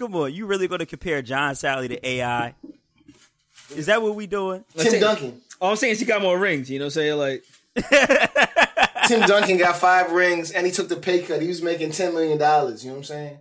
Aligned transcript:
Come 0.00 0.16
on, 0.16 0.32
you 0.32 0.46
really 0.46 0.66
going 0.66 0.78
to 0.78 0.86
compare 0.86 1.20
John 1.20 1.52
Salley 1.52 1.88
to 1.88 2.08
AI? 2.08 2.54
Is 3.76 3.84
that 3.84 4.00
what 4.00 4.14
we 4.14 4.26
doing? 4.26 4.64
Tim 4.74 4.98
Duncan. 4.98 5.42
All 5.60 5.72
I'm 5.72 5.76
saying, 5.76 5.96
she 5.96 6.06
got 6.06 6.22
more 6.22 6.38
rings. 6.38 6.70
You 6.70 6.78
know 6.78 6.86
what 6.86 6.96
I'm 6.96 7.18
saying? 7.18 7.18
Like, 7.18 7.44
Tim 9.06 9.20
Duncan 9.28 9.58
got 9.58 9.76
five 9.76 10.12
rings 10.12 10.52
and 10.52 10.64
he 10.64 10.72
took 10.72 10.88
the 10.88 10.96
pay 10.96 11.20
cut. 11.20 11.42
He 11.42 11.48
was 11.48 11.60
making 11.60 11.90
ten 11.90 12.14
million 12.14 12.38
dollars. 12.38 12.82
You 12.82 12.92
know 12.92 12.96
what 12.96 13.10
I'm 13.10 13.38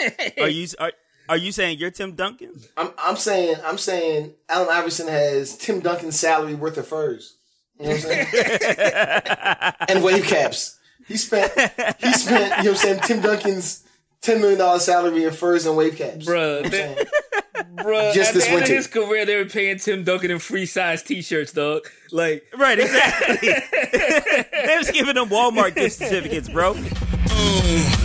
saying? 0.00 0.34
Are 0.40 0.48
you 0.48 0.66
are, 0.80 0.92
are 1.28 1.36
you 1.36 1.52
saying 1.52 1.78
you're 1.78 1.92
Tim 1.92 2.16
Duncan? 2.16 2.60
I'm 2.76 2.90
I'm 2.98 3.16
saying 3.16 3.54
I'm 3.64 3.78
saying 3.78 4.32
Allen 4.48 4.68
Iverson 4.68 5.06
has 5.06 5.56
Tim 5.56 5.78
Duncan's 5.78 6.18
salary 6.18 6.56
worth 6.56 6.76
of 6.76 6.88
furs. 6.88 7.36
You 7.78 7.84
know 7.84 7.90
what 7.92 8.04
I'm 8.04 8.26
saying? 8.26 9.72
and 9.88 10.02
wave 10.02 10.24
caps. 10.24 10.76
He 11.06 11.16
spent 11.16 11.52
he 12.00 12.12
spent, 12.14 12.58
you 12.58 12.64
know 12.64 12.70
what 12.72 12.72
I'm 12.72 12.74
saying, 12.74 13.00
Tim 13.04 13.20
Duncan's 13.20 13.84
ten 14.22 14.40
million 14.40 14.58
dollar 14.58 14.78
salary 14.78 15.24
in 15.24 15.32
furs 15.32 15.66
and 15.66 15.76
wave 15.76 15.96
caps. 15.96 16.26
Bruh, 16.26 16.26
You 16.26 16.34
know 16.34 16.56
what 16.56 16.64
I'm 16.66 16.70
saying? 16.72 16.96
bruh, 17.76 18.14
Just 18.14 18.30
at 18.30 18.34
this 18.34 18.44
the 18.44 18.50
end 18.50 18.60
winter. 18.60 18.72
of 18.72 18.76
his 18.76 18.86
career, 18.86 19.24
they 19.26 19.36
were 19.36 19.44
paying 19.46 19.78
Tim 19.78 20.04
Duncan 20.04 20.30
in 20.30 20.38
free 20.38 20.66
size 20.66 21.02
T-shirts, 21.02 21.52
dog. 21.52 21.82
Like, 22.12 22.44
Right, 22.56 22.78
exactly. 22.78 23.48
they 24.66 24.76
was 24.76 24.90
giving 24.90 25.14
them 25.14 25.28
Walmart 25.28 25.74
gift 25.74 25.96
certificates, 25.96 26.48
bro. 26.48 26.74
Oh. 27.32 27.96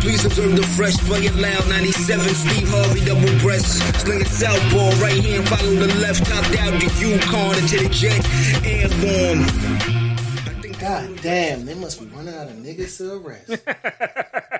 Please 0.00 0.24
observe 0.24 0.56
the 0.56 0.62
fresh, 0.62 0.96
play 1.00 1.20
it 1.26 1.34
loud. 1.34 1.68
97, 1.68 2.24
Steve 2.34 2.68
Harvey, 2.70 3.04
double 3.04 3.38
breast. 3.40 3.82
Sling 4.00 4.22
it 4.22 4.28
southpaw, 4.28 4.90
right 5.02 5.22
hand, 5.22 5.46
follow 5.46 5.74
the 5.74 5.94
left. 6.00 6.24
Top 6.24 6.44
down 6.52 6.78
the 6.78 6.86
Yukon 6.98 7.58
into 7.58 7.78
the 7.84 7.88
jet. 7.90 8.24
Airborne. 8.64 9.44
God 10.80 11.20
damn, 11.20 11.66
they 11.66 11.74
must 11.74 12.00
be 12.00 12.06
running 12.06 12.34
out 12.34 12.46
of 12.48 12.54
niggas 12.54 12.96
to 12.96 13.12
arrest. 13.20 13.50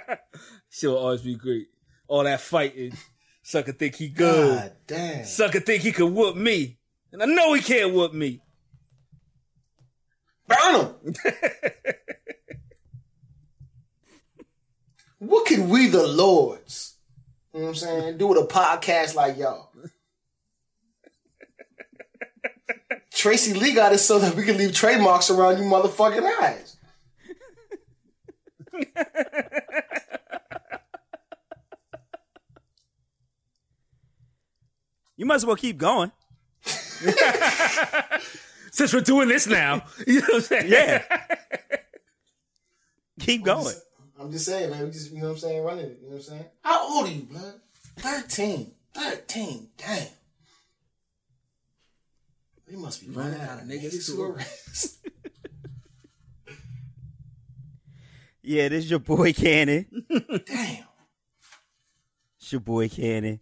she'll 0.71 0.97
always 0.97 1.21
be 1.21 1.35
great. 1.35 1.69
All 2.09 2.25
that 2.25 2.41
fighting, 2.41 2.95
sucker 3.43 3.73
think 3.73 3.97
he 3.97 4.09
good. 4.09 4.57
God 4.57 4.73
damn. 4.87 5.25
Sucker 5.25 5.61
think 5.61 5.83
he 5.83 5.93
could 5.93 6.13
whoop 6.13 6.37
me, 6.37 6.79
and 7.13 7.23
I 7.23 7.27
know 7.27 7.53
he 7.53 7.61
can't 7.61 7.93
whoop 7.93 8.15
me. 8.15 8.41
Burn 10.49 10.81
him. 10.81 10.95
what 15.19 15.47
can 15.47 15.69
we, 15.69 15.89
the 15.89 16.07
lords, 16.07 16.97
you 17.53 17.61
know 17.61 17.67
what 17.67 17.71
I'm 17.71 17.77
saying, 17.77 18.19
do 18.19 18.29
with 18.29 18.39
a 18.39 18.47
podcast 18.47 19.15
like 19.15 19.37
y'all? 19.37 19.71
Tracy 23.13 23.53
Lee 23.53 23.75
got 23.75 23.93
it 23.93 23.99
so 23.99 24.19
that 24.19 24.35
we 24.35 24.45
can 24.45 24.57
leave 24.57 24.75
trademarks 24.75 25.31
around 25.31 25.59
you 25.59 25.65
motherfucking 25.65 26.25
eyes. 26.43 26.77
You 35.21 35.27
might 35.27 35.35
as 35.35 35.45
well 35.45 35.55
keep 35.55 35.77
going. 35.77 36.11
Since 38.73 38.95
we're 38.95 39.03
doing 39.03 39.29
this 39.29 39.47
now, 39.47 39.85
you 40.07 40.23
know 40.23 40.27
what 40.29 40.35
I'm 40.37 40.41
saying? 40.41 40.73
Yeah. 40.73 41.03
keep 43.19 43.45
going. 43.45 43.75
I'm 44.19 44.33
just 44.33 44.47
saying, 44.47 44.71
man. 44.71 44.87
We 44.87 44.91
just, 44.93 45.13
you 45.13 45.19
know 45.19 45.27
what 45.27 45.33
I'm 45.33 45.39
saying, 45.41 45.63
running 45.63 45.85
it. 45.85 45.99
You 46.01 46.09
know 46.09 46.17
what 46.17 46.23
I'm 46.23 46.23
saying? 46.23 46.45
How 46.65 46.89
old 46.89 47.07
are 47.07 47.13
you, 47.13 47.25
blood? 47.25 47.53
13. 47.99 48.73
13. 48.95 49.69
Damn. 49.77 50.07
We 52.71 52.77
must 52.77 53.03
be 53.07 53.11
running 53.13 53.43
out 53.43 53.61
of 53.61 53.69
niggas 53.69 54.07
to 54.07 54.23
arrest. 54.23 55.07
Yeah, 58.43 58.71
this 58.71 58.85
is 58.85 58.91
your 58.91 59.01
boy 59.01 59.35
Cannon. 59.35 59.85
Damn. 60.09 60.85
It's 62.39 62.51
your 62.51 62.63
boy 62.63 62.89
Cannon. 62.89 63.39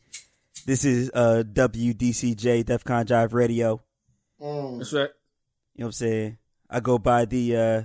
This 0.69 0.84
is 0.84 1.11
uh 1.14 1.44
WDCJ 1.50 2.62
Defcon 2.64 3.06
Drive 3.06 3.33
Radio. 3.33 3.80
Mm. 4.38 4.77
That's 4.77 4.92
right. 4.92 5.08
You 5.75 5.80
know 5.80 5.86
what 5.86 5.86
I'm 5.86 5.92
saying? 5.92 6.38
I 6.69 6.80
go 6.80 6.98
by 6.98 7.25
the 7.25 7.56
uh 7.56 7.82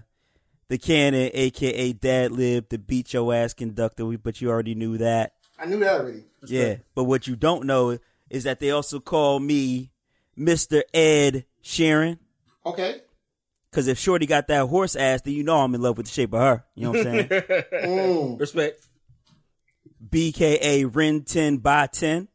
the 0.67 0.77
Cannon, 0.77 1.31
aka 1.33 1.93
Dad 1.93 2.33
Lib, 2.33 2.67
the 2.67 2.77
beat 2.77 3.13
your 3.13 3.33
ass 3.33 3.53
conductor, 3.53 4.05
We- 4.05 4.17
but 4.17 4.41
you 4.41 4.49
already 4.49 4.75
knew 4.75 4.97
that. 4.97 5.31
I 5.57 5.65
knew 5.65 5.79
that 5.79 6.01
already. 6.01 6.25
yeah. 6.45 6.75
But 6.93 7.05
what 7.05 7.25
you 7.25 7.37
don't 7.37 7.63
know 7.65 7.99
is 8.29 8.43
that 8.43 8.59
they 8.59 8.71
also 8.71 8.99
call 8.99 9.39
me 9.39 9.91
Mr. 10.37 10.81
Ed 10.93 11.45
Sheeran. 11.63 12.17
Okay. 12.65 12.99
Cause 13.71 13.87
if 13.87 13.97
Shorty 13.97 14.25
got 14.25 14.47
that 14.47 14.65
horse 14.67 14.97
ass, 14.97 15.21
then 15.21 15.35
you 15.35 15.43
know 15.43 15.55
I'm 15.61 15.73
in 15.73 15.81
love 15.81 15.95
with 15.95 16.07
the 16.07 16.11
shape 16.11 16.33
of 16.33 16.41
her. 16.41 16.65
You 16.75 16.83
know 16.83 16.89
what 16.91 16.97
I'm 16.99 17.03
saying? 17.03 17.27
Mm. 17.85 18.39
Respect. 18.41 18.85
BKA 20.09 20.93
Ren 20.93 21.23
10 21.23 21.57
by 21.59 21.87
10. 21.87 22.27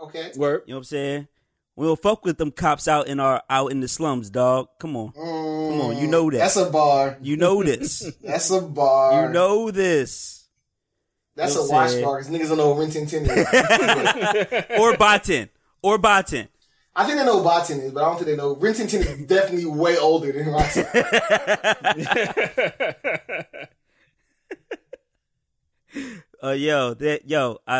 Okay. 0.00 0.32
Work. 0.36 0.64
You 0.66 0.72
know 0.72 0.76
what 0.76 0.80
I'm 0.80 0.84
saying? 0.84 1.28
We 1.76 1.86
don't 1.86 2.00
fuck 2.00 2.24
with 2.24 2.38
them 2.38 2.50
cops 2.52 2.88
out 2.88 3.06
in 3.06 3.20
our 3.20 3.42
out 3.50 3.70
in 3.70 3.80
the 3.80 3.88
slums, 3.88 4.30
dog. 4.30 4.68
Come 4.78 4.96
on. 4.96 5.12
Come 5.12 5.80
on, 5.80 5.98
you 5.98 6.06
know 6.06 6.26
mm, 6.26 6.32
that. 6.32 6.38
That's 6.38 6.56
a 6.56 6.70
bar. 6.70 7.18
you 7.20 7.36
know 7.36 7.62
this. 7.62 8.10
That's 8.22 8.50
a 8.50 8.62
bar. 8.62 9.26
you 9.26 9.32
know 9.32 9.70
this. 9.70 10.48
That's 11.34 11.54
you 11.54 11.60
know 11.60 11.66
a 11.66 11.68
what 11.68 11.74
I'm 11.74 11.82
watch 11.82 11.90
saying? 11.90 12.04
bar 12.04 12.18
because 12.18 12.32
niggas 12.32 12.48
don't 12.48 12.56
know 12.58 12.70
what 12.70 12.78
Rin 12.78 12.90
Tin 12.90 13.06
Tin 13.06 13.26
is. 13.26 14.78
Or 14.80 14.96
by 14.96 15.18
10. 15.18 15.50
Or 15.82 15.98
by 15.98 16.22
10. 16.22 16.48
I 16.98 17.04
think 17.04 17.18
they 17.18 17.26
know 17.26 17.42
what 17.42 17.62
Botin 17.64 17.82
is, 17.82 17.92
but 17.92 18.02
I 18.02 18.06
don't 18.08 18.16
think 18.16 18.28
they 18.28 18.36
know. 18.36 18.56
Rin 18.56 18.72
Tin 18.72 18.86
Tin 18.86 19.02
is 19.02 19.26
definitely 19.26 19.66
way 19.66 19.98
older 19.98 20.32
than 20.32 20.46
Botin. 20.46 20.86
Uh 26.42 26.50
yo, 26.50 26.94
that 26.94 27.28
yo, 27.28 27.58
I 27.66 27.78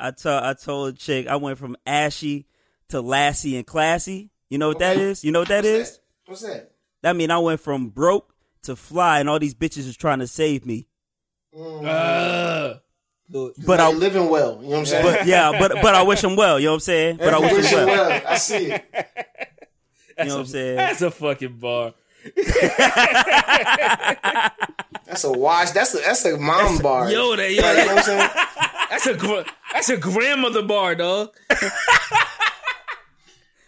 I 0.00 0.08
I 0.08 0.10
told 0.12 0.42
I 0.42 0.54
told 0.54 0.94
a 0.94 0.96
chick 0.96 1.26
I 1.26 1.36
went 1.36 1.58
from 1.58 1.76
ashy 1.86 2.46
to 2.88 3.00
lassie 3.00 3.56
and 3.56 3.66
classy. 3.66 4.30
You 4.48 4.58
know 4.58 4.68
what 4.68 4.78
that 4.78 4.96
Okay. 4.96 5.04
is? 5.10 5.24
You 5.24 5.32
know 5.32 5.40
what 5.40 5.48
that 5.48 5.64
What's 5.64 5.68
is? 5.68 5.90
that? 5.92 6.00
What's 6.26 6.42
that? 6.42 6.70
That 7.02 7.16
mean 7.16 7.30
I 7.30 7.38
went 7.38 7.60
from 7.60 7.88
broke 7.90 8.32
to 8.62 8.74
fly 8.76 9.20
and 9.20 9.28
all 9.28 9.38
these 9.38 9.54
bitches 9.54 9.86
is 9.86 9.96
trying 9.96 10.18
to 10.20 10.26
save 10.26 10.64
me. 10.66 10.86
Uh, 11.54 12.74
But 13.30 13.52
But 13.64 13.80
I 13.80 13.88
I 13.88 13.92
living 13.92 14.28
well. 14.30 14.56
You 14.62 14.62
know 14.62 14.68
what 14.68 14.78
I'm 14.78 14.86
saying? 14.86 15.04
but 15.04 15.26
yeah, 15.26 15.52
but 15.58 15.72
but 15.82 15.94
I 15.94 16.02
wish 16.02 16.22
them 16.22 16.34
well, 16.34 16.58
you 16.58 16.66
know 16.66 16.72
what 16.72 16.76
I'm 16.76 16.80
saying? 16.80 17.16
But 17.18 17.34
I 17.34 17.38
wish 17.38 17.52
Wish 17.52 17.70
them 17.70 17.86
well. 17.88 18.08
well. 18.10 18.22
I 18.26 18.36
see 18.38 18.66
it. 18.72 18.84
You 20.18 20.24
know 20.24 20.34
what 20.36 20.40
I'm 20.40 20.46
saying? 20.46 20.76
that's 20.76 21.02
a 21.02 21.10
fucking 21.10 21.58
bar. 21.58 21.94
That's 25.06 25.24
a 25.24 25.32
wash. 25.32 25.70
That's 25.70 25.94
a 25.94 25.98
that's 25.98 26.24
a 26.26 26.36
mom 26.36 26.78
bar. 26.78 27.10
Yo, 27.10 27.34
that 27.34 27.50
yo, 27.52 27.62
Like, 27.62 27.78
you 27.78 27.86
know 27.86 27.94
what 27.94 27.98
I'm 27.98 28.04
saying? 28.04 28.30
that's 28.90 29.06
a 29.06 29.14
gr- 29.14 29.48
that's 29.72 29.88
a 29.88 29.96
grandmother 29.96 30.62
bar, 30.62 30.94
dog. 30.94 31.30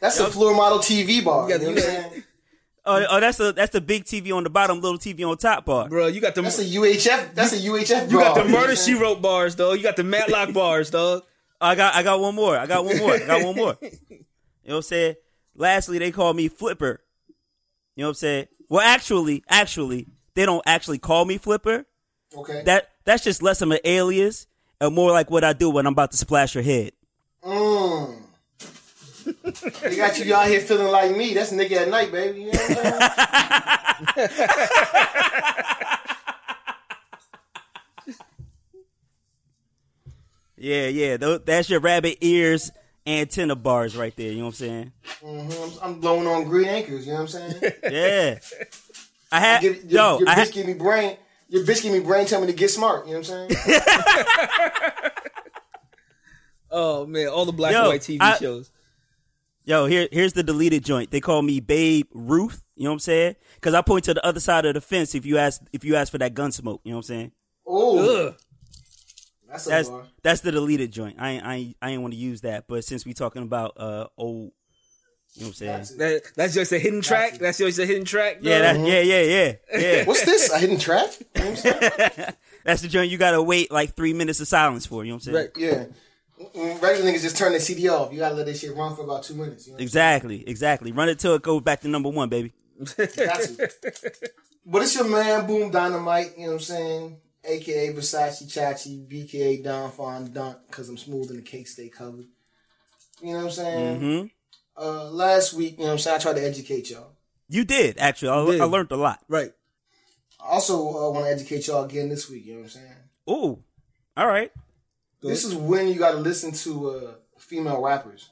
That's 0.01 0.19
a 0.19 0.31
floor 0.31 0.55
model 0.55 0.79
TV 0.79 1.23
bar. 1.23 1.51
You 1.51 1.59
know 1.59 1.65
what 1.67 1.77
I'm 1.77 1.83
saying? 1.83 2.23
Oh, 2.87 3.07
oh, 3.11 3.21
that's 3.21 3.39
a 3.39 3.53
that's 3.53 3.73
the 3.73 3.83
big 3.83 4.05
TV 4.05 4.35
on 4.35 4.45
the 4.45 4.51
bottom, 4.51 4.81
little 4.81 4.99
TV 4.99 5.29
on 5.29 5.37
top 5.37 5.67
bar. 5.67 5.91
Bro, 5.91 6.07
you 6.07 6.23
got 6.23 6.35
the 6.35 6.41
That's 6.41 6.59
a 6.59 6.65
UHF. 6.65 7.35
That's 7.35 7.53
a 7.53 7.59
UHF. 7.59 8.11
you 8.11 8.19
got 8.19 8.35
the 8.35 8.45
murder 8.45 8.71
I'm 8.71 8.77
she 8.77 8.95
wrote 8.95 9.21
bars, 9.21 9.57
dog. 9.57 9.77
You 9.77 9.83
got 9.83 9.97
the 9.97 10.05
Matlock 10.05 10.55
bars, 10.55 10.89
dog. 10.91 11.25
I 11.61 11.75
got 11.75 11.95
I 11.95 12.03
got 12.03 12.19
one 12.19 12.35
more. 12.35 12.57
I 12.57 12.67
got 12.67 12.87
one 12.87 12.97
more. 12.97 13.13
I 13.13 13.27
got 13.27 13.45
one 13.45 13.57
more. 13.57 13.77
You 13.83 13.91
know 14.65 14.65
what 14.65 14.77
I'm 14.77 14.83
saying? 14.83 15.15
Lastly, 15.55 15.99
they 15.99 16.11
call 16.11 16.33
me 16.33 16.49
Flipper. 16.49 17.01
You 17.97 18.03
know 18.03 18.09
what 18.09 18.11
I'm 18.11 18.15
saying? 18.15 18.47
Well, 18.69 18.81
actually, 18.81 19.45
actually, 19.49 20.07
they 20.35 20.47
don't 20.47 20.63
actually 20.67 20.99
call 20.99 21.25
me 21.25 21.39
Flipper. 21.39 21.85
Okay. 22.37 22.63
That 22.65 22.91
that's 23.05 23.25
just 23.25 23.43
less 23.43 23.61
of 23.63 23.71
an 23.71 23.79
alias 23.85 24.47
and 24.81 24.95
more 24.95 25.11
like 25.11 25.31
what 25.31 25.45
I 25.45 25.53
do 25.53 25.71
when 25.71 25.87
I'm 25.87 25.93
about 25.93 26.13
to 26.13 26.17
splash 26.17 26.55
your 26.55 26.65
head. 26.65 26.93
Mm. 27.43 28.23
they 29.83 29.97
got 29.97 30.19
you 30.19 30.35
out 30.35 30.47
here 30.47 30.61
feeling 30.61 30.89
like 30.89 31.17
me. 31.17 31.35
That's 31.35 31.53
nigga 31.53 31.73
at 31.73 31.89
night, 31.89 32.13
baby. 32.13 32.43
You 32.43 32.53
know 32.53 32.59
what 32.59 32.87
I'm 34.17 34.29
saying? 34.29 34.29
Yeah, 40.61 40.89
yeah. 40.89 41.17
That's 41.17 41.71
your 41.71 41.81
rabbit 41.81 42.19
ears 42.21 42.71
antenna 43.11 43.57
bars 43.57 43.97
right 43.97 44.15
there. 44.17 44.31
You 44.31 44.39
know 44.39 44.45
what 44.47 44.49
I'm 44.49 44.55
saying? 44.55 44.93
Mhm. 45.23 45.83
I'm, 45.83 45.95
I'm 45.95 46.01
blowing 46.01 46.27
on 46.27 46.45
green 46.45 46.69
anchors. 46.69 47.07
You 47.07 47.13
know 47.15 47.23
what 47.23 47.35
I'm 47.35 47.51
saying? 47.61 47.73
Yeah. 47.91 48.39
I 49.33 49.41
had 49.41 49.61
Give, 49.63 49.77
your, 49.85 50.03
yo, 50.03 50.19
your 50.21 50.29
I 50.29 50.33
bitch 50.33 50.37
had, 50.37 50.53
give 50.53 50.67
me 50.67 50.75
brain. 50.75 51.17
Your 51.49 51.65
bitch 51.65 51.83
give 51.83 51.93
me 51.93 52.01
brain. 52.01 52.27
Tell 52.27 52.41
me 52.41 52.47
to 52.49 52.53
get 52.53 52.69
smart. 52.71 53.07
You 53.07 53.15
know 53.15 53.21
what 53.21 53.31
I'm 53.31 53.51
saying? 53.51 53.81
Oh 56.71 57.05
man, 57.07 57.27
all 57.29 57.45
the 57.45 57.53
black 57.53 57.73
Yo, 57.73 57.81
and 57.81 57.89
white 57.89 58.01
TV 58.01 58.19
I- 58.21 58.37
shows. 58.39 58.71
Yo, 59.65 59.87
here 59.87 60.09
here's 60.11 60.33
the 60.33 60.43
deleted 60.43 60.85
joint. 60.85 61.11
They 61.11 61.21
call 61.21 61.43
me 61.43 61.61
Babe 61.61 62.07
Ruth. 62.13 62.63
You 62.77 62.85
know 62.85 62.91
what 62.91 62.95
I'm 62.95 62.99
saying? 63.01 63.37
Because 63.57 63.75
I 63.75 63.83
point 63.83 64.05
to 64.05 64.15
the 64.15 64.25
other 64.25 64.41
side 64.41 64.65
of 64.65 64.75
the 64.75 64.81
fence 64.81 65.15
if 65.15 65.27
you 65.27 65.37
ask 65.39 65.61
if 65.73 65.85
you 65.85 65.97
ask 65.97 66.11
for 66.11 66.19
that 66.19 66.33
gun 66.35 66.51
smoke. 66.53 66.81
You 66.85 66.93
know 66.93 66.97
what 66.99 67.05
I'm 67.11 67.15
saying? 67.15 67.33
Oh, 67.67 68.27
Ugh. 68.29 68.35
That's 69.51 69.65
That's 69.65 69.89
bar. 69.89 70.03
that's 70.23 70.41
the 70.43 70.53
deleted 70.53 70.93
joint. 70.93 71.17
I 71.19 71.31
ain't, 71.31 71.45
I 71.45 71.55
ain't, 71.55 71.77
I 71.83 71.91
ain't 71.91 72.03
want 72.03 72.15
to 72.15 72.19
use 72.21 72.43
that, 72.43 72.65
but 72.69 72.85
since 72.85 73.05
we 73.05 73.15
talking 73.15 73.43
about 73.43 73.73
uh 73.77 74.07
old, 74.17 74.53
you 75.35 75.43
know 75.43 75.47
what 75.47 75.47
I'm 75.47 75.53
saying? 75.55 75.73
That's. 75.73 75.95
That, 75.97 76.23
that's 76.37 76.55
just 76.55 76.73
a 76.73 76.79
hidden 76.79 77.03
track. 77.03 77.35
That's 77.39 77.59
just 77.59 77.79
a 77.79 77.87
hidden 77.87 78.05
track. 78.05 78.39
Yeah, 78.41 78.73
dog? 78.73 78.83
that, 78.83 78.87
yeah, 78.89 79.01
yeah, 79.01 79.23
yeah, 79.23 79.79
yeah. 79.79 80.05
What's 80.07 80.25
this? 80.25 80.51
A 80.53 80.59
hidden 80.59 80.79
track? 80.79 81.11
You 81.37 81.43
know 81.43 81.51
what 81.51 81.51
I'm 81.51 81.57
saying? 81.57 82.33
that's 82.65 82.83
the 82.83 82.89
joint 82.89 83.11
you 83.11 83.19
gotta 83.19 83.43
wait 83.43 83.71
like 83.71 83.95
three 83.95 84.13
minutes 84.13 84.41
of 84.41 84.49
silence 84.49 84.87
for. 84.87 85.05
You 85.05 85.11
know 85.11 85.17
what 85.17 85.27
I'm 85.29 85.35
saying? 85.35 85.37
Right. 85.37 85.51
Yeah. 85.57 85.85
when 86.53 86.81
regular 86.81 87.11
niggas 87.11 87.23
just 87.23 87.37
turn 87.37 87.53
the 87.53 87.61
CD 87.61 87.89
off. 87.89 88.13
You 88.13 88.19
gotta 88.19 88.35
let 88.35 88.47
this 88.47 88.61
shit 88.61 88.75
run 88.77 88.95
for 88.97 89.03
about 89.03 89.23
two 89.25 89.35
minutes. 89.35 89.67
You 89.67 89.75
know? 89.75 89.79
Exactly, 89.79 90.49
exactly. 90.49 90.93
Run 90.93 91.09
it 91.09 91.19
till 91.19 91.35
it 91.35 91.43
goes 91.43 91.63
back 91.63 91.81
to 91.83 91.89
number 91.89 92.09
one, 92.09 92.29
baby. 92.29 92.53
Got 92.97 93.07
to. 93.07 93.71
But 94.67 94.83
it's 94.83 94.95
your 94.95 95.09
man, 95.09 95.47
Boom 95.47 95.71
Dynamite, 95.71 96.33
you 96.37 96.43
know 96.43 96.47
what 96.49 96.53
I'm 96.55 96.61
saying? 96.61 97.17
AKA 97.45 97.95
Versace 97.95 98.45
Chachi, 98.47 99.07
BKA 99.09 99.63
Don 99.65 99.91
Fon 99.91 100.33
Dunk, 100.33 100.59
because 100.67 100.89
I'm 100.89 100.99
smooth 100.99 101.31
and 101.31 101.39
the 101.39 101.43
cake 101.43 101.69
stay 101.69 101.89
covered. 101.89 102.27
You 103.23 103.33
know 103.33 103.39
what 103.39 103.45
I'm 103.45 103.51
saying? 103.51 104.01
Mm-hmm. 104.01 104.27
Uh, 104.83 105.05
last 105.11 105.53
week, 105.55 105.73
you 105.73 105.79
know 105.81 105.87
what 105.87 105.93
I'm 105.93 105.99
saying, 105.99 106.17
I 106.17 106.19
tried 106.21 106.37
to 106.37 106.45
educate 106.47 106.91
y'all. 106.91 107.13
You 107.49 107.65
did 107.65 107.99
actually. 107.99 108.29
I, 108.29 108.45
did. 108.53 108.61
I 108.61 108.65
learned 108.65 108.93
a 108.93 108.97
lot. 108.97 109.21
Right. 109.29 109.51
I 110.43 110.53
also 110.53 110.77
uh, 110.89 111.11
want 111.11 111.27
to 111.27 111.33
educate 111.33 111.67
y'all 111.67 111.85
again 111.85 112.09
this 112.09 112.31
week, 112.31 112.47
you 112.47 112.55
know 112.55 112.61
what 112.61 112.65
I'm 112.67 112.71
saying? 112.71 112.95
Ooh, 113.29 113.63
all 114.17 114.27
right. 114.27 114.51
This 115.23 115.45
is 115.45 115.55
when 115.55 115.89
you 115.89 115.95
got 115.97 116.13
to 116.13 116.19
listen 116.19 116.53
to 116.53 116.91
uh, 116.91 117.15
female 117.39 117.83
rappers. 117.83 118.31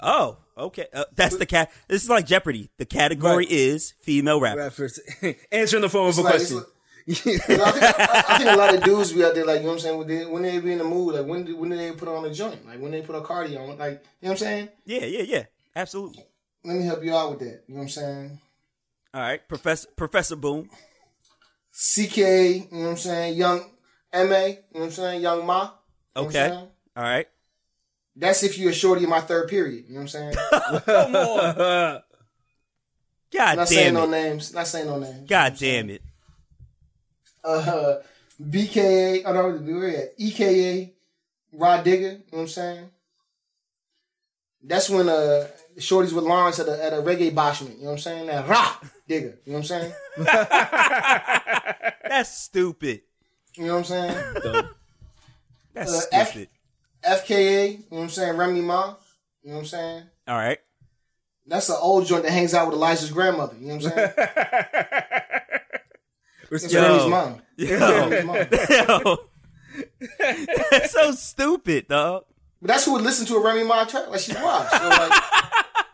Oh, 0.00 0.38
okay. 0.56 0.86
Uh, 0.94 1.04
that's 1.14 1.36
the 1.36 1.44
cat. 1.44 1.70
This 1.88 2.04
is 2.04 2.08
like 2.08 2.24
Jeopardy. 2.26 2.70
The 2.78 2.86
category 2.86 3.44
Right. 3.44 3.50
is 3.50 3.92
female 4.00 4.40
rapper. 4.40 4.60
Rappers 4.60 5.00
answering 5.52 5.82
the 5.82 5.88
phone 5.90 6.08
of 6.08 6.16
a 6.18 6.22
like- 6.22 6.34
question. 6.34 6.56
You 6.56 6.62
know, 6.62 6.68
I, 7.10 7.14
think, 7.14 7.50
I, 7.50 8.24
I 8.28 8.38
think 8.38 8.50
a 8.50 8.56
lot 8.56 8.74
of 8.74 8.82
dudes 8.82 9.12
be 9.12 9.24
out 9.24 9.34
there, 9.34 9.46
like, 9.46 9.60
you 9.60 9.62
know 9.62 9.68
what 9.68 9.74
I'm 9.74 9.80
saying, 9.80 9.98
when 9.98 10.06
they, 10.08 10.26
when 10.26 10.42
they 10.42 10.58
be 10.58 10.72
in 10.72 10.78
the 10.78 10.84
mood, 10.84 11.14
like, 11.14 11.24
when, 11.26 11.44
do- 11.44 11.56
when 11.56 11.70
do 11.70 11.76
they 11.76 11.92
put 11.92 12.08
on 12.08 12.24
a 12.24 12.32
joint? 12.34 12.66
Like, 12.66 12.80
when 12.80 12.90
they 12.90 13.00
put 13.00 13.16
a 13.16 13.20
cardio 13.20 13.68
on, 13.68 13.78
like, 13.78 14.02
you 14.20 14.28
know 14.28 14.30
what 14.30 14.30
I'm 14.32 14.36
saying? 14.36 14.68
Yeah, 14.84 15.04
yeah, 15.06 15.22
yeah. 15.22 15.44
Absolutely. 15.74 16.24
Let 16.64 16.76
me 16.76 16.84
help 16.84 17.02
you 17.02 17.14
out 17.16 17.30
with 17.30 17.38
that. 17.40 17.64
You 17.66 17.74
know 17.74 17.76
what 17.76 17.82
I'm 17.82 17.88
saying? 17.88 18.40
All 19.14 19.22
right, 19.22 19.48
Professor 19.48 19.88
Professor 19.96 20.36
Boom. 20.36 20.68
CK, 21.72 22.16
you 22.16 22.66
know 22.72 22.78
what 22.80 22.88
I'm 22.90 22.96
saying? 22.98 23.36
Young 23.38 23.60
MA, 24.12 24.18
you 24.18 24.24
know 24.24 24.60
what 24.70 24.82
I'm 24.82 24.90
saying? 24.90 25.22
Young 25.22 25.46
Ma. 25.46 25.70
you 26.16 26.22
know 26.22 26.28
Okay. 26.28 26.50
All 26.50 27.02
right. 27.02 27.26
That's 28.16 28.42
if 28.42 28.58
you're 28.58 28.70
a 28.70 28.74
shorty 28.74 29.04
in 29.04 29.10
my 29.10 29.20
third 29.20 29.48
period. 29.48 29.84
You 29.86 29.94
know 29.94 30.00
what 30.00 30.02
I'm 30.02 30.08
saying? 30.08 30.34
Come 30.84 31.16
on. 31.16 31.54
God 33.32 33.56
Not 33.56 33.68
saying 33.68 33.94
no 33.94 34.06
names. 34.06 34.52
Not 34.52 34.66
saying 34.66 34.86
no 34.86 34.98
names. 34.98 35.28
God 35.28 35.56
damn 35.58 35.90
it. 35.90 36.02
Uh, 37.44 37.96
BKA, 38.42 39.22
oh 39.24 39.32
no, 39.32 39.50
where 39.58 39.78
we 39.80 39.96
at? 39.96 40.14
EKA, 40.18 40.92
Rah 41.52 41.82
Digga, 41.82 42.00
you 42.00 42.08
know 42.10 42.20
what 42.30 42.40
I'm 42.42 42.48
saying? 42.48 42.90
That's 44.62 44.90
when 44.90 45.08
uh 45.08 45.46
shorties 45.78 46.12
with 46.12 46.24
Lawrence 46.24 46.58
at 46.58 46.68
a, 46.68 46.84
at 46.84 46.92
a 46.92 46.96
reggae 46.96 47.32
bashment, 47.34 47.76
you 47.78 47.84
know 47.84 47.90
what 47.90 47.92
I'm 47.92 47.98
saying? 47.98 48.26
That 48.26 48.48
Rah 48.48 48.76
Digga, 49.08 49.36
you 49.44 49.52
know 49.52 49.58
what 49.58 49.58
I'm 49.58 49.64
saying? 49.64 49.92
That's 52.08 52.36
stupid. 52.38 53.02
You 53.56 53.66
know 53.66 53.72
what 53.74 53.78
I'm 53.78 53.84
saying? 53.84 54.24
That's 55.74 55.90
Uh, 55.92 56.00
F- 56.12 56.28
stupid. 56.30 56.48
FKA, 57.04 57.70
you 57.72 57.78
know 57.78 57.84
what 57.88 58.02
I'm 58.02 58.08
saying? 58.10 58.36
Remy 58.36 58.60
Ma, 58.60 58.94
you 59.42 59.50
know 59.50 59.56
what 59.56 59.60
I'm 59.60 59.66
saying? 59.66 60.02
All 60.26 60.36
right. 60.36 60.58
That's 61.46 61.68
an 61.70 61.76
old 61.80 62.06
joint 62.06 62.24
that 62.24 62.32
hangs 62.32 62.52
out 62.52 62.66
with 62.66 62.76
Elijah's 62.76 63.10
grandmother, 63.10 63.56
you 63.58 63.68
know 63.68 63.76
what 63.76 63.84
I'm 63.86 63.90
saying? 63.90 64.12
It's 66.50 66.72
Yo. 66.72 66.82
Remy's 66.82 67.10
mom. 67.10 67.42
Yo. 67.56 68.22
Mom. 68.24 68.36
Yo. 68.70 69.18
That's 70.70 70.92
so 70.92 71.12
stupid, 71.12 71.88
dog. 71.88 72.24
But 72.60 72.68
that's 72.68 72.84
who 72.84 72.92
would 72.94 73.02
listen 73.02 73.26
to 73.26 73.36
a 73.36 73.42
Remy 73.44 73.64
Ma 73.64 73.84
track 73.84 74.08
like 74.08 74.20
she 74.20 74.32
watched. 74.34 74.72
So 74.74 74.88
like, 74.88 75.22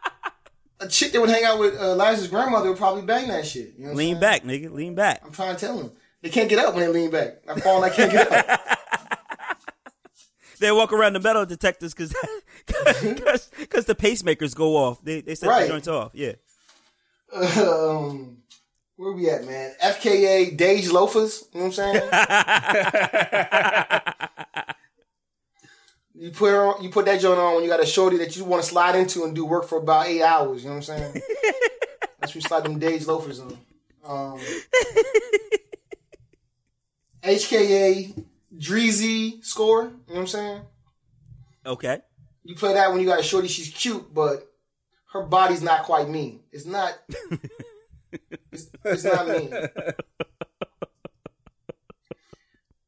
a 0.80 0.88
chick 0.88 1.12
that 1.12 1.20
would 1.20 1.30
hang 1.30 1.44
out 1.44 1.58
with 1.58 1.74
uh, 1.78 1.92
Elijah's 1.92 2.28
grandmother 2.28 2.68
would 2.70 2.78
probably 2.78 3.02
bang 3.02 3.28
that 3.28 3.46
shit. 3.46 3.74
You 3.76 3.84
know 3.84 3.88
what 3.90 3.96
Lean 3.98 4.18
back, 4.20 4.44
nigga. 4.44 4.70
Lean 4.72 4.94
back. 4.94 5.22
I'm 5.24 5.32
trying 5.32 5.54
to 5.54 5.60
tell 5.60 5.76
them. 5.76 5.92
They 6.22 6.30
can't 6.30 6.48
get 6.48 6.58
up 6.58 6.74
when 6.74 6.84
they 6.84 6.88
lean 6.90 7.10
back. 7.10 7.42
I 7.46 7.60
fall 7.60 7.82
and 7.84 7.92
I 7.92 7.94
can't 7.94 8.10
get 8.12 8.30
up. 8.32 8.60
They 10.60 10.70
walk 10.72 10.92
around 10.92 11.12
the 11.14 11.20
metal 11.20 11.44
detectors 11.44 11.92
because 11.92 12.14
because 13.02 13.84
the 13.86 13.94
pacemakers 13.94 14.54
go 14.54 14.76
off. 14.76 15.02
They 15.04 15.20
they 15.20 15.34
set 15.34 15.48
Right. 15.48 15.62
the 15.64 15.68
joints 15.68 15.88
off. 15.88 16.12
Yeah. 16.14 16.32
um, 17.34 18.38
where 18.96 19.12
we 19.12 19.28
at, 19.28 19.44
man? 19.46 19.74
FKA 19.82 20.56
Dej 20.56 20.92
Loafers. 20.92 21.44
You 21.52 21.60
know 21.60 21.66
what 21.66 21.78
I'm 21.78 21.94
saying? 21.94 22.02
you 26.14 26.30
put 26.30 26.50
her 26.50 26.64
on, 26.66 26.82
you 26.82 26.90
put 26.90 27.06
that 27.06 27.20
joint 27.20 27.38
on 27.38 27.54
when 27.54 27.64
you 27.64 27.70
got 27.70 27.82
a 27.82 27.86
shorty 27.86 28.18
that 28.18 28.36
you 28.36 28.44
want 28.44 28.62
to 28.62 28.68
slide 28.68 28.94
into 28.94 29.24
and 29.24 29.34
do 29.34 29.44
work 29.44 29.66
for 29.68 29.78
about 29.78 30.06
eight 30.06 30.22
hours. 30.22 30.62
You 30.62 30.70
know 30.70 30.76
what 30.76 30.88
I'm 30.88 30.98
saying? 30.98 31.12
That's 32.20 32.34
when 32.34 32.40
you 32.40 32.48
slide 32.48 32.64
them 32.64 32.80
Dej 32.80 33.06
Loafers 33.06 33.40
on. 33.40 33.58
Um, 34.06 34.38
HKA 37.22 38.24
Dreezy 38.56 39.44
Score. 39.44 39.84
You 39.84 39.88
know 39.88 39.96
what 40.06 40.20
I'm 40.20 40.26
saying? 40.26 40.62
Okay. 41.66 42.00
You 42.44 42.54
play 42.54 42.74
that 42.74 42.92
when 42.92 43.00
you 43.00 43.06
got 43.06 43.20
a 43.20 43.22
shorty, 43.22 43.48
she's 43.48 43.70
cute, 43.70 44.12
but 44.12 44.46
her 45.12 45.22
body's 45.22 45.62
not 45.62 45.84
quite 45.84 46.08
mean. 46.08 46.40
It's 46.52 46.66
not. 46.66 46.92
It's, 48.52 48.70
it's 48.84 49.04
not 49.04 49.28
me. 49.28 49.50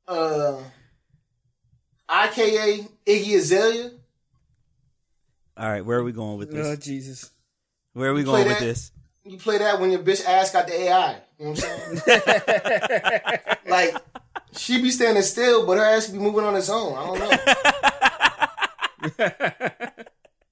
Uh, 0.08 0.62
IKA 2.08 2.88
Iggy 3.06 3.36
Azalea. 3.36 3.90
All 5.56 5.68
right. 5.68 5.84
Where 5.84 5.98
are 5.98 6.04
we 6.04 6.12
going 6.12 6.38
with 6.38 6.52
this? 6.52 6.66
Oh? 6.66 6.76
Jesus. 6.76 7.30
Where 7.92 8.10
are 8.10 8.14
we 8.14 8.22
play 8.22 8.32
going 8.32 8.48
with 8.48 8.58
that? 8.58 8.64
this? 8.64 8.92
You 9.24 9.38
play 9.38 9.58
that 9.58 9.80
when 9.80 9.90
your 9.90 10.00
bitch 10.00 10.24
ass 10.24 10.52
got 10.52 10.68
the 10.68 10.74
AI. 10.74 11.18
You 11.38 11.46
know 11.46 11.50
what 11.52 11.64
I'm 11.88 11.96
saying? 11.96 13.56
like 13.68 13.96
she 14.52 14.80
be 14.80 14.90
standing 14.90 15.22
still, 15.22 15.66
but 15.66 15.78
her 15.78 15.84
ass 15.84 16.08
be 16.08 16.18
moving 16.18 16.44
on 16.44 16.54
its 16.54 16.70
own. 16.70 16.94
I 16.94 17.06
don't 17.06 17.18
know. 17.18 17.30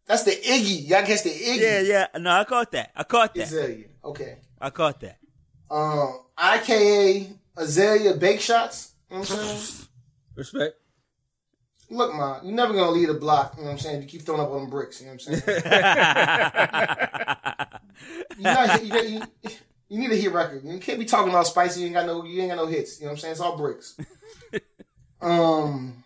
That's 0.07 0.25
the 0.25 0.33
Iggy. 0.33 0.89
Y'all 0.89 1.03
catch 1.03 1.23
the 1.23 1.31
Iggy 1.31 1.61
Yeah, 1.61 1.81
yeah. 1.81 2.07
No, 2.19 2.31
I 2.31 2.45
caught 2.45 2.73
that. 2.73 2.91
I 2.97 3.05
caught 3.05 3.35
that. 3.35 3.45
Azalea. 3.45 3.85
Okay. 4.05 4.39
I 4.61 4.71
caught 4.71 5.01
that. 5.01 5.19
Um, 5.71 6.21
IKA 6.39 7.37
Azalea 7.57 8.15
Bake 8.15 8.41
Shots. 8.41 8.93
You 9.11 9.17
know 9.17 9.21
what 9.21 9.31
I'm 9.31 9.37
saying? 9.37 9.89
Respect. 10.37 10.75
Look, 11.91 12.15
ma, 12.15 12.41
you're 12.43 12.55
never 12.55 12.73
gonna 12.73 12.91
lead 12.91 13.11
a 13.11 13.15
block. 13.15 13.55
You 13.57 13.63
know 13.63 13.67
what 13.67 13.73
I'm 13.75 13.79
saying? 13.79 14.03
You 14.03 14.09
keep 14.09 14.23
throwing 14.23 14.41
up 14.41 14.51
on 14.51 14.63
them 14.63 14.71
bricks. 14.71 15.01
You 15.01 15.07
know 15.07 15.13
what 15.13 15.29
I'm 15.29 15.41
saying? 15.41 15.43
you, 18.39 18.43
not, 18.43 18.83
you, 18.85 18.91
got- 18.91 19.09
you, 19.09 19.23
you 19.89 19.99
need 20.01 20.11
a 20.11 20.17
hit 20.17 20.33
record. 20.33 20.65
You 20.65 20.79
can't 20.79 20.99
be 20.99 21.05
talking 21.05 21.35
all 21.35 21.45
spicy. 21.45 21.81
You 21.81 21.87
ain't 21.87 21.95
got 21.95 22.07
no. 22.07 22.25
You 22.25 22.41
ain't 22.41 22.51
got 22.51 22.57
no 22.57 22.67
hits. 22.67 22.99
You 22.99 23.07
know 23.07 23.11
what 23.11 23.17
I'm 23.17 23.21
saying? 23.21 23.33
It's 23.33 23.41
all 23.41 23.57
bricks. 23.57 23.97
um, 25.21 26.03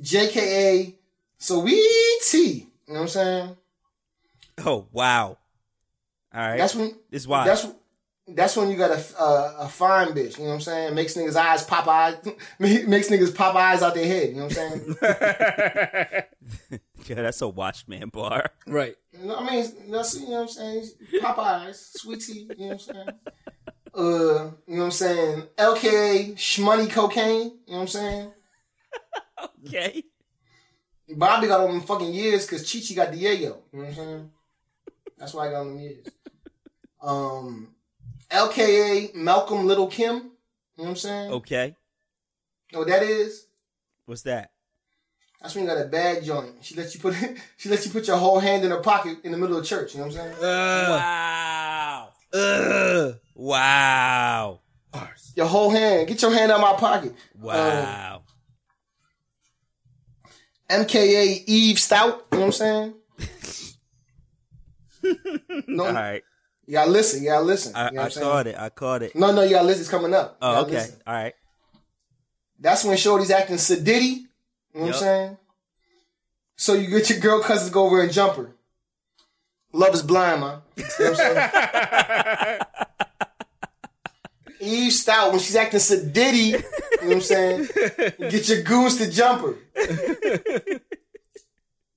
JKA 0.00 0.94
Sweetie. 1.38 2.68
You 2.86 2.88
know 2.88 2.94
what 2.94 3.00
I'm 3.00 3.08
saying? 3.08 3.56
Oh 4.64 4.86
wow. 4.92 5.38
All 6.34 6.40
right. 6.40 6.58
That's 6.58 6.74
when. 6.74 6.96
It's 7.10 7.26
wild. 7.26 7.48
That's 7.48 7.66
that's 8.26 8.56
when 8.56 8.70
you 8.70 8.76
got 8.76 8.90
a, 8.90 9.22
a 9.22 9.56
a 9.60 9.68
fine 9.68 10.08
bitch. 10.08 10.38
You 10.38 10.44
know 10.44 10.50
what 10.50 10.54
I'm 10.54 10.60
saying? 10.62 10.94
Makes 10.94 11.14
niggas 11.14 11.36
eyes 11.36 11.62
pop 11.62 11.86
eyes. 11.86 12.16
Makes 12.58 13.10
niggas 13.10 13.34
pop 13.34 13.54
eyes 13.54 13.82
out 13.82 13.94
their 13.94 14.06
head. 14.06 14.30
You 14.30 14.36
know 14.36 14.44
what 14.44 14.58
I'm 14.58 14.70
saying? 14.70 14.96
yeah, 17.06 17.22
that's 17.22 17.42
a 17.42 17.48
watchman 17.48 18.08
bar. 18.08 18.50
Right. 18.66 18.96
You 19.12 19.26
know, 19.26 19.36
I 19.36 19.50
mean, 19.50 19.66
that's, 19.90 20.18
you 20.18 20.26
know 20.28 20.32
what 20.32 20.40
I'm 20.42 20.48
saying? 20.48 20.90
Popeyes, 21.20 21.98
sweet 21.98 22.20
tea, 22.20 22.32
you 22.32 22.48
know 22.48 22.66
what 22.66 22.72
I'm 22.72 22.78
saying? 22.78 23.08
Uh, 23.94 24.50
you 24.66 24.76
know 24.76 24.78
what 24.78 24.84
I'm 24.84 24.90
saying? 24.90 25.42
LKA, 25.56 26.34
shmoney 26.34 26.90
cocaine, 26.90 27.42
you 27.42 27.44
know 27.44 27.52
what 27.66 27.80
I'm 27.80 27.86
saying? 27.88 28.32
Okay. 29.66 30.02
Bobby 31.10 31.46
got 31.46 31.60
all 31.60 31.68
them 31.68 31.82
fucking 31.82 32.12
years 32.12 32.46
because 32.46 32.68
Chichi 32.68 32.94
got 32.94 33.12
Diego. 33.12 33.62
you 33.72 33.78
know 33.78 33.84
what 33.84 33.88
I'm 33.88 33.94
saying? 33.94 34.30
That's 35.18 35.34
why 35.34 35.48
I 35.48 35.50
got 35.50 35.58
all 35.58 35.64
them 35.66 35.78
years. 35.78 36.06
Um, 37.04 37.68
LKA, 38.30 39.14
Malcolm 39.14 39.66
Little 39.66 39.86
Kim, 39.88 40.14
you 40.16 40.22
know 40.78 40.84
what 40.84 40.88
I'm 40.90 40.96
saying? 40.96 41.32
Okay. 41.32 41.76
You 42.70 42.72
know 42.72 42.78
what 42.80 42.88
that 42.88 43.02
is? 43.02 43.46
What's 44.06 44.22
that? 44.22 44.50
That's 45.40 45.54
when 45.54 45.64
you 45.64 45.70
got 45.70 45.80
a 45.80 45.84
bad 45.88 46.24
joint. 46.24 46.54
She 46.62 46.74
lets 46.74 46.94
you 46.94 47.00
put 47.00 47.14
she 47.58 47.68
lets 47.68 47.84
you 47.86 47.92
put 47.92 48.06
your 48.06 48.16
whole 48.16 48.38
hand 48.40 48.64
in 48.64 48.70
her 48.70 48.80
pocket 48.80 49.18
in 49.24 49.32
the 49.32 49.38
middle 49.38 49.58
of 49.58 49.64
church, 49.66 49.92
you 49.94 50.00
know 50.00 50.06
what 50.06 50.16
I'm 50.16 50.32
saying? 50.32 50.42
Uh, 50.42 50.88
Wow. 50.90 52.08
uh, 52.32 53.12
Wow. 53.34 54.60
Your 55.36 55.46
whole 55.46 55.70
hand. 55.70 56.08
Get 56.08 56.22
your 56.22 56.32
hand 56.32 56.50
out 56.52 56.60
my 56.60 56.72
pocket. 56.74 57.12
Wow. 57.38 58.22
MKA 60.70 61.42
Eve 61.46 61.78
Stout. 61.78 62.26
You 62.32 62.38
know 62.38 62.46
what 62.46 62.46
I'm 62.46 62.52
saying? 62.52 62.94
no, 65.68 65.86
All 65.86 65.92
right. 65.92 66.22
Gotta 66.70 66.90
listen. 66.90 67.24
Gotta 67.24 67.44
listen. 67.44 67.74
I, 67.74 67.86
you 67.88 67.94
know 67.94 68.00
I 68.00 68.04
what 68.04 68.04
I'm 68.04 68.10
saying? 68.10 68.26
caught 68.26 68.46
it. 68.46 68.56
I 68.58 68.68
caught 68.70 69.02
it. 69.02 69.16
No, 69.16 69.32
no, 69.32 69.48
gotta 69.48 69.66
listen. 69.66 69.82
It's 69.82 69.90
coming 69.90 70.14
up. 70.14 70.36
Oh, 70.40 70.52
gotta 70.52 70.66
okay. 70.66 70.74
listen. 70.76 71.00
All 71.06 71.14
right. 71.14 71.34
That's 72.58 72.84
when 72.84 72.96
Shorty's 72.96 73.30
acting 73.30 73.56
sedity. 73.56 74.22
You 74.74 74.80
know 74.80 74.80
what 74.80 74.88
I'm 74.88 74.94
saying? 74.94 75.36
So 76.56 76.74
you 76.74 76.88
get 76.88 77.10
your 77.10 77.18
girl 77.18 77.40
cousins 77.40 77.68
to 77.68 77.74
go 77.74 77.84
over 77.86 78.00
and 78.00 78.12
jump 78.12 78.36
her. 78.36 78.54
Love 79.72 79.94
is 79.94 80.02
blind, 80.02 80.40
man. 80.40 80.60
You 80.76 80.84
know 80.84 81.10
what 81.10 81.20
I'm 81.20 81.50
saying? 82.36 82.60
Eve 84.60 84.92
Stout 84.92 85.30
when 85.32 85.40
she's 85.40 85.56
acting 85.56 85.80
sedity. 85.80 86.52
You 86.52 86.52
know 86.52 86.62
what 87.02 87.12
I'm 87.16 87.20
saying? 87.20 87.68
Get 88.18 88.48
your 88.48 88.62
goons 88.62 88.96
to 88.98 89.10
jump 89.10 89.42
her. 89.42 89.54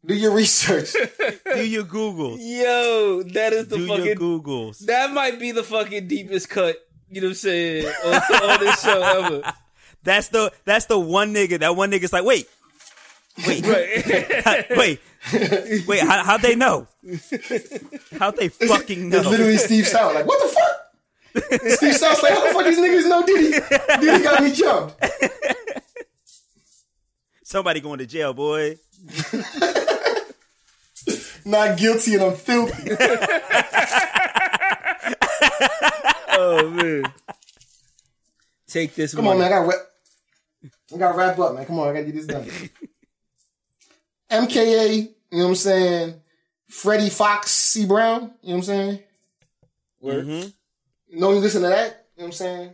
Do 0.08 0.16
your 0.16 0.32
research. 0.32 0.94
Do 1.54 1.66
your 1.68 1.84
Googles. 1.84 2.38
Yo, 2.40 3.24
that 3.34 3.54
is 3.54 3.68
the 3.68 3.78
Do 3.78 3.86
your 3.86 3.98
fucking. 3.98 4.16
Googles. 4.18 4.86
That 4.86 5.12
might 5.12 5.40
be 5.40 5.52
the 5.52 5.64
fucking 5.64 6.08
deepest 6.08 6.50
cut. 6.50 6.78
You 7.10 7.22
know 7.22 7.28
what 7.28 7.32
I'm 7.32 7.36
saying 7.36 7.86
on, 8.06 8.14
on 8.14 8.60
this 8.60 8.82
show 8.82 9.02
ever. 9.02 9.54
That's 10.04 10.30
the 10.30 10.54
that's 10.64 10.86
the 10.86 10.98
one 10.98 11.34
nigga. 11.34 11.60
That 11.60 11.76
one 11.76 11.92
nigga's 11.92 12.14
like, 12.14 12.24
wait, 12.24 12.48
wait, 13.46 13.66
Right. 13.66 14.66
wait, 14.78 15.00
wait. 15.86 16.00
How 16.00 16.24
how 16.24 16.38
they 16.38 16.56
know? 16.56 16.88
How 18.18 18.32
they 18.32 18.48
fucking 18.48 19.10
know? 19.10 19.18
It's 19.18 19.28
literally 19.28 19.58
Steve 19.58 19.84
Stoute. 19.86 20.14
Like, 20.16 20.26
what 20.26 20.42
the 20.42 20.56
fuck? 20.56 21.72
Steve 21.74 21.94
Stoute's 21.96 22.24
like, 22.24 22.34
how 22.34 22.48
the 22.48 22.54
fuck 22.54 22.66
these 22.66 22.80
niggas 22.80 23.10
know 23.10 23.26
Diddy? 23.26 23.60
Diddy 24.00 24.24
got 24.24 24.44
me 24.44 24.52
jumped. 24.54 24.96
Somebody 27.44 27.82
going 27.82 28.00
to 28.00 28.06
jail, 28.06 28.34
boy. 28.34 28.78
Not 31.48 31.78
guilty 31.78 32.16
and 32.16 32.24
I'm 32.24 32.36
filthy. 32.36 32.92
oh 36.34 36.70
man. 36.70 37.06
Take 38.68 38.94
this. 38.96 39.16
Come 39.16 39.28
on, 39.30 39.38
man. 39.40 39.48
I 39.48 39.50
got 39.50 39.66
wrap. 39.68 39.80
I 40.94 40.98
got 40.98 41.12
to 41.14 41.18
wrap 41.18 41.40
up, 41.40 41.54
man. 41.56 41.66
Come 41.66 41.80
on, 41.80 41.88
I 41.88 41.94
got 41.94 42.00
to 42.00 42.06
get 42.06 42.16
this 42.16 42.26
done. 42.28 42.44
MKA, 44.30 44.96
you 44.98 45.08
know 45.32 45.44
what 45.44 45.50
I'm 45.52 45.56
saying? 45.56 46.22
Freddie 46.68 47.10
Fox 47.10 47.50
C. 47.50 47.86
Brown, 47.86 48.34
you 48.42 48.50
know 48.50 48.56
what 48.56 48.56
I'm 48.56 48.64
saying? 48.64 49.00
Word. 50.02 50.26
Mhm. 50.26 50.54
Know 51.14 51.32
you 51.32 51.40
listen 51.40 51.62
to 51.62 51.70
that? 51.70 52.08
You 52.18 52.24
know 52.24 52.26
what 52.26 52.26
I'm 52.26 52.32
saying? 52.34 52.74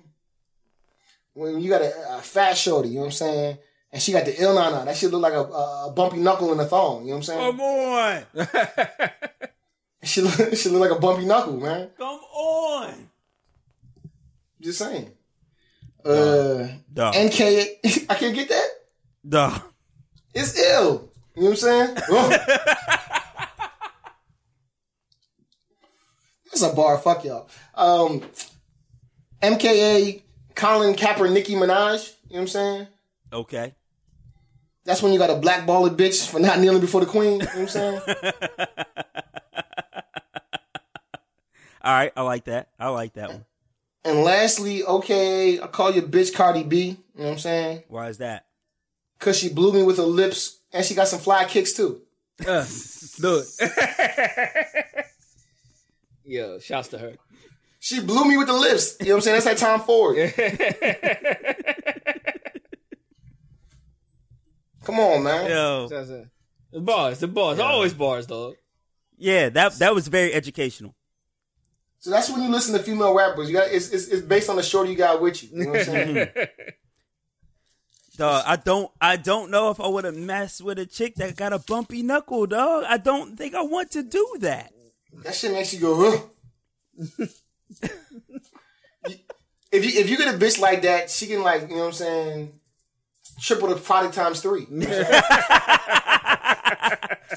When 1.36 1.62
you 1.62 1.70
got 1.70 1.82
a, 1.84 2.18
a 2.18 2.22
fat 2.22 2.58
shorty, 2.58 2.90
you 2.90 2.96
know 2.96 3.02
what 3.02 3.06
I'm 3.08 3.12
saying? 3.12 3.58
And 3.94 4.02
she 4.02 4.12
got 4.12 4.26
the 4.26 4.42
ill 4.42 4.56
nana. 4.56 4.86
That 4.86 4.98
shit 4.98 5.12
look 5.12 5.22
like 5.22 5.34
a, 5.34 5.44
a, 5.44 5.94
bumpy 5.96 6.18
knuckle 6.18 6.52
in 6.52 6.60
a 6.60 6.66
thong, 6.66 7.04
you 7.04 7.10
know 7.10 7.18
what 7.18 7.18
I'm 7.18 7.24
saying? 7.24 7.52
Come 7.52 7.62
on, 7.62 8.26
she, 10.04 10.22
look, 10.22 10.56
she 10.56 10.70
look 10.70 10.82
like 10.82 10.98
a 10.98 11.00
bumpy 11.00 11.26
knuckle, 11.26 11.60
man. 11.60 11.92
come 11.96 12.20
on. 12.20 13.10
Just 14.60 14.80
saying. 14.80 15.12
Uh, 16.04 16.70
Dog, 16.92 17.14
NK, 17.16 17.40
I 18.10 18.16
can't 18.16 18.34
get 18.34 18.50
that? 18.50 18.68
dog. 19.28 19.62
It's 20.34 20.58
ill. 20.58 21.12
You 21.36 21.44
know 21.44 21.50
what 21.50 21.52
I'm 21.52 21.56
saying? 21.56 21.96
That's 26.46 26.62
a 26.64 26.74
bar. 26.74 26.98
Fuck 26.98 27.26
y'all. 27.26 27.48
Um, 27.76 28.24
MKA, 29.42 30.24
Colin 30.56 30.96
Capper, 30.96 31.30
Nicki 31.30 31.54
Minaj. 31.54 32.14
You 32.28 32.34
know 32.34 32.36
what 32.36 32.40
I'm 32.42 32.48
saying? 32.48 32.88
Okay. 33.32 33.76
That's 34.86 35.02
when 35.02 35.14
you 35.14 35.20
got 35.20 35.30
a 35.30 35.36
blackballed 35.36 35.98
bitch 35.98 36.28
for 36.30 36.40
not 36.40 36.60
kneeling 36.60 36.82
before 36.82 37.02
the 37.02 37.08
queen. 37.08 37.40
You 37.40 37.46
know 37.46 37.46
what 37.46 37.56
I'm 37.56 37.68
saying? 37.68 38.02
All 41.82 41.94
right, 41.94 42.12
I 42.16 42.22
like 42.22 42.46
that. 42.46 42.70
I 42.80 42.88
like 42.90 43.14
that 43.14 43.30
one. 43.30 43.46
and 44.06 44.24
lastly, 44.24 44.84
okay, 44.84 45.60
I 45.62 45.68
call 45.68 45.92
you 45.92 46.02
bitch 46.02 46.34
Cardi 46.34 46.64
B. 46.64 46.82
You 46.82 46.98
know 47.16 47.26
what 47.26 47.32
I'm 47.34 47.38
saying? 47.40 47.84
Why 47.90 48.08
is 48.10 48.18
that? 48.20 48.46
Cause 49.20 49.38
she 49.38 49.50
blew 49.50 49.72
me 49.74 49.84
with 49.84 49.98
her 49.98 50.04
lips 50.04 50.60
and 50.74 50.84
she 50.86 50.96
got 50.96 51.08
some 51.08 51.20
fly 51.20 51.46
kicks 51.46 51.74
too. 51.74 52.02
Uh, 52.48 52.66
do 53.22 53.44
it. 53.60 55.06
Yo, 56.26 56.58
shouts 56.60 56.88
to 56.90 56.98
her. 56.98 57.14
She 57.80 58.02
blew 58.02 58.26
me 58.26 58.38
with 58.38 58.48
the 58.48 58.54
lips. 58.54 58.98
You 59.00 59.06
know 59.10 59.12
what 59.14 59.18
I'm 59.18 59.22
saying? 59.22 59.36
That's 59.36 59.46
like 59.46 59.58
Tom 59.58 59.82
Ford. 59.82 60.18
Come 64.84 65.00
on, 65.00 65.24
man. 65.24 65.50
Yo, 65.50 65.88
Shouts 65.90 66.10
to 66.10 66.14
her. 66.14 66.32
The 66.72 66.80
bars, 66.82 67.20
the 67.20 67.28
bars, 67.28 67.60
always 67.60 67.94
bars, 67.94 68.26
dog. 68.26 68.56
yeah, 69.18 69.50
that 69.50 69.74
that 69.80 69.94
was 69.94 70.08
very 70.08 70.34
educational. 70.34 70.96
So 72.00 72.10
that's 72.10 72.30
when 72.30 72.44
you 72.44 72.50
listen 72.50 72.76
to 72.78 72.84
female 72.84 73.14
rappers. 73.16 73.48
You 73.48 73.56
got 73.56 73.72
it's, 73.72 73.90
it's, 73.90 74.08
it's 74.08 74.22
based 74.22 74.50
on 74.50 74.58
the 74.58 74.64
shorty 74.64 74.92
you 74.92 74.98
got 74.98 75.22
with 75.22 75.42
you. 75.44 75.50
You 75.54 75.66
know 75.66 75.72
what 75.72 75.80
I'm 75.80 75.86
saying? 75.86 76.30
Dog, 78.18 78.44
I 78.46 78.58
don't 78.58 78.92
I 79.00 79.16
don't 79.16 79.50
know 79.50 79.72
if 79.72 79.80
I 79.80 79.88
would 79.88 80.04
have 80.04 80.16
messed 80.16 80.62
with 80.62 80.78
a 80.78 80.86
chick 80.86 81.16
that 81.16 81.36
got 81.36 81.54
a 81.54 81.60
bumpy 81.60 82.04
knuckle, 82.04 82.46
dog. 82.46 82.84
I 82.88 82.98
don't 82.98 83.36
think 83.36 83.56
I 83.56 83.64
want 83.64 83.90
to 83.92 84.04
do 84.04 84.38
that. 84.42 84.72
that 85.24 85.34
shit 85.34 85.52
makes 85.52 85.74
you 85.74 85.80
go, 85.80 86.12
huh? 86.12 86.28
if 89.72 89.84
you 89.84 90.00
if 90.00 90.10
you 90.10 90.18
get 90.18 90.34
a 90.34 90.38
bitch 90.38 90.60
like 90.60 90.84
that, 90.84 91.10
she 91.10 91.26
can 91.26 91.42
like, 91.42 91.64
you 91.64 91.70
know 91.70 91.76
what 91.78 91.86
I'm 91.88 91.94
saying, 91.94 92.54
triple 93.40 93.70
the 93.70 93.76
product 93.76 94.16
times 94.16 94.42
three. 94.42 94.66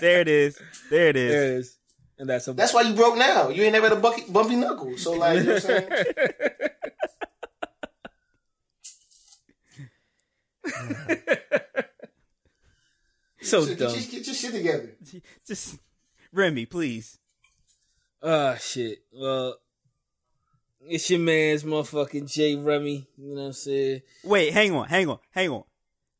There 0.00 0.20
it 0.20 0.28
is. 0.28 0.60
There 0.90 1.08
it 1.08 1.16
is. 1.16 1.32
There 1.32 1.44
it 1.44 1.50
is. 1.58 1.76
And 2.18 2.28
that's 2.28 2.48
a 2.48 2.52
That's 2.52 2.74
why 2.74 2.82
you 2.82 2.94
broke 2.94 3.16
now. 3.16 3.48
You 3.48 3.62
ain't 3.62 3.72
never 3.72 3.88
had 3.88 3.96
a 3.96 4.00
bucky, 4.00 4.24
bumpy 4.28 4.56
knuckle. 4.56 4.96
So 4.96 5.12
like, 5.12 5.38
you 5.38 5.44
know 5.44 5.52
what 5.54 5.70
I'm 5.70 5.78
saying? 5.88 5.88
so 13.42 13.62
So 13.62 13.66
get, 13.66 13.78
dumb. 13.78 13.94
your, 13.94 14.02
get 14.02 14.26
your 14.26 14.34
shit 14.34 14.52
together. 14.52 14.90
Just 15.46 15.78
Remy, 16.32 16.66
please. 16.66 17.18
Ah, 18.22 18.56
shit. 18.56 18.98
Well, 19.12 19.56
it's 20.80 21.08
your 21.10 21.20
man's 21.20 21.64
motherfucking 21.64 22.32
J. 22.32 22.56
Remy. 22.56 23.06
You 23.16 23.34
know 23.34 23.40
what 23.42 23.46
I'm 23.48 23.52
saying? 23.52 24.02
Wait, 24.24 24.52
hang 24.52 24.74
on, 24.74 24.88
hang 24.88 25.08
on, 25.08 25.18
hang 25.30 25.50
on. 25.50 25.64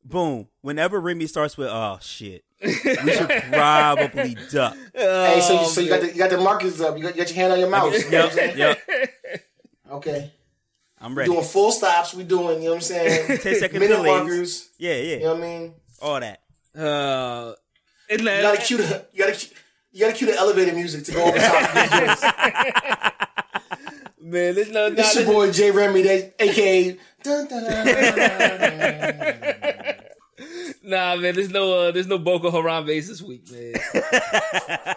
Boom. 0.09 0.49
Whenever 0.63 1.01
Remy 1.01 1.27
starts 1.27 1.57
with 1.59 1.69
oh 1.69 1.99
shit, 2.01 2.45
we 2.63 2.73
should 2.73 3.29
probably 3.53 4.37
duck. 4.51 4.77
Hey, 4.95 5.41
so, 5.41 5.53
you, 5.55 5.59
Oh, 5.61 5.65
so 5.67 5.81
you 5.81 5.89
got 5.89 6.01
the 6.01 6.07
you 6.09 6.15
got 6.19 6.31
the 6.31 6.39
markers 6.39 6.81
up. 6.81 6.97
You 6.97 7.03
got, 7.05 7.17
you 7.17 7.23
got 7.23 7.29
your 7.31 7.37
hand 7.37 7.53
on 7.53 7.59
your 7.59 7.69
mouth. 7.71 7.93
You 7.93 8.11
know 8.11 8.27
what 8.27 8.57
Yep. 8.57 8.79
Okay. 9.93 10.33
I'm 11.01 11.15
We 11.15 11.19
ready. 11.21 11.31
doing 11.33 11.45
full 11.45 11.71
stops. 11.73 12.15
We 12.15 12.25
doing, 12.25 12.59
you 12.63 12.65
know 12.65 12.71
what 12.71 12.77
I'm 12.77 12.81
saying? 12.83 13.39
10 13.41 13.55
second 13.57 13.81
Minute 13.81 13.97
delays. 13.97 14.07
markers. 14.21 14.69
Yeah, 14.79 14.95
yeah. 14.95 15.17
You 15.17 15.21
know 15.25 15.35
what 15.35 15.43
I 15.43 15.47
mean? 15.47 15.75
All 16.01 16.21
that. 16.21 16.41
Uh, 16.77 17.53
and 18.11 18.21
You 18.21 18.27
gotta 18.27 18.59
cue 18.63 18.77
the 18.79 19.07
you 19.13 19.19
gotta 19.25 19.33
cue, 19.37 19.51
you 19.93 20.01
gotta 20.01 20.13
cue 20.17 20.27
the 20.29 20.37
elevator 20.37 20.73
music 20.73 21.05
to 21.07 21.13
go 21.13 21.25
over 21.25 21.39
top 21.39 21.63
of 21.63 21.75
these 21.75 21.91
joints. 22.01 22.23
man, 24.21 24.55
there's 24.55 24.71
no, 24.71 24.89
nah, 24.89 24.95
It's 25.01 25.15
your 25.17 25.25
this- 25.25 25.33
boy 25.35 25.53
Jay 25.53 25.71
Remy, 25.71 26.03
they, 26.03 26.33
aka. 26.39 26.99
Dun, 27.23 27.49
dun, 27.49 27.65
dun, 27.65 27.87
dun, 27.87 28.17
dun. 28.17 29.95
Nah, 30.87 31.17
man, 31.17 31.35
there's 31.35 31.51
no, 31.51 31.73
uh, 31.73 31.91
there's 31.91 32.07
no 32.07 32.19
Boko 32.19 32.51
Haram 32.51 32.87
base 32.87 33.09
this 33.09 33.21
week, 33.23 33.51
man. 33.51 33.75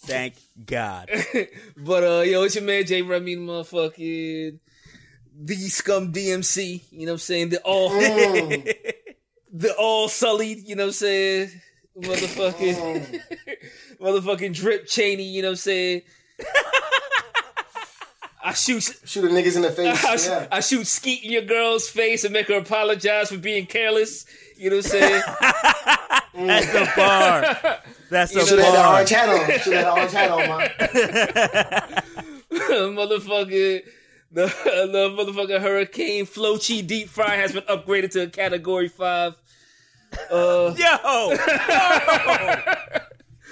Thank 0.00 0.34
God. 0.64 1.10
but 1.76 2.04
uh, 2.04 2.20
yo, 2.22 2.42
it's 2.44 2.54
your 2.54 2.64
man 2.64 2.86
J. 2.86 3.02
Remy, 3.02 3.36
motherfucking 3.36 4.58
the 5.38 5.54
scum 5.68 6.12
DMC. 6.12 6.82
You 6.92 7.06
know 7.06 7.12
what 7.12 7.14
I'm 7.14 7.18
saying? 7.18 7.48
The 7.50 7.60
all, 7.62 7.90
Mm. 7.90 8.72
the 9.52 9.74
all 9.74 10.08
sullied. 10.08 10.66
You 10.66 10.76
know 10.76 10.84
what 10.84 10.88
I'm 10.88 10.92
saying? 10.92 11.50
Motherfucking, 11.98 13.20
motherfucking 14.00 14.54
drip 14.54 14.86
Cheney. 14.86 15.24
You 15.24 15.42
know 15.42 15.48
what 15.48 15.52
I'm 15.52 15.56
saying? 15.56 16.02
I 18.44 18.52
shoot. 18.52 18.82
Shoot 19.04 19.22
the 19.22 19.28
niggas 19.28 19.56
in 19.56 19.62
the 19.62 19.72
face. 19.72 20.04
I, 20.04 20.14
Yeah. 20.30 20.46
I 20.52 20.60
shoot 20.60 20.86
skeet 20.86 21.24
in 21.24 21.32
your 21.32 21.42
girl's 21.42 21.88
face 21.88 22.22
and 22.22 22.32
make 22.32 22.46
her 22.46 22.58
apologize 22.58 23.30
for 23.30 23.38
being 23.38 23.66
careless. 23.66 24.24
You 24.56 24.70
know 24.70 24.76
what 24.76 24.84
I'm 24.86 24.90
saying? 24.90 25.22
That's 26.46 26.74
a 26.74 26.92
bar. 26.96 27.78
That's 28.10 28.34
a 28.36 28.46
Should 28.46 28.58
have 28.58 28.66
had 28.66 28.74
the 28.74 28.78
bar. 28.78 28.94
orange 28.94 29.10
hat 29.10 29.28
on. 29.28 29.36
Should 29.60 29.72
have 29.72 29.84
had 29.84 29.86
the 29.86 29.90
orange 29.92 30.12
hat 30.12 30.30
on, 30.30 30.38
man. 30.48 30.70
motherfucker, 32.96 33.82
the, 34.32 34.46
the 34.92 35.10
motherfucking 35.16 35.60
Hurricane 35.60 36.26
Flochi 36.26 36.86
Deep 36.86 37.08
Fry 37.08 37.36
has 37.36 37.52
been 37.52 37.62
upgraded 37.64 38.10
to 38.12 38.22
a 38.22 38.26
Category 38.28 38.88
Five. 38.88 39.34
Uh, 40.30 40.74
Yo! 40.76 41.34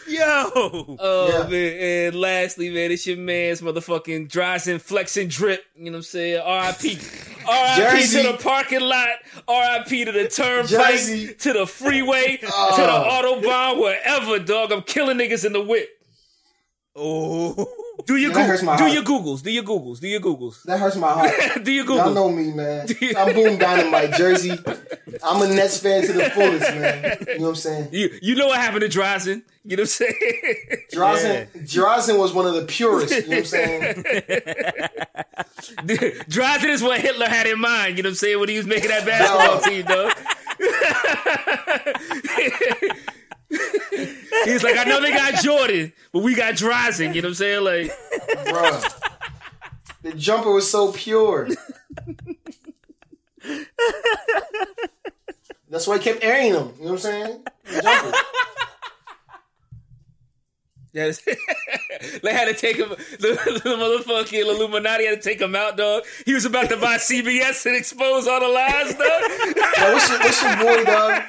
Yo! 0.06 0.50
oh 0.98 1.28
Yeah. 1.32 1.48
man, 1.48 1.72
and 2.08 2.14
lastly, 2.20 2.68
man, 2.70 2.92
it's 2.92 3.06
your 3.06 3.16
man's 3.16 3.60
motherfucking 3.62 4.28
dries 4.30 4.66
and 4.68 4.80
flex 4.80 5.16
and 5.16 5.30
drip. 5.30 5.64
You 5.76 5.86
know 5.86 5.92
what 5.92 5.96
I'm 5.98 6.02
saying? 6.02 6.40
R.I.P. 6.44 6.98
R.I.P. 7.48 8.06
To 8.08 8.32
the 8.32 8.38
parking 8.42 8.80
lot. 8.80 9.08
R.I.P. 9.48 10.04
to 10.04 10.12
the 10.12 10.28
turnpike. 10.28 11.38
To 11.38 11.52
the 11.52 11.66
freeway. 11.66 12.36
To 12.38 12.46
the 12.46 12.52
Oh. 12.52 13.40
autobahn. 13.42 13.80
Wherever, 13.80 14.38
dog. 14.38 14.72
I'm 14.72 14.82
killing 14.82 15.18
niggas 15.18 15.44
in 15.44 15.52
the 15.52 15.60
whip. 15.62 15.88
Oh. 16.96 17.66
Do 18.06 18.16
your 18.16 18.32
That 18.32 18.46
hurts 18.46 18.62
Googles. 18.62 18.66
my 18.66 18.76
Do 18.76 18.82
heart. 18.84 18.92
your 18.94 19.02
Googles. 19.02 19.42
Do 19.42 19.50
your 19.50 19.62
Googles. 19.64 20.00
Do 20.00 20.08
your 20.08 20.20
Googles. 20.20 20.62
That 20.64 20.78
hurts 20.78 20.96
my 20.96 21.12
heart. 21.12 21.32
Do 21.64 21.72
your 21.72 21.84
Googles. 21.84 21.96
Y'all 22.04 22.14
know 22.14 22.30
me, 22.30 22.52
man. 22.52 22.86
I'm 23.16 23.34
boom 23.34 23.58
dynamite 23.58 24.12
jersey. 24.14 24.58
I'm 25.22 25.40
a 25.42 25.48
Nets 25.54 25.78
fan 25.78 26.02
to 26.06 26.12
the 26.12 26.30
fullest, 26.34 26.70
man. 26.74 27.16
You 27.28 27.34
know 27.38 27.42
what 27.44 27.48
I'm 27.50 27.54
saying? 27.54 27.88
You 27.92 28.10
you 28.20 28.34
know 28.34 28.46
what 28.48 28.58
happened 28.60 28.82
to 28.82 28.88
Drazen. 28.98 29.42
You 29.66 29.76
know 29.78 29.82
what 29.84 29.84
I'm 29.84 29.86
saying? 29.86 30.14
Drazen, 30.92 31.48
Drazen 31.62 32.18
was 32.18 32.32
one 32.34 32.46
of 32.46 32.54
the 32.54 32.66
purest. 32.66 33.14
You 33.14 33.22
know 33.22 33.28
what 33.28 33.38
I'm 33.38 33.44
saying? 33.46 33.94
Drazen 36.28 36.68
is 36.68 36.82
what 36.82 37.00
Hitler 37.00 37.26
had 37.28 37.46
in 37.46 37.58
mind. 37.58 37.96
You 37.96 38.02
know 38.02 38.08
what 38.08 38.12
I'm 38.12 38.16
saying 38.16 38.38
when 38.40 38.48
he 38.50 38.58
was 38.58 38.66
making 38.66 38.90
that 38.90 39.06
basketball 39.06 39.60
team, 39.62 39.84
though. 39.88 40.10
He's 44.44 44.62
like, 44.62 44.76
I 44.76 44.84
know 44.84 45.00
they 45.00 45.12
got 45.12 45.42
Jordan, 45.42 45.92
but 46.12 46.22
we 46.22 46.34
got 46.34 46.54
Drazen. 46.54 47.14
You 47.14 47.22
know 47.22 47.28
what 47.28 47.30
I'm 47.30 47.34
saying? 47.34 47.64
Like, 47.64 47.92
Bruh. 48.46 49.00
The 50.02 50.12
jumper 50.12 50.50
was 50.50 50.70
so 50.70 50.92
pure. 50.92 51.48
That's 55.70 55.86
why 55.86 55.94
I 55.94 55.98
kept 55.98 56.22
airing 56.22 56.52
them. 56.52 56.74
You 56.78 56.84
know 56.84 56.92
what 56.92 56.92
I'm 56.92 56.98
saying? 56.98 57.42
The 57.64 57.82
jumper. 57.82 58.12
yes. 60.92 61.24
they 62.22 62.32
had 62.32 62.44
to 62.46 62.54
take 62.54 62.76
him. 62.76 62.90
The, 62.90 63.60
the 63.64 63.70
motherfucking 63.70 64.40
Illuminati 64.40 65.06
had 65.06 65.22
to 65.22 65.28
take 65.28 65.40
him 65.40 65.56
out, 65.56 65.78
dog. 65.78 66.04
He 66.26 66.34
was 66.34 66.44
about 66.44 66.68
to 66.68 66.76
buy 66.76 66.96
CBS 66.96 67.64
and 67.64 67.74
expose 67.74 68.26
all 68.28 68.40
the 68.40 68.48
lies, 68.48 68.94
dog. 68.94 69.00
Yo, 69.78 69.92
what's, 69.94 70.10
your, 70.10 70.18
what's 70.18 70.42
your 70.42 70.56
boy, 70.58 70.84
dog? 70.84 71.22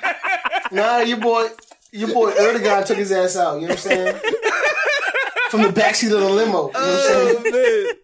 Nah, 0.72 1.00
your 1.00 1.17
boy, 1.17 1.48
your 1.95 2.13
boy 2.13 2.31
Erdogan 2.31 2.85
took 2.85 2.97
his 2.97 3.11
ass 3.11 3.37
out. 3.37 3.55
You 3.61 3.67
know 3.67 3.73
what 3.73 3.85
I'm 3.85 3.91
saying? 3.91 4.15
From 5.49 5.61
the 5.61 5.69
backseat 5.69 6.13
of 6.13 6.19
the 6.19 6.29
limo. 6.29 6.45
You 6.45 6.51
know 6.51 6.61
what 6.67 6.75
I'm 6.75 6.83
oh, 6.83 7.01
saying? 7.07 7.37
Oh 7.37 7.51
man. 7.51 7.95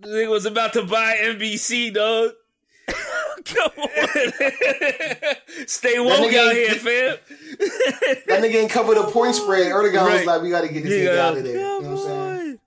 The 0.00 0.08
nigga 0.08 0.30
was 0.30 0.44
about 0.44 0.74
to 0.74 0.82
buy 0.82 1.16
NBC, 1.16 1.94
dog. 1.94 2.32
Come 3.46 3.72
on. 3.78 3.88
Stay 5.66 5.98
woke 5.98 6.34
out 6.34 6.52
ain't- 6.54 6.68
here, 6.68 6.74
fam. 6.74 7.16
That 8.26 8.42
nigga 8.42 8.54
ain't 8.56 8.70
covered 8.70 8.98
a 8.98 9.04
point 9.04 9.34
spread. 9.34 9.72
Erdogan 9.72 10.12
was 10.12 10.26
like, 10.26 10.42
we 10.42 10.50
got 10.50 10.60
to 10.62 10.68
get 10.68 10.82
this 10.84 10.92
Yeah. 11.02 11.10
nigga 11.10 11.18
out 11.18 11.36
of 11.38 11.44
there. 11.44 11.52
You 11.54 11.60
know 11.60 11.80
what 11.80 11.86
I'm 11.86 11.98
saying? 11.98 12.50
on. 12.50 12.58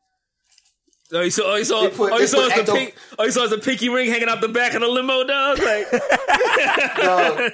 Oh, 1.13 1.21
you 1.21 1.29
saw, 1.29 1.43
oh, 1.53 1.55
you 1.55 1.63
saw, 1.63 1.81
They 1.83 1.89
put- 1.89 2.11
oh, 2.11 2.17
you 2.17 2.27
saw 2.27 2.49
put 2.49 2.51
us 2.57 2.65
the 2.67 2.73
pink, 2.73 2.95
oh, 3.17 3.23
you 3.23 3.31
saw 3.31 3.47
the 3.47 3.57
pinky 3.59 3.87
ring 3.87 4.09
hanging 4.09 4.27
out 4.27 4.41
the 4.41 4.49
back 4.49 4.73
of 4.73 4.81
the 4.81 4.87
limo, 4.87 5.23
dog. 5.23 5.59
Like, 5.59 5.89
Dog, 6.97 7.51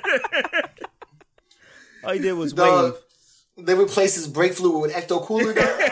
All 2.05 2.13
he 2.13 2.19
did 2.19 2.33
was 2.33 2.53
dog, 2.53 2.95
wave. 3.57 3.65
they 3.65 3.75
replaced 3.75 4.15
his 4.15 4.27
brake 4.27 4.53
fluid 4.53 4.81
with 4.81 4.93
ecto 4.93 5.21
cooler. 5.25 5.53
Dog. 5.53 5.65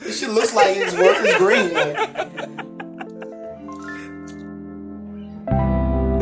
this 0.00 0.20
shit 0.20 0.30
looks 0.30 0.54
like 0.54 0.76
it's 0.76 0.94
worth 0.94 1.24
its 1.24 1.38
green. 1.38 1.72
Like, 1.74 1.98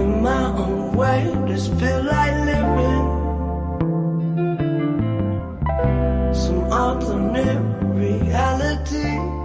In 0.00 0.22
my 0.22 0.44
own 0.56 0.96
way, 0.96 1.24
just 1.48 1.72
feel 1.74 2.02
like 2.04 2.34
living 2.46 3.08
some 6.34 6.64
alternate 6.72 7.60
reality. 7.94 9.41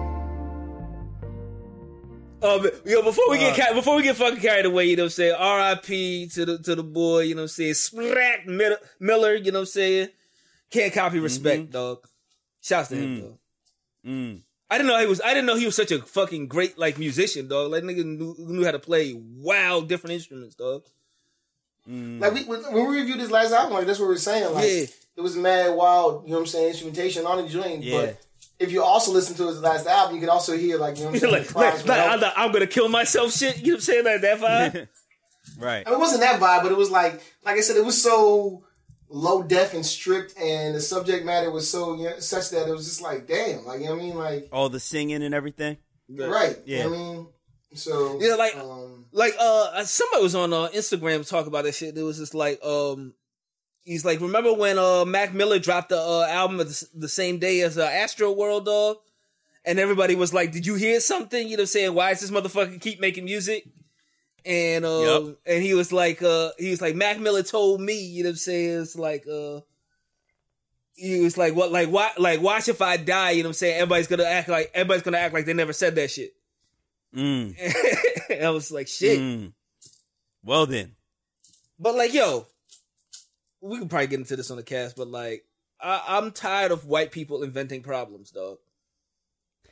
Um, 2.41 2.70
yo, 2.86 3.01
before 3.01 3.29
we 3.29 3.38
get 3.39 3.60
Uh. 3.60 3.74
before 3.74 3.96
we 3.96 4.03
get 4.03 4.15
fucking 4.15 4.39
carried 4.39 4.65
away, 4.65 4.86
you 4.86 4.96
know 4.96 5.03
what 5.03 5.08
I'm 5.08 5.12
saying? 5.12 5.36
R.I.P. 5.38 6.27
to 6.34 6.46
the 6.46 6.58
to 6.60 6.75
the 6.75 6.84
boy, 6.84 7.22
you 7.22 7.36
know 7.36 7.41
what 7.41 7.46
I'm 7.46 7.48
saying? 7.50 7.74
Sprat 7.74 8.48
Miller, 8.48 9.36
you 9.36 9.51
know 9.51 9.60
what 9.60 9.62
I'm 9.62 9.65
saying? 9.65 10.10
Can't 10.70 10.94
copy 10.94 11.20
respect, 11.20 11.72
dog. 11.72 12.06
Shouts 12.62 12.89
to 12.89 12.96
him, 12.96 13.22
dog. 13.22 13.38
Mm. 14.06 14.41
I 14.70 14.77
didn't 14.77 14.89
know 14.89 15.00
he 15.00 15.06
was. 15.06 15.22
I 15.22 15.29
didn't 15.34 15.46
know 15.46 15.56
he 15.56 15.65
was 15.65 15.75
such 15.75 15.91
a 15.91 16.00
fucking 16.00 16.48
great 16.48 16.77
like 16.77 16.98
musician, 17.00 17.48
dog. 17.48 17.72
Like 17.72 17.84
nigga 17.84 18.03
knew, 18.06 18.36
knew 18.38 18.65
how 18.65 18.72
to 18.72 18.79
play 18.79 19.13
wild 19.15 19.88
different 19.88 20.13
instruments, 20.15 20.56
dog. 20.56 20.84
like 21.88 22.34
we, 22.34 22.44
when 22.44 22.74
we 22.74 22.82
reviewed 23.00 23.20
his 23.20 23.32
last 23.32 23.53
album, 23.53 23.74
like 23.75 23.88
that's 23.88 23.98
what 24.00 24.06
we 24.08 24.13
were 24.13 24.17
saying. 24.20 24.53
Like 24.53 24.65
Yeah. 24.65 24.86
it 25.15 25.22
was 25.22 25.36
mad 25.38 25.74
wild. 25.74 26.24
You 26.25 26.32
know 26.32 26.36
what 26.38 26.41
I'm 26.41 26.48
saying? 26.48 26.70
Instrumentation 26.70 27.25
on 27.25 27.41
the 27.44 27.50
joint, 27.50 27.82
Yeah. 27.84 27.98
but. 28.08 28.22
If 28.60 28.72
you 28.72 28.84
also 28.84 29.12
listen 29.12 29.36
to 29.38 29.48
his 29.48 29.60
last 29.62 29.86
album, 29.88 30.16
you 30.16 30.22
can 30.22 30.30
also 30.30 30.58
hear 30.58 30.78
like 30.80 30.98
you 30.98 31.04
know 31.06 31.12
what 31.12 31.16
I'm 31.16 31.20
saying. 31.32 31.34
like, 31.34 31.56
like, 31.56 31.86
like, 31.86 32.00
I'm, 32.10 32.20
like, 32.20 32.34
I'm 32.36 32.52
gonna 32.52 32.68
kill 32.68 32.90
myself, 32.90 33.32
shit. 33.34 33.58
You 33.60 33.64
know 33.64 33.72
what 33.74 33.76
I'm 33.76 33.82
saying? 33.82 34.06
Like 34.06 34.22
that 34.22 34.40
vibe. 34.40 34.88
Right. 35.58 35.88
I 35.88 35.90
mean, 35.90 35.98
it 35.98 36.02
wasn't 36.02 36.22
that 36.22 36.40
vibe, 36.42 36.64
but 36.64 36.72
it 36.74 36.78
was 36.78 36.92
like, 36.92 37.14
like 37.46 37.56
I 37.58 37.62
said, 37.62 37.78
it 37.78 37.86
was 37.86 38.00
so 38.04 38.65
low 39.10 39.41
def 39.41 39.74
and 39.74 39.84
strict, 39.86 40.38
and 40.38 40.76
the 40.76 40.82
subject 40.82 41.26
matter 41.26 41.50
was 41.50 41.70
so 41.70 41.96
you 41.96 42.04
know, 42.04 42.20
such 42.20 42.50
that 42.50 42.67
it 42.67 42.72
was 42.72 42.86
just 42.86 43.02
like, 43.02 43.28
damn, 43.28 43.65
like 43.65 43.80
you 43.80 43.86
know 43.86 43.93
what 43.93 44.02
I 44.02 44.06
mean, 44.06 44.15
like 44.17 44.50
All 44.52 44.67
the 44.70 44.80
singing 44.82 45.24
and 45.24 45.34
everything. 45.34 45.78
right, 46.10 46.58
Yeah. 46.65 46.78
You 46.78 46.84
know 46.84 46.89
what 46.89 46.96
I 46.98 47.02
mean, 47.02 47.28
so 47.76 48.20
Yeah, 48.22 48.36
like- 48.36 48.58
um, 48.58 49.06
like 49.13 49.36
uh 49.39 49.84
somebody 49.86 50.22
was 50.22 50.36
on 50.36 50.52
uh, 50.52 50.67
Instagram 50.76 51.28
talking 51.28 51.48
about 51.48 51.63
that 51.63 51.74
shit. 51.76 51.98
It 51.98 52.04
was 52.04 52.17
just 52.17 52.36
like 52.36 52.62
um 52.63 53.13
he's 53.88 54.04
like 54.06 54.19
remember 54.19 54.54
when 54.54 54.78
uh 54.78 55.06
Mac 55.06 55.34
Miller 55.34 55.60
dropped 55.60 55.89
the 55.89 56.00
uh, 56.00 56.28
album 56.30 56.58
the, 56.58 56.88
the 56.93 57.08
same 57.10 57.39
day 57.39 57.62
as 57.62 57.78
uh, 57.78 57.84
Astro 57.84 58.32
World 58.32 58.65
dog 58.65 58.97
and 59.65 59.80
everybody 59.80 60.13
was 60.15 60.34
like 60.34 60.52
did 60.52 60.65
you 60.65 60.76
hear 60.76 61.00
something 61.00 61.47
you 61.47 61.56
know 61.58 61.62
what 61.62 61.63
I'm 61.63 61.67
saying 61.67 61.93
why 61.93 62.10
does 62.12 62.21
this 62.21 62.32
motherfucker 62.32 62.80
keep 62.82 63.00
making 63.00 63.26
music 63.26 63.65
and 64.45 64.86
uh 64.86 65.00
Yup. 65.28 65.38
and 65.45 65.63
he 65.63 65.73
was 65.73 65.91
like 65.93 66.21
uh 66.21 66.52
he 66.60 66.69
was 66.69 66.82
like 66.82 66.95
Mac 66.95 67.19
Miller 67.19 67.43
told 67.43 67.82
me 67.82 68.00
you 68.00 68.23
know 68.23 68.28
what 68.30 68.34
I'm 68.34 68.38
saying 68.38 68.82
it's 68.82 68.95
like 68.95 69.26
uh 69.28 69.62
he 70.95 71.21
was 71.21 71.38
like 71.38 71.56
what 71.56 71.71
like 71.71 71.89
why 71.89 72.12
like 72.17 72.41
watch 72.41 72.67
if 72.67 72.82
I 72.82 72.97
die 72.97 73.32
you 73.32 73.43
know 73.43 73.50
what 73.50 73.52
I'm 73.52 73.54
saying 73.54 73.76
everybody's 73.76 74.08
gonna 74.08 74.23
act 74.23 74.50
like 74.50 74.71
everybody's 74.73 75.04
gonna 75.04 75.17
act 75.17 75.34
like 75.34 75.45
they 75.45 75.54
never 75.54 75.73
said 75.73 75.95
that 75.95 76.12
shit 76.12 76.34
Mm. 77.15 77.56
I 78.43 78.50
was 78.50 78.69
like 78.69 78.88
shit 78.89 79.17
Mm. 79.19 79.54
Well 80.43 80.65
then. 80.65 80.95
But 81.80 81.95
like, 81.95 82.13
yo, 82.13 82.47
we 83.62 83.80
could 83.80 83.89
probably 83.89 84.08
get 84.08 84.20
into 84.20 84.36
this 84.36 84.52
on 84.52 84.58
the 84.58 84.63
cast, 84.63 84.96
but 84.96 85.08
like, 85.08 85.46
I, 85.82 86.04
I'm 86.08 86.32
tired 86.32 86.72
of 86.72 86.86
white 86.86 87.12
people 87.12 87.43
inventing 87.43 87.84
problems, 87.84 88.32
dog. 88.32 88.58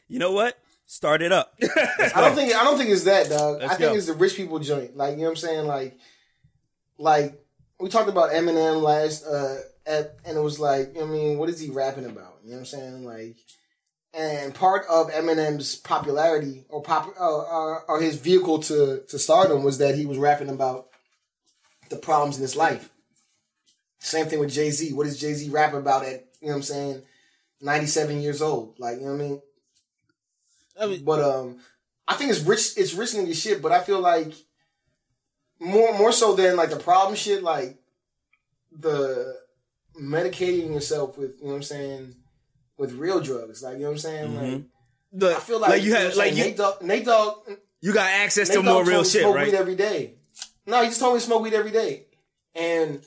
You 0.07 0.19
know 0.19 0.31
what? 0.31 0.57
Start 0.85 1.21
it 1.21 1.31
up. 1.31 1.55
I 1.63 2.11
don't 2.15 2.35
think 2.35 2.53
I 2.53 2.63
don't 2.63 2.77
think 2.77 2.91
it's 2.91 3.05
that, 3.05 3.29
dog. 3.29 3.59
Let's 3.59 3.73
I 3.73 3.77
think 3.77 3.91
go. 3.91 3.95
it's 3.95 4.05
the 4.05 4.13
rich 4.13 4.35
people 4.35 4.59
joint. 4.59 4.95
Like 4.95 5.11
you 5.11 5.17
know 5.17 5.23
what 5.23 5.29
I'm 5.31 5.35
saying, 5.37 5.65
like, 5.65 5.97
like 6.99 7.43
we 7.79 7.89
talked 7.89 8.09
about 8.09 8.31
Eminem 8.31 8.81
last, 8.81 9.25
uh, 9.25 9.57
at, 9.87 10.17
and 10.25 10.37
it 10.37 10.41
was 10.41 10.59
like, 10.59 10.89
you 10.89 11.01
know 11.01 11.07
what 11.07 11.09
I 11.09 11.11
mean, 11.11 11.37
what 11.39 11.49
is 11.49 11.59
he 11.59 11.71
rapping 11.71 12.05
about? 12.05 12.37
You 12.43 12.51
know 12.51 12.57
what 12.57 12.59
I'm 12.59 12.65
saying, 12.65 13.05
like. 13.05 13.37
And 14.13 14.55
part 14.55 14.85
of 14.89 15.11
Eminem's 15.11 15.75
popularity 15.75 16.63
or 16.69 16.81
pop 16.81 17.13
uh, 17.19 17.39
uh, 17.39 17.79
or 17.89 17.99
his 17.99 18.15
vehicle 18.15 18.59
to 18.59 19.03
to 19.09 19.19
stardom 19.19 19.61
was 19.61 19.79
that 19.79 19.95
he 19.95 20.05
was 20.05 20.17
rapping 20.17 20.47
about 20.47 20.87
the 21.89 21.97
problems 21.97 22.37
in 22.37 22.41
his 22.41 22.55
life. 22.55 22.89
Same 24.15 24.27
thing 24.27 24.39
with 24.39 24.53
Jay 24.53 24.71
Z. 24.71 24.93
What 24.93 25.03
does 25.03 25.19
Jay 25.19 25.33
Z 25.33 25.49
rap 25.49 25.73
about 25.73 26.05
at 26.05 26.25
you 26.39 26.47
know 26.47 26.53
what 26.53 26.55
I'm 26.55 26.63
saying, 26.63 27.01
97 27.59 28.21
years 28.21 28.41
old? 28.41 28.79
Like 28.79 28.99
you 28.99 29.07
know 29.07 29.11
what 29.11 29.21
I 29.21 29.27
mean. 29.27 29.41
I 30.79 30.85
mean, 30.85 31.03
But 31.03 31.21
um, 31.21 31.57
I 32.07 32.13
think 32.13 32.31
it's 32.31 32.39
rich. 32.39 32.77
It's 32.77 32.93
rich 32.93 33.11
nigga 33.11 33.35
shit. 33.35 33.61
But 33.61 33.73
I 33.73 33.81
feel 33.81 33.99
like 33.99 34.31
more 35.59 35.97
more 35.97 36.13
so 36.13 36.33
than 36.33 36.55
like 36.55 36.69
the 36.69 36.77
problem 36.77 37.15
shit, 37.15 37.43
like 37.43 37.77
the 38.71 39.35
medicating 40.01 40.73
yourself 40.73 41.17
with 41.17 41.35
you 41.39 41.47
know 41.47 41.49
what 41.49 41.55
I'm 41.57 41.63
saying 41.63 42.15
with 42.77 42.93
real 42.93 43.19
drugs. 43.19 43.63
Like 43.63 43.73
you 43.73 43.79
know 43.79 43.87
what 43.87 43.91
I'm 43.91 43.97
saying. 43.97 44.35
Like 44.35 44.63
the, 45.11 45.35
I 45.35 45.39
feel 45.41 45.59
like, 45.59 45.71
like 45.71 45.83
you 45.83 45.93
have 45.93 46.15
like 46.15 46.35
you 46.35 46.43
Nate 46.45 46.57
Dogg, 46.57 46.81
Nate 46.81 47.03
Dogg, 47.03 47.49
you 47.81 47.93
got 47.93 48.09
access 48.09 48.47
Nate 48.47 48.59
to 48.59 48.63
more 48.63 48.85
real 48.85 49.03
shit, 49.03 49.23
smoke 49.23 49.35
right? 49.35 49.47
weed 49.47 49.55
every 49.55 49.75
day. 49.75 50.13
No, 50.65 50.81
he 50.83 50.87
just 50.87 51.01
told 51.01 51.15
me 51.15 51.19
to 51.19 51.25
smoke 51.25 51.43
weed 51.43 51.53
every 51.53 51.71
day, 51.71 52.05
and 52.55 53.01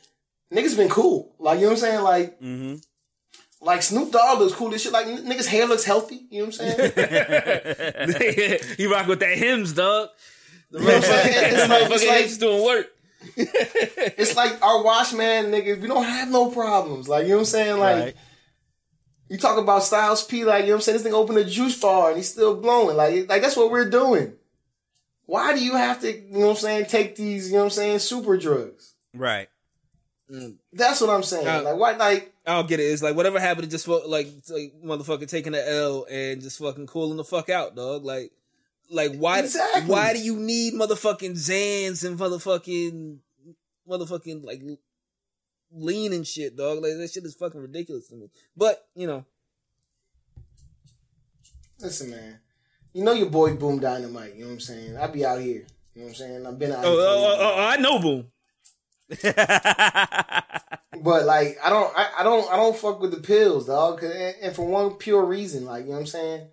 niggas 0.53 0.77
been 0.77 0.89
cool. 0.89 1.35
Like 1.39 1.57
you 1.59 1.63
know 1.67 1.69
what 1.73 1.79
I'm 1.79 1.81
saying. 1.81 2.03
Like 2.03 2.41
Mm-hmm. 2.41 2.75
like 3.67 3.83
Snoop 3.83 4.13
Dogg 4.13 4.39
looks 4.41 4.55
cool 4.55 4.73
as 4.75 4.83
shit. 4.83 4.93
Like 4.93 5.07
niggas 5.07 5.47
hair 5.47 5.67
looks 5.67 5.85
healthy. 5.85 6.27
You 6.31 6.41
know 6.41 6.47
what 6.47 6.61
I'm 6.61 6.71
saying. 6.93 8.59
he 8.77 8.87
rock 8.87 9.07
with 9.07 9.21
that 9.21 9.37
hymns, 9.37 9.73
dog. 9.73 10.09
You 10.71 10.79
know 10.81 10.85
what 10.87 10.95
I'm 10.97 11.03
saying? 11.03 11.55
It's 11.55 11.69
like, 11.69 11.91
it's 11.91 12.07
like 12.07 12.41
doing 12.41 12.65
work. 12.65 12.87
it's 13.37 14.37
like 14.37 14.63
our 14.63 14.83
wash 14.85 15.13
man 15.13 15.47
niggas, 15.47 15.81
we 15.81 15.89
don't 15.89 16.05
have 16.05 16.31
no 16.31 16.51
problems. 16.51 17.09
Like, 17.09 17.25
you 17.25 17.31
know 17.31 17.37
what 17.37 17.41
I'm 17.41 17.47
saying? 17.47 17.79
Like, 17.79 18.05
Right. 18.05 18.17
you 19.29 19.39
talk 19.39 19.59
about 19.59 19.83
Styles 19.83 20.25
P, 20.25 20.45
like, 20.45 20.63
you 20.65 20.69
know 20.69 20.75
what 20.75 20.77
I'm 20.77 20.81
saying? 20.83 20.95
This 20.97 21.03
thing 21.03 21.15
opened 21.15 21.39
a 21.39 21.45
juice 21.45 21.79
bar 21.81 22.09
and 22.09 22.17
he's 22.19 22.31
still 22.31 22.61
blowing. 22.61 22.97
Like, 22.97 23.29
like 23.29 23.43
that's 23.43 23.57
what 23.57 23.71
we're 23.71 23.91
doing. 23.91 24.35
Why 25.27 25.55
do 25.55 25.63
you 25.65 25.75
have 25.77 26.01
to, 26.03 26.13
you 26.13 26.31
know 26.33 26.47
what 26.47 26.51
I'm 26.51 26.57
saying, 26.57 26.87
take 26.87 27.17
these, 27.17 27.49
you 27.49 27.55
know 27.55 27.59
what 27.61 27.65
I'm 27.65 27.71
saying, 27.71 27.99
super 27.99 28.37
drugs? 28.37 28.95
Right. 29.15 29.49
That's 30.73 31.01
what 31.01 31.11
I'm 31.11 31.23
saying. 31.23 31.47
Uh, 31.47 31.62
like, 31.62 31.77
why, 31.77 31.93
like, 31.93 32.35
I 32.47 32.55
don't 32.55 32.69
get 32.69 32.81
it. 32.81 32.85
It's 32.85 33.03
like 33.03 33.17
whatever 33.17 33.41
happened 33.41 33.64
to 33.64 33.71
just 33.71 33.87
fu- 33.87 34.07
like, 34.07 34.29
like 34.51 34.75
motherfucker 34.85 35.29
taking 35.29 35.53
the 35.53 35.71
L 35.71 36.07
and 36.11 36.43
just 36.43 36.59
fucking 36.59 36.87
cooling 36.87 37.17
the 37.17 37.25
fuck 37.25 37.49
out, 37.49 37.75
dog. 37.75 38.05
Like, 38.05 38.33
like 38.91 39.14
why? 39.17 39.41
Exactly. 39.41 39.91
Why 39.91 40.12
do 40.12 40.21
you 40.21 40.37
need 40.37 40.75
motherfucking 40.75 41.33
Xans 41.33 42.05
and 42.05 42.19
motherfucking, 42.19 43.19
motherfucking 43.88 44.45
like 44.45 44.62
lean 45.73 46.12
and 46.12 46.27
shit, 46.27 46.57
dog. 46.57 46.83
Like 46.83 46.93
that 46.99 47.11
shit 47.11 47.25
is 47.25 47.35
fucking 47.35 47.61
ridiculous 47.61 48.09
to 48.09 48.17
me. 48.17 48.31
But 48.57 48.87
you 48.95 49.07
know, 49.07 49.25
Listen, 51.81 52.11
man. 52.11 52.41
You 52.93 53.05
know 53.05 53.12
your 53.12 53.31
boy 53.31 53.55
Boom 53.55 53.79
Dynamite. 53.79 54.35
You 54.35 54.43
know 54.43 54.47
what 54.49 54.55
I'm 54.55 54.61
saying? 54.61 54.97
I 54.97 55.07
be 55.07 55.25
out 55.25 55.41
here. 55.41 55.64
You 55.95 56.03
know 56.03 56.03
what 56.03 56.09
I'm 56.09 56.14
saying? 56.14 56.47
I've 56.47 56.59
been 56.59 56.73
out. 56.73 56.85
oh, 56.85 56.91
here 56.93 57.01
oh, 57.01 57.37
oh, 57.38 57.55
oh, 57.57 57.64
I 57.64 57.77
know, 57.77 57.99
boom. 58.01 58.27
But 61.01 61.27
like, 61.27 61.57
I 61.62 61.71
don't, 61.71 61.97
I, 61.97 62.09
I 62.18 62.23
don't, 62.25 62.53
I 62.53 62.57
don't 62.57 62.77
fuck 62.77 63.01
with 63.01 63.12
the 63.12 63.21
pills, 63.21 63.66
dog. 63.66 64.03
And, 64.03 64.35
and 64.42 64.57
for 64.57 64.66
one 64.66 64.94
pure 64.94 65.25
reason, 65.25 65.64
like, 65.64 65.83
you 65.85 65.90
know 65.90 65.94
what 65.94 66.01
I'm 66.01 66.07
saying? 66.07 66.49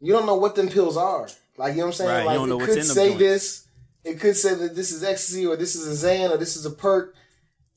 You 0.00 0.12
don't 0.14 0.24
know 0.24 0.36
what 0.36 0.54
them 0.54 0.68
pills 0.68 0.96
are. 0.96 1.28
Like, 1.58 1.72
you 1.72 1.78
know 1.80 1.86
what 1.86 1.88
I'm 1.88 1.92
saying? 1.92 2.10
Right, 2.10 2.20
you 2.20 2.26
like, 2.26 2.34
don't 2.36 2.48
know 2.48 2.60
it 2.62 2.66
could 2.66 2.84
say 2.84 3.14
this. 3.14 3.66
It 4.02 4.20
could 4.20 4.36
say 4.36 4.54
that 4.54 4.74
this 4.74 4.90
is 4.90 5.04
ecstasy 5.04 5.44
or 5.46 5.56
this 5.56 5.74
is 5.76 6.02
a 6.02 6.06
Xan 6.08 6.30
or 6.30 6.38
this 6.38 6.56
is 6.56 6.64
a 6.64 6.70
perk. 6.70 7.14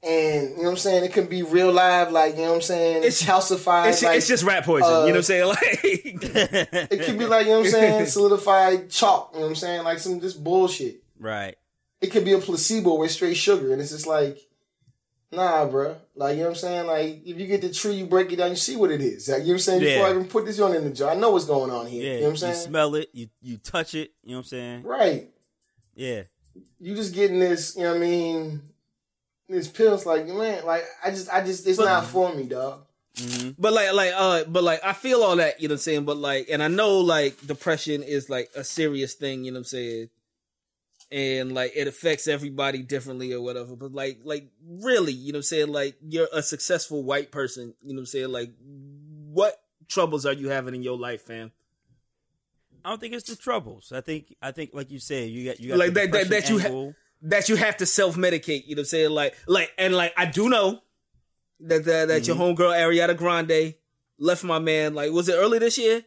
And 0.01 0.51
you 0.51 0.58
know 0.58 0.63
what 0.63 0.69
I'm 0.71 0.77
saying? 0.77 1.03
It 1.03 1.12
can 1.12 1.25
be 1.25 1.43
real 1.43 1.73
live, 1.73 2.12
like 2.12 2.36
you 2.36 2.43
know 2.43 2.49
what 2.49 2.56
I'm 2.56 2.62
saying. 2.62 2.97
It's- 3.03 3.21
It's 3.21 3.23
calcified. 3.30 3.89
It's, 3.89 4.03
like, 4.03 4.17
it's 4.17 4.27
just 4.27 4.43
rat 4.43 4.63
poison. 4.63 4.88
uh, 4.89 5.06
you 5.06 5.13
know 5.13 5.15
what 5.15 5.15
I'm 5.17 5.23
saying? 5.23 5.47
Like, 5.47 5.80
it 5.84 7.01
could 7.06 7.17
be 7.19 7.25
like 7.25 7.47
you 7.47 7.51
know 7.53 7.60
what 7.60 7.65
I'm 7.65 7.71
saying, 7.71 8.06
solidified 8.17 8.89
chalk. 8.91 9.32
You 9.34 9.39
know 9.39 9.45
what 9.45 9.49
I'm 9.49 9.56
saying? 9.56 9.84
Like 9.84 9.99
some 9.99 10.21
just 10.21 10.41
bullshit. 10.43 10.97
right. 11.19 11.56
It 12.01 12.07
could 12.07 12.25
be 12.25 12.33
a 12.33 12.38
placebo 12.39 12.95
with 12.95 13.12
straight 13.12 13.38
sugar, 13.38 13.71
and 13.73 13.81
it's 13.81 13.91
just 13.91 14.05
like, 14.07 14.39
nah, 15.31 15.65
bro. 15.65 15.97
Like 16.15 16.33
you 16.36 16.43
know 16.43 16.49
what 16.49 16.57
I'm 16.57 16.62
saying? 16.62 16.88
Like 16.88 17.21
if 17.25 17.39
you 17.39 17.47
get 17.47 17.62
the 17.62 17.71
tree, 17.71 17.95
you 17.95 18.05
break 18.05 18.31
it 18.31 18.36
down, 18.38 18.51
you 18.51 18.55
see 18.55 18.75
what 18.75 18.91
it 18.91 19.01
is. 19.01 19.27
Like 19.29 19.39
you 19.41 19.47
know 19.47 19.49
what 19.49 19.53
I'm 19.55 19.60
saying? 19.60 19.79
Before 19.81 19.97
Yeah. 20.01 20.07
I 20.07 20.12
even 20.12 20.25
put 20.27 20.45
this 20.45 20.60
on 20.60 20.75
in 20.75 20.83
the 20.83 20.91
jar, 20.91 21.12
I 21.12 21.15
know 21.15 21.31
what's 21.31 21.45
going 21.45 21.71
on 21.71 21.88
here. 21.88 22.03
Yeah. 22.03 22.12
you 22.13 22.17
know 22.19 22.23
what 22.25 22.29
I'm 22.31 22.38
saying? 22.38 22.53
You 22.53 22.60
smell 22.60 22.95
it. 22.95 23.10
You 23.13 23.27
you 23.41 23.57
touch 23.57 23.95
it. 23.95 24.12
You 24.23 24.31
know 24.31 24.38
what 24.38 24.39
I'm 24.39 24.43
saying? 24.45 24.83
right. 24.83 25.29
Yeah. 25.95 26.23
You 26.79 26.95
just 26.95 27.13
getting 27.15 27.39
this. 27.39 27.75
You 27.75 27.83
know 27.83 27.89
what 27.93 27.97
I 27.97 28.01
mean? 28.01 28.62
This 29.49 29.67
pills, 29.67 30.05
like 30.05 30.27
man, 30.27 30.65
like 30.65 30.83
I 31.03 31.10
just, 31.10 31.29
I 31.33 31.43
just, 31.43 31.65
it's 31.65 31.77
But- 31.77 31.86
not 31.86 32.05
for 32.05 32.33
me, 32.36 32.43
dog. 32.43 32.81
hmm 33.17 33.49
but 33.57 33.73
like, 33.73 33.93
like, 33.93 34.12
uh, 34.15 34.43
but 34.43 34.62
like, 34.63 34.81
I 34.83 34.93
feel 34.93 35.23
all 35.23 35.38
that. 35.38 35.60
You 35.62 35.67
know 35.69 35.73
what 35.73 35.77
I'm 35.77 35.81
saying? 35.81 36.05
But 36.05 36.17
like, 36.17 36.47
and 36.51 36.62
I 36.62 36.67
know 36.67 36.99
like 36.99 37.45
depression 37.47 38.03
is 38.03 38.29
like 38.29 38.49
a 38.55 38.63
serious 38.63 39.13
thing. 39.13 39.43
You 39.45 39.51
know 39.51 39.55
what 39.55 39.62
I'm 39.62 39.65
saying? 39.65 40.10
And 41.10 41.54
like, 41.54 41.72
it 41.76 41.88
affects 41.88 42.28
everybody 42.28 42.84
differently 42.84 43.34
or 43.34 43.41
whatever. 43.41 43.76
But 43.76 43.93
like, 43.93 44.20
like 44.24 44.50
really, 44.65 45.13
you 45.13 45.32
know 45.32 45.38
I'm 45.38 45.43
saying? 45.43 45.72
Like, 45.72 45.96
you're 46.02 46.28
a 46.34 46.43
successful 46.43 47.04
white 47.04 47.32
person. 47.32 47.74
You 47.82 47.93
know 47.93 48.00
what 48.00 48.02
I'm 48.02 48.06
saying? 48.08 48.30
Like, 48.30 48.52
what 49.32 49.56
troubles 49.88 50.26
are 50.26 50.34
you 50.34 50.50
having 50.50 50.76
in 50.76 50.84
your 50.84 50.98
life, 50.98 51.22
fam? 51.24 51.52
I 52.84 52.89
don't 52.89 53.00
think 53.00 53.13
it's 53.13 53.30
the 53.30 53.36
troubles. 53.36 53.91
I 53.93 54.02
think 54.02 54.36
I 54.41 54.52
think 54.52 54.72
like 54.74 54.91
you 54.91 55.00
said, 55.00 55.30
you 55.30 55.46
got 55.46 55.60
you 55.60 55.70
got 55.70 55.78
Like 55.78 55.93
that- 55.93 56.12
that- 56.12 56.30
that 56.30 56.50
you 56.50 56.60
ha- 56.60 56.93
that 57.24 57.50
you 57.50 57.56
have 57.56 57.78
to 57.78 57.86
self 57.86 58.15
medicate. 58.15 58.65
You 58.67 58.76
know 58.76 58.82
what 58.82 58.84
I'm 58.84 58.86
saying? 58.86 59.10
Like, 59.12 59.36
like, 59.48 59.72
and 59.78 59.96
like, 59.96 60.13
I 60.17 60.26
do 60.26 60.50
know 60.50 60.82
that 61.62 61.86
that, 61.86 62.08
that 62.10 62.28
your 62.28 62.36
mm-hmm. 62.36 62.62
homegirl 62.62 62.78
Ariana 62.78 63.17
Grande 63.17 63.76
left 64.20 64.43
my 64.43 64.60
man. 64.60 64.93
Like, 64.93 65.12
was 65.12 65.28
it 65.30 65.36
early 65.36 65.60
this 65.60 65.78
year? 65.78 66.04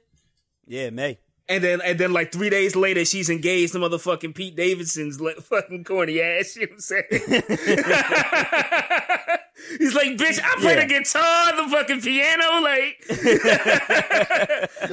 yeah, 0.66 0.90
May. 0.90 1.18
And 1.48 1.64
then, 1.64 1.80
and 1.84 1.98
then, 1.98 2.12
like 2.12 2.30
three 2.30 2.48
days 2.50 2.76
later, 2.76 3.04
she's 3.04 3.28
engaged 3.28 3.72
to 3.72 3.80
motherfucking 3.80 4.36
Pete 4.36 4.54
Davidson's 4.54 5.20
le- 5.20 5.34
fucking 5.40 5.82
corny 5.84 6.20
ass. 6.20 6.54
You 6.56 6.66
know 6.66 6.74
what 6.74 6.74
I'm 6.74 6.80
saying? 6.80 7.04
He's 9.78 9.94
like, 9.94 10.08
bitch, 10.16 10.40
I 10.42 10.56
play 10.60 10.74
Yeah. 10.74 10.86
the 10.86 10.86
guitar, 10.86 11.54
the 11.56 11.68
fucking 11.70 12.00
piano, 12.00 12.60
like, 12.62 13.04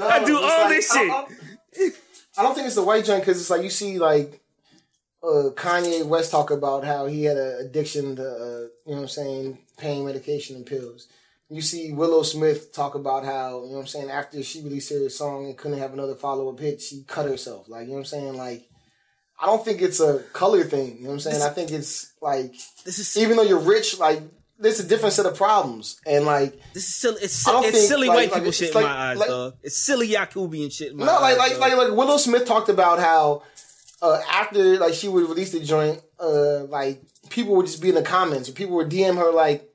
I 0.01 0.23
do 0.25 0.36
all 0.38 0.43
like- 0.43 0.69
this 0.69 0.91
I- 0.91 0.97
shit. 0.97 1.12
I, 2.38 2.39
I 2.39 2.43
don't 2.43 2.53
think 2.53 2.67
it's 2.67 2.75
the 2.75 2.83
white 2.83 3.05
junk 3.05 3.23
because 3.23 3.39
it's 3.39 3.49
like 3.49 3.63
you 3.63 3.69
see 3.71 3.97
like 3.97 4.39
uh, 5.23 5.49
Kanye 5.55 6.05
West 6.05 6.29
talk 6.31 6.51
about 6.51 6.83
how 6.86 7.07
he 7.07 7.23
had 7.23 7.38
an 7.38 7.65
addiction 7.65 8.15
to 8.17 8.23
uh, 8.23 8.67
you 8.86 8.91
know 8.91 8.97
what 8.97 9.01
I'm 9.01 9.07
saying 9.07 9.57
pain 9.77 10.05
medication 10.05 10.55
and 10.57 10.65
pills. 10.65 11.07
You 11.49 11.62
see 11.62 11.93
Willow 11.93 12.23
Smith 12.23 12.73
talk 12.73 12.95
about 12.95 13.23
how 13.23 13.62
you 13.63 13.67
know 13.69 13.75
what 13.75 13.79
I'm 13.81 13.88
saying 13.88 14.10
after 14.10 14.43
she 14.43 14.62
released 14.62 14.89
her 14.91 15.07
song 15.10 15.45
and 15.45 15.57
couldn't 15.57 15.79
have 15.79 15.93
another 15.93 16.15
follow 16.15 16.49
up 16.49 16.60
hit, 16.60 16.81
she 16.81 17.03
cut 17.07 17.25
herself. 17.25 17.69
Like 17.69 17.83
you 17.83 17.88
know 17.88 17.93
what 17.93 17.99
I'm 17.99 18.05
saying 18.05 18.38
like. 18.38 18.67
I 19.39 19.45
don't 19.45 19.63
think 19.63 19.83
it's 19.83 19.99
a 19.99 20.23
color 20.33 20.63
thing. 20.63 20.97
You 20.97 21.03
know 21.03 21.10
what 21.10 21.13
I'm 21.13 21.19
saying? 21.19 21.43
I 21.43 21.49
think 21.49 21.69
it's 21.71 22.12
like 22.23 22.53
this 22.86 22.97
is 22.97 23.15
even 23.17 23.38
though 23.38 23.43
you're 23.43 23.60
rich, 23.60 23.99
like 23.99 24.19
there's 24.57 24.79
a 24.79 24.83
different 24.88 25.13
set 25.13 25.27
of 25.27 25.36
problems, 25.38 26.01
and 26.07 26.25
like 26.25 26.60
this 26.73 26.88
is 26.88 26.95
silly. 26.95 27.17
It's, 27.21 27.47
it's 27.47 27.62
think, 27.62 27.75
silly 27.75 28.07
like- 28.07 28.15
white 28.15 28.31
like, 28.31 28.39
people 28.41 28.51
shit 28.51 28.73
like- 28.73 28.83
in 28.83 28.89
my 28.89 28.97
eyes, 28.97 29.17
like- 29.19 29.27
dog. 29.29 29.53
It's 29.62 29.77
silly 29.77 30.07
Yakubian 30.10 30.71
shit. 30.71 30.91
In 30.93 30.97
my 30.97 31.05
No, 31.05 31.13
like 31.21 31.38
eyes, 31.38 31.38
like 31.38 31.51
dog. 31.51 31.62
like 31.62 31.89
like 31.89 31.97
Willow 31.97 32.17
Smith 32.17 32.45
talked 32.47 32.69
about 32.69 32.97
how 32.97 33.43
uh, 34.01 34.19
after 34.27 34.77
like 34.79 34.95
she 34.95 35.07
would 35.07 35.29
release 35.29 35.51
the 35.51 35.60
joint, 35.60 36.01
uh, 36.19 36.63
like 36.63 37.03
people 37.29 37.55
would 37.57 37.67
just 37.67 37.79
be 37.81 37.89
in 37.89 37.95
the 37.95 38.01
comments, 38.01 38.47
and 38.47 38.57
people 38.57 38.75
would 38.77 38.89
DM 38.89 39.17
her 39.17 39.31
like, 39.31 39.69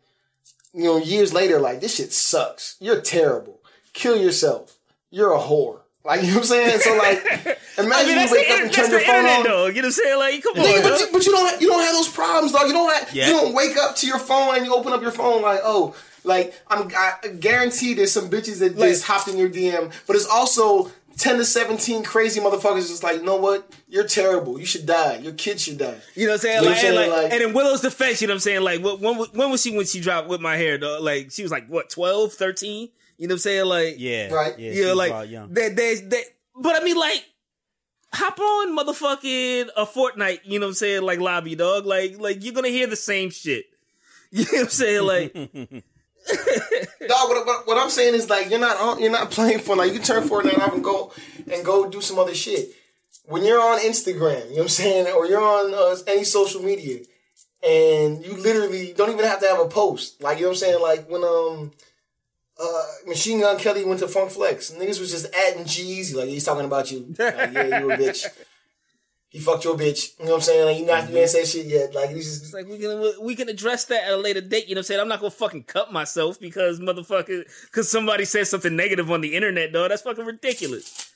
you 0.75 0.85
know, 0.85 0.97
years 0.99 1.33
later, 1.33 1.59
like 1.61 1.81
this 1.81 1.97
shit 1.97 2.13
sucks. 2.13 2.77
You're 2.81 3.01
terrible. 3.01 3.61
Kill 3.93 4.17
yourself. 4.17 4.79
You're 5.11 5.33
a 5.35 5.39
whore. 5.39 5.81
Like 6.05 6.23
you 6.23 6.29
know 6.29 6.35
what 6.35 6.39
I'm 6.39 6.45
saying? 6.47 6.81
So 6.81 6.97
like, 6.97 7.19
imagine 7.79 8.19
I 8.19 8.25
mean, 8.25 8.29
you 8.29 8.33
wake 8.33 8.51
up 8.51 8.61
and 8.61 8.73
turn 8.73 8.91
your 8.91 9.01
phone 9.01 9.17
internet, 9.25 9.39
on. 9.39 9.45
dog. 9.45 9.77
You 9.77 9.83
know 9.83 9.87
what 9.87 9.87
I'm 9.87 9.93
saying? 9.93 10.19
Like, 10.19 10.43
come 10.43 10.53
on, 10.59 10.65
Nigga, 10.65 10.83
but, 10.83 11.01
you, 11.01 11.07
but 11.13 11.27
you 11.27 11.33
don't 11.33 11.61
you 11.61 11.69
don't 11.69 11.83
have 11.83 11.95
those 11.95 12.09
problems, 12.09 12.53
dog. 12.53 12.67
You 12.67 12.73
don't 12.73 12.93
have 12.93 13.15
Yeah. 13.15 13.27
you 13.29 13.33
don't 13.35 13.55
wake 13.55 13.77
up 13.77 13.95
to 13.97 14.07
your 14.07 14.19
phone 14.19 14.57
and 14.57 14.65
you 14.67 14.75
open 14.75 14.93
up 14.93 15.01
your 15.03 15.13
phone 15.13 15.43
like, 15.43 15.61
oh, 15.63 15.95
like 16.25 16.55
I'm 16.69 16.89
I 16.97 17.29
guarantee 17.39 17.95
there's 17.95 18.11
some 18.13 18.29
bitches 18.31 18.59
that 18.61 18.77
Like- 18.77 18.91
just 18.91 19.05
hopped 19.05 19.29
in 19.29 19.37
your 19.39 19.49
DM, 19.49 19.93
but 20.09 20.17
it's 20.17 20.27
also 20.27 20.91
ten 21.17 21.37
to 21.39 21.45
seventeen 21.45 22.03
crazy 22.03 22.41
motherfuckers 22.41 22.89
just 22.89 23.03
like, 23.03 23.17
you 23.17 23.23
know 23.25 23.37
what? 23.37 23.71
You're 23.89 24.07
terrible. 24.07 24.59
You 24.59 24.67
should 24.67 24.87
die. 24.87 25.17
Your 25.19 25.33
kid 25.33 25.61
should 25.61 25.79
die. 25.79 25.97
You 26.15 26.27
know 26.27 26.33
what 26.33 26.35
I'm 26.35 26.41
saying? 26.41 26.63
You 26.63 26.69
know 26.69 26.71
Like, 26.71 26.77
what 26.77 26.85
I'm 26.85 26.93
and, 26.93 26.97
saying? 26.97 27.11
like, 27.11 27.23
Like- 27.25 27.33
and 27.33 27.43
in 27.43 27.53
Willow's 27.53 27.81
defense, 27.81 28.21
you 28.23 28.29
know 28.29 28.33
what 28.33 28.37
I'm 28.37 28.41
saying? 28.41 28.63
Like, 28.63 28.83
when, 28.83 29.17
when 29.17 29.51
was 29.51 29.63
she 29.63 29.77
when 29.77 29.87
she 29.87 30.01
dropped 30.01 30.29
Whip 30.29 30.41
My 30.41 30.57
Hair, 30.57 30.79
dog? 30.79 31.03
Like, 31.03 31.31
she 31.31 31.43
was 31.43 31.53
like, 31.53 31.67
what, 31.69 31.91
12, 31.91 32.33
13? 32.35 32.89
You 33.19 33.29
know 33.29 33.33
what 33.33 33.37
I'm 33.37 33.39
saying? 33.39 33.65
Like, 33.67 33.95
Yeah. 33.99 34.33
Right. 34.33 34.59
Yeah. 34.59 34.73
you 34.73 34.85
know, 34.87 34.95
like, 34.95 35.13
wild 35.13 35.29
young. 35.31 35.53
that, 35.55 35.77
that, 35.77 36.11
that, 36.11 36.25
but 36.57 36.81
I 36.81 36.85
mean, 36.85 36.97
like, 36.97 37.25
hop 38.15 38.39
on 38.39 38.77
motherfucking 38.77 39.69
a 39.77 39.87
Fortnite, 39.87 40.41
you 40.45 40.59
know 40.59 40.67
what 40.67 40.71
I'm 40.71 40.75
saying? 40.75 41.03
Like, 41.03 41.19
lobby, 41.21 41.55
dog. 41.55 41.87
Like, 41.87 42.19
like, 42.19 42.43
you're 42.45 42.55
gonna 42.55 42.69
hear 42.69 42.87
the 42.87 42.97
same 42.97 43.31
shit. 43.31 43.67
You 44.35 44.45
know 44.45 44.51
what 44.53 44.61
I'm 44.63 44.69
saying? 44.71 45.03
Like, 45.07 45.85
Dog, 47.09 47.29
what, 47.29 47.47
what, 47.47 47.67
what 47.67 47.79
I'm 47.79 47.91
saying 47.91 48.15
is 48.15 48.31
like 48.31 48.51
you're 48.51 48.61
not 48.61 48.77
on, 48.79 49.01
you're 49.01 49.11
not 49.11 49.31
playing 49.31 49.59
for 49.59 49.77
like 49.77 49.93
you 49.93 49.99
can 49.99 50.07
turn 50.07 50.29
Fortnite 50.29 50.59
off 50.59 50.75
and 50.75 50.85
go 50.85 51.13
and 51.53 51.65
go 51.65 51.89
do 51.89 52.01
some 52.01 52.19
other 52.19 52.35
shit. 52.35 52.71
When 53.25 53.45
you're 53.45 53.61
on 53.61 53.79
Instagram, 53.81 54.45
you 54.49 54.51
know 54.51 54.55
what 54.57 54.63
I'm 54.63 54.69
saying, 54.69 55.07
or 55.15 55.27
you're 55.27 55.43
on 55.43 55.75
uh, 55.75 55.97
any 56.07 56.25
social 56.25 56.63
media, 56.63 57.01
and 57.67 58.25
you 58.25 58.35
literally 58.37 58.93
don't 58.93 59.11
even 59.11 59.25
have 59.25 59.41
to 59.41 59.49
have 59.49 59.61
a 59.61 59.69
post. 59.69 60.23
Like 60.23 60.39
you 60.39 60.45
know 60.45 60.51
what 60.51 60.55
I'm 60.55 60.59
saying, 60.59 60.83
like 60.83 61.11
when 61.11 61.25
um 61.25 61.73
uh 62.61 62.83
Machine 63.07 63.41
Gun 63.41 63.59
Kelly 63.59 63.85
went 63.85 64.01
to 64.01 64.09
Funk 64.09 64.31
Flex, 64.31 64.71
niggas 64.73 65.01
was 65.01 65.11
just 65.11 65.35
adding 65.35 65.65
G's 65.65 66.15
like 66.15 66.29
he's 66.29 66.45
talking 66.45 66.65
about 66.65 66.91
you. 66.91 67.15
Like, 67.19 67.35
yeah, 67.53 67.81
you 67.81 67.91
a 67.91 67.97
bitch. 67.97 68.27
He 69.33 69.39
fucked 69.41 69.65
your 69.65 69.79
bitch. 69.79 70.19
You 70.19 70.27
know 70.27 70.33
what 70.33 70.37
I'm 70.37 70.43
saying? 70.43 70.67
Like 70.67 70.79
you 70.79 70.85
not 70.85 71.11
you 71.11 71.17
ain't 71.17 71.31
said 71.31 71.47
shit 71.47 71.65
yet. 71.65 71.95
Like 71.95 72.11
he's 72.11 72.29
just 72.29 72.43
it's 72.45 72.53
like, 72.53 72.69
we 72.69 72.79
can, 72.79 73.13
we 73.23 73.35
can 73.35 73.49
address 73.49 73.87
that 73.87 74.05
at 74.05 74.13
a 74.13 74.17
later 74.19 74.43
date. 74.43 74.69
You 74.69 74.75
know 74.75 74.81
what 74.81 74.83
I'm 74.83 74.85
saying? 74.85 75.01
I'm 75.01 75.09
not 75.09 75.21
gonna 75.21 75.31
fucking 75.31 75.63
cut 75.63 75.91
myself 75.91 76.39
because 76.39 76.81
motherfucker, 76.81 77.45
because 77.65 77.91
somebody 77.91 78.27
said 78.27 78.47
something 78.47 78.77
negative 78.77 79.11
on 79.11 79.23
the 79.23 79.35
internet, 79.35 79.73
dog. 79.73 79.89
That's 79.89 80.03
fucking 80.03 80.27
ridiculous. 80.27 81.15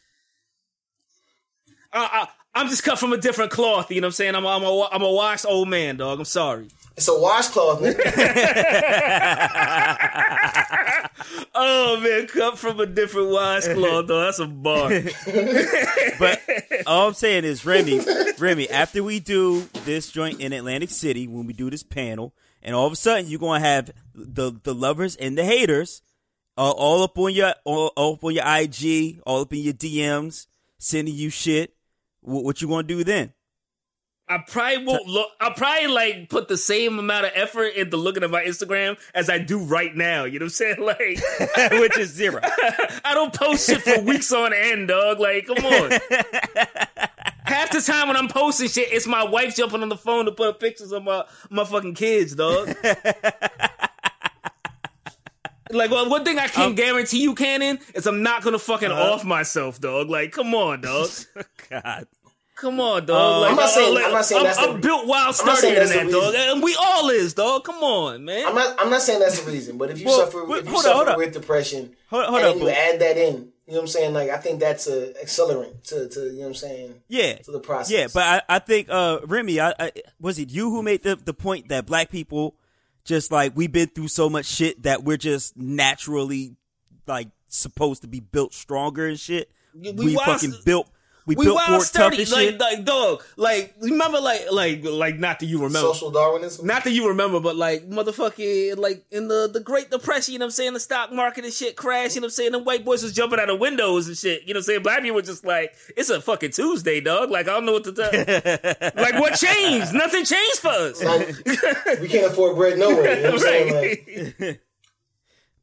Uh, 1.92 2.08
uh, 2.10 2.26
I'm 2.54 2.68
just 2.68 2.84
cut 2.84 2.98
from 2.98 3.12
a 3.12 3.18
different 3.18 3.50
cloth. 3.50 3.90
You 3.90 4.00
know 4.00 4.06
what 4.06 4.12
I'm 4.12 4.12
saying? 4.12 4.34
I'm, 4.34 4.46
I'm, 4.46 4.62
a, 4.62 4.88
I'm 4.90 5.02
a 5.02 5.12
washed 5.12 5.44
old 5.44 5.68
man, 5.68 5.98
dog. 5.98 6.18
I'm 6.18 6.24
sorry. 6.24 6.68
It's 6.96 7.08
a 7.08 7.18
washcloth, 7.18 7.80
nigga. 7.80 8.02
Oh 11.58 11.98
man, 12.00 12.26
come 12.26 12.56
from 12.56 12.78
a 12.80 12.86
different 12.86 13.30
washcloth, 13.30 14.06
though. 14.06 14.24
That's 14.24 14.38
a 14.38 14.46
bar. 14.46 14.90
But 16.18 16.40
all 16.86 17.08
I'm 17.08 17.14
saying 17.14 17.44
is, 17.44 17.64
Remy, 17.64 18.00
Remy, 18.38 18.70
after 18.70 19.02
we 19.02 19.20
do 19.20 19.62
this 19.84 20.10
joint 20.10 20.40
in 20.40 20.52
Atlantic 20.52 20.90
City, 20.90 21.26
when 21.26 21.46
we 21.46 21.52
do 21.54 21.70
this 21.70 21.82
panel, 21.82 22.34
and 22.62 22.74
all 22.74 22.86
of 22.86 22.92
a 22.92 22.96
sudden 22.96 23.26
you're 23.26 23.40
gonna 23.40 23.60
have 23.64 23.90
the 24.14 24.52
the 24.62 24.74
lovers 24.74 25.16
and 25.16 25.36
the 25.36 25.44
haters 25.44 26.02
uh, 26.58 26.70
all 26.70 27.02
up 27.02 27.18
on 27.18 27.32
your 27.32 27.54
all, 27.64 27.92
all 27.96 28.14
up 28.14 28.24
on 28.24 28.34
your 28.34 28.44
IG, 28.46 29.20
all 29.26 29.40
up 29.42 29.52
in 29.52 29.60
your 29.60 29.74
DMs, 29.74 30.46
sending 30.78 31.14
you 31.14 31.30
shit. 31.30 31.74
What, 32.20 32.44
what 32.44 32.62
you 32.62 32.68
gonna 32.68 32.82
do 32.82 33.04
then? 33.04 33.32
I 34.28 34.38
probably 34.38 34.84
won't 34.84 35.06
look. 35.06 35.30
I'll 35.40 35.52
probably 35.52 35.86
like 35.86 36.28
put 36.28 36.48
the 36.48 36.56
same 36.56 36.98
amount 36.98 37.26
of 37.26 37.32
effort 37.34 37.74
into 37.74 37.96
looking 37.96 38.24
at 38.24 38.30
my 38.30 38.42
Instagram 38.44 38.98
as 39.14 39.30
I 39.30 39.38
do 39.38 39.60
right 39.60 39.94
now. 39.94 40.24
You 40.24 40.40
know 40.40 40.46
what 40.46 40.60
I'm 40.60 40.76
saying? 40.76 40.76
Like, 40.86 41.20
Which 41.80 41.98
is 41.98 42.10
zero. 42.12 42.40
I 43.04 43.12
don't 43.14 43.32
post 43.32 43.68
shit 43.68 43.82
for 43.82 44.00
weeks 44.02 44.32
on 44.32 44.52
end, 44.52 44.88
dog. 44.88 45.18
Like, 45.20 45.46
come 45.46 45.64
on. 45.64 45.90
Half 47.44 47.70
the 47.72 47.80
time 47.84 48.08
when 48.08 48.16
I'm 48.16 48.28
posting 48.28 48.68
shit, 48.68 48.92
it's 48.92 49.06
my 49.06 49.24
wife 49.24 49.56
jumping 49.56 49.82
on 49.82 49.88
the 49.88 49.96
phone 49.96 50.26
to 50.26 50.32
put 50.32 50.48
up 50.48 50.60
pictures 50.60 50.92
of 50.92 51.04
my 51.04 51.24
my 51.50 51.64
fucking 51.64 51.94
kids, 51.94 52.34
dog. 52.34 52.68
like, 55.70 55.90
well, 55.90 56.08
one 56.08 56.24
thing 56.24 56.38
I 56.38 56.48
can 56.48 56.66
um, 56.66 56.74
guarantee 56.74 57.22
you, 57.22 57.34
Cannon, 57.34 57.78
is 57.94 58.06
I'm 58.06 58.22
not 58.22 58.42
gonna 58.42 58.58
fucking 58.58 58.90
uh-huh. 58.90 59.12
off 59.12 59.24
myself, 59.24 59.80
dog. 59.80 60.08
Like, 60.08 60.32
come 60.32 60.54
on, 60.54 60.82
dog. 60.82 61.08
God. 61.68 62.06
Come 62.56 62.80
on, 62.80 63.04
dog. 63.04 63.34
Um, 63.34 63.40
like, 63.42 63.50
I'm 63.50 63.56
not 63.56 63.68
saying- 63.70 63.96
I'm 63.98 64.12
not 64.12 64.24
saying 64.24 64.38
I'm, 64.40 64.44
that's 64.46 64.58
the- 64.58 64.68
I'm 64.70 64.80
built 64.80 65.06
wild, 65.06 65.26
I'm 65.28 65.56
sturdier 65.56 65.86
than 65.86 66.06
that, 66.06 66.10
dog. 66.10 66.34
And 66.34 66.62
we 66.62 66.74
all 66.80 67.10
is, 67.10 67.34
dog. 67.34 67.64
Come 67.64 67.76
on, 67.84 68.24
man. 68.24 68.46
I'm 68.46 68.54
not. 68.54 68.80
I'm 68.80 68.88
not 68.90 69.02
saying 69.02 69.20
that's 69.20 69.40
the 69.42 69.50
reason, 69.52 69.76
but 69.76 69.90
if 69.90 70.00
you 70.00 70.06
Well, 70.06 70.20
suffer, 70.24 70.42
wait, 70.44 70.60
if 70.60 70.64
you 70.64 70.70
hold 70.72 70.86
on, 70.86 70.92
hold 70.94 71.06
suffer 71.06 71.12
on. 71.12 71.18
with 71.18 71.32
depression, 71.34 71.94
Hold- 72.08 72.24
hold 72.26 72.40
and 72.42 72.60
then 72.60 72.66
you 72.66 72.70
add 72.70 72.98
that 73.00 73.18
in, 73.18 73.34
you 73.66 73.72
know 73.72 73.74
what 73.74 73.80
I'm 73.82 73.86
saying? 73.88 74.14
Like 74.14 74.30
I 74.30 74.38
think 74.38 74.60
that's 74.60 74.86
a 74.86 75.12
accelerant 75.22 75.82
to, 75.88 76.08
to 76.08 76.20
you 76.20 76.32
know 76.32 76.40
what 76.40 76.46
I'm 76.48 76.54
saying? 76.54 76.94
Yeah, 77.08 77.34
To 77.36 77.52
the 77.52 77.60
process. 77.60 77.90
Yeah, 77.92 78.06
but 78.14 78.22
I, 78.48 78.56
I 78.56 78.58
think 78.60 78.88
uh, 78.88 79.18
Remy, 79.26 79.60
I, 79.60 79.74
I, 79.78 79.92
was 80.18 80.38
it 80.38 80.48
you 80.50 80.70
who 80.70 80.82
made 80.82 81.02
the 81.02 81.14
the 81.16 81.34
point 81.34 81.68
that 81.68 81.84
black 81.84 82.10
people 82.10 82.56
just 83.04 83.30
like 83.30 83.52
we've 83.54 83.70
been 83.70 83.88
through 83.88 84.08
so 84.08 84.30
much 84.30 84.46
shit 84.46 84.82
that 84.84 85.04
we're 85.04 85.18
just 85.18 85.58
naturally 85.58 86.56
like 87.06 87.28
supposed 87.48 88.00
to 88.00 88.08
be 88.08 88.20
built 88.20 88.54
stronger 88.54 89.06
and 89.06 89.20
shit. 89.20 89.50
We 89.74 89.92
We, 89.92 90.14
fucking 90.16 90.54
built. 90.64 90.88
We, 91.26 91.34
we 91.34 91.46
built 91.46 91.56
wild 91.56 91.66
for 91.66 91.92
tough 91.92 92.14
sturdy, 92.14 92.18
like, 92.18 92.26
shit. 92.26 92.60
like 92.60 92.84
dog. 92.84 93.20
Like 93.36 93.74
remember, 93.80 94.20
like 94.20 94.46
like 94.52 94.84
like 94.84 95.18
not 95.18 95.40
that 95.40 95.46
you 95.46 95.56
remember. 95.56 95.80
social 95.80 96.12
Darwinism. 96.12 96.64
Not 96.64 96.84
that 96.84 96.92
you 96.92 97.08
remember, 97.08 97.40
but 97.40 97.56
like 97.56 97.90
motherfucking 97.90 98.76
like 98.76 99.04
in 99.10 99.26
the 99.26 99.50
the 99.52 99.58
Great 99.58 99.90
Depression, 99.90 100.34
you 100.34 100.38
know 100.38 100.44
what 100.44 100.50
I'm 100.50 100.52
saying, 100.52 100.74
the 100.74 100.80
stock 100.80 101.12
market 101.12 101.44
and 101.44 101.52
shit 101.52 101.74
crashed, 101.74 102.14
you 102.14 102.20
know 102.20 102.26
what 102.26 102.28
I'm 102.28 102.34
saying, 102.34 102.52
the 102.52 102.60
white 102.60 102.84
boys 102.84 103.02
was 103.02 103.12
jumping 103.12 103.40
out 103.40 103.50
of 103.50 103.58
windows 103.58 104.06
and 104.06 104.16
shit, 104.16 104.42
you 104.42 104.54
know 104.54 104.58
what 104.58 104.62
I'm 104.62 104.62
saying? 104.64 104.82
Black 104.84 105.02
people 105.02 105.16
were 105.16 105.22
just 105.22 105.44
like, 105.44 105.74
it's 105.96 106.10
a 106.10 106.20
fucking 106.20 106.52
Tuesday, 106.52 107.00
dog. 107.00 107.30
Like 107.30 107.48
I 107.48 107.54
don't 107.54 107.66
know 107.66 107.72
what 107.72 107.84
to 107.84 107.92
tell. 107.92 108.12
like 109.02 109.20
what 109.20 109.34
changed? 109.34 109.92
Nothing 109.94 110.24
changed 110.24 110.60
for 110.60 110.68
us. 110.68 111.02
Like, 111.02 112.00
we 112.00 112.08
can't 112.08 112.26
afford 112.32 112.54
bread 112.54 112.78
nowhere. 112.78 113.16
You 113.16 113.22
know 113.24 113.32
what 113.32 113.32
I'm 113.32 113.38
saying? 113.40 114.34
Like, 114.38 114.60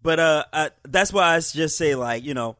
But 0.01 0.19
uh, 0.19 0.43
I, 0.51 0.69
that's 0.83 1.13
why 1.13 1.35
I 1.35 1.39
just 1.39 1.77
say 1.77 1.95
like 1.95 2.25
you 2.25 2.33
know, 2.33 2.57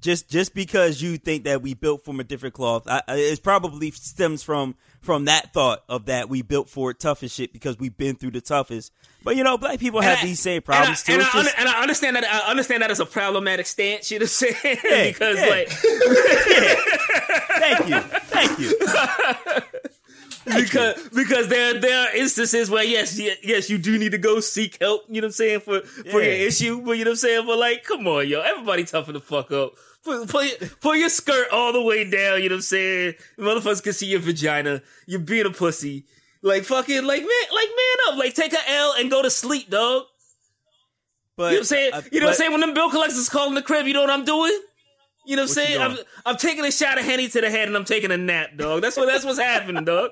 just 0.00 0.28
just 0.28 0.54
because 0.54 1.02
you 1.02 1.18
think 1.18 1.44
that 1.44 1.62
we 1.62 1.74
built 1.74 2.04
from 2.04 2.20
a 2.20 2.24
different 2.24 2.54
cloth, 2.54 2.86
I, 2.86 3.02
it 3.08 3.42
probably 3.42 3.90
stems 3.90 4.42
from 4.42 4.74
from 5.00 5.24
that 5.26 5.52
thought 5.52 5.82
of 5.88 6.06
that 6.06 6.28
we 6.28 6.42
built 6.42 6.68
for 6.68 6.90
it 6.90 7.00
tough 7.00 7.22
as 7.22 7.32
shit 7.32 7.52
because 7.52 7.78
we've 7.78 7.96
been 7.96 8.16
through 8.16 8.32
the 8.32 8.40
toughest. 8.40 8.92
But 9.24 9.36
you 9.36 9.44
know, 9.44 9.58
black 9.58 9.78
people 9.80 10.00
have 10.00 10.18
I- 10.18 10.24
these 10.26 10.40
same 10.40 10.62
problems 10.62 11.04
and 11.08 11.20
I, 11.22 11.24
too. 11.24 11.30
And 11.38 11.40
I, 11.40 11.42
just- 11.44 11.58
and 11.58 11.68
I 11.68 11.82
understand 11.82 12.16
that. 12.16 12.24
I 12.24 12.50
understand 12.50 12.82
that 12.82 12.90
as 12.90 13.00
a 13.00 13.06
problematic 13.06 13.66
stance. 13.66 14.10
You 14.10 14.20
know 14.20 14.26
saying? 14.26 14.54
Yeah, 14.64 15.04
because 15.08 15.38
yeah. 15.38 15.46
like 15.46 15.68
thank 17.58 17.88
you, 17.88 18.00
thank 18.00 18.58
you. 18.58 18.78
because 20.54 21.08
because 21.10 21.48
there 21.48 21.74
there 21.80 22.08
are 22.08 22.16
instances 22.16 22.70
where 22.70 22.84
yes 22.84 23.18
ye- 23.18 23.36
yes 23.42 23.68
you 23.70 23.78
do 23.78 23.98
need 23.98 24.12
to 24.12 24.18
go 24.18 24.40
seek 24.40 24.78
help. 24.80 25.02
You 25.08 25.20
know 25.20 25.26
what 25.26 25.28
I'm 25.28 25.32
saying 25.32 25.60
for 25.60 25.80
for 25.80 26.22
your 26.22 26.32
issue. 26.32 26.80
But 26.82 26.92
you 26.98 27.04
know 27.04 27.10
what 27.10 27.14
I'm 27.14 27.16
saying. 27.16 27.46
But 27.46 27.58
like, 27.58 27.84
come 27.84 28.06
on, 28.08 28.28
yo, 28.28 28.40
everybody 28.40 28.84
toughen 28.84 29.14
the 29.14 29.20
fuck 29.20 29.50
up. 29.52 29.74
Put, 30.04 30.28
put, 30.28 30.44
your, 30.60 30.68
put 30.80 30.96
your 30.98 31.08
skirt 31.08 31.48
all 31.52 31.72
the 31.72 31.82
way 31.82 32.08
down. 32.08 32.42
You 32.42 32.48
know 32.48 32.54
what 32.54 32.58
I'm 32.58 32.62
saying. 32.62 33.14
Motherfuckers 33.38 33.82
can 33.82 33.92
see 33.92 34.06
your 34.06 34.20
vagina. 34.20 34.80
You're 35.06 35.20
being 35.20 35.44
a 35.46 35.50
pussy. 35.50 36.06
Like 36.40 36.64
fucking 36.64 37.04
like 37.04 37.20
man 37.20 37.28
like 37.52 37.68
man 37.68 38.12
up. 38.12 38.18
Like 38.18 38.34
take 38.34 38.52
a 38.52 38.70
L 38.70 38.94
and 38.98 39.10
go 39.10 39.22
to 39.22 39.30
sleep, 39.30 39.70
dog. 39.70 40.04
But 41.36 41.44
You 41.44 41.50
know 41.50 41.54
what 41.54 41.58
I'm 41.60 41.64
saying? 41.64 41.92
uh, 41.94 42.02
you 42.12 42.20
know 42.20 42.26
what 42.26 42.30
I'm 42.32 42.36
saying? 42.36 42.52
When 42.52 42.60
them 42.60 42.74
bill 42.74 42.90
collectors 42.90 43.28
call 43.28 43.48
in 43.48 43.54
the 43.54 43.62
crib, 43.62 43.86
you 43.86 43.92
know 43.94 44.00
what 44.00 44.10
I'm 44.10 44.24
doing? 44.24 44.56
You 45.26 45.36
know 45.36 45.42
what 45.42 45.50
I'm 45.50 45.54
saying? 45.54 45.80
I'm. 45.80 45.98
I'm 46.24 46.36
taking 46.36 46.64
a 46.64 46.70
shot 46.72 46.98
of 46.98 47.04
Henny 47.04 47.28
to 47.28 47.40
the 47.40 47.50
head 47.50 47.68
and 47.68 47.76
I'm 47.76 47.84
taking 47.84 48.10
a 48.10 48.16
nap, 48.16 48.56
dog. 48.56 48.80
That's 48.82 48.96
what 48.96 49.06
that's 49.06 49.24
what's 49.24 49.38
happening, 49.38 49.84
dog. 49.84 50.10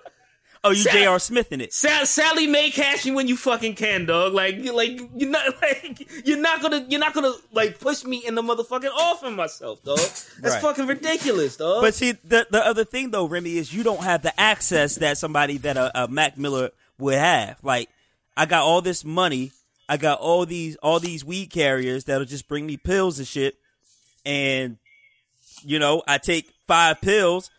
Oh, 0.66 0.70
you 0.70 0.82
Sa- 0.82 0.90
J.R. 0.92 1.18
Smith 1.18 1.52
in 1.52 1.60
it. 1.60 1.72
Sal- 1.72 2.06
Sallie 2.06 2.46
Mae 2.46 2.70
cash 2.70 3.04
me 3.06 3.12
when 3.12 3.28
you 3.28 3.36
fucking 3.36 3.74
can, 3.74 4.06
dog. 4.06 4.32
Like, 4.34 4.56
you 4.56 4.74
like 4.74 5.00
you're 5.14 5.30
not 5.30 5.44
like 5.62 6.06
you're 6.26 6.38
not 6.38 6.60
gonna 6.62 6.84
you're 6.88 7.00
not 7.00 7.14
gonna 7.14 7.32
like 7.52 7.78
push 7.80 8.04
me 8.04 8.22
in 8.26 8.34
the 8.34 8.42
motherfucking 8.42 8.90
off 8.90 9.22
of 9.22 9.32
myself, 9.34 9.82
dog. 9.84 9.98
That's 9.98 10.40
Right. 10.40 10.62
fucking 10.62 10.86
ridiculous, 10.86 11.56
dog. 11.56 11.82
But 11.82 11.94
see, 11.94 12.12
the 12.12 12.46
the 12.50 12.64
other 12.64 12.84
thing 12.84 13.10
though, 13.10 13.26
Remy, 13.26 13.56
is 13.56 13.72
you 13.72 13.82
don't 13.82 14.02
have 14.02 14.22
the 14.22 14.38
access 14.40 14.96
that 14.96 15.18
somebody 15.18 15.58
that 15.58 15.76
a, 15.76 16.04
a 16.04 16.08
Mac 16.08 16.36
Miller 16.38 16.70
would 16.98 17.14
have. 17.18 17.58
Like, 17.62 17.88
I 18.36 18.46
got 18.46 18.62
all 18.64 18.80
this 18.82 19.04
money, 19.04 19.52
I 19.88 19.96
got 19.96 20.18
all 20.20 20.46
these 20.46 20.76
all 20.76 21.00
these 21.00 21.24
weed 21.24 21.46
carriers 21.50 22.04
that'll 22.04 22.26
just 22.26 22.48
bring 22.48 22.66
me 22.66 22.76
pills 22.76 23.18
and 23.18 23.26
shit, 23.28 23.56
and 24.24 24.78
you 25.62 25.78
know, 25.78 26.02
I 26.06 26.18
take 26.18 26.50
five 26.66 27.00
pills, 27.00 27.50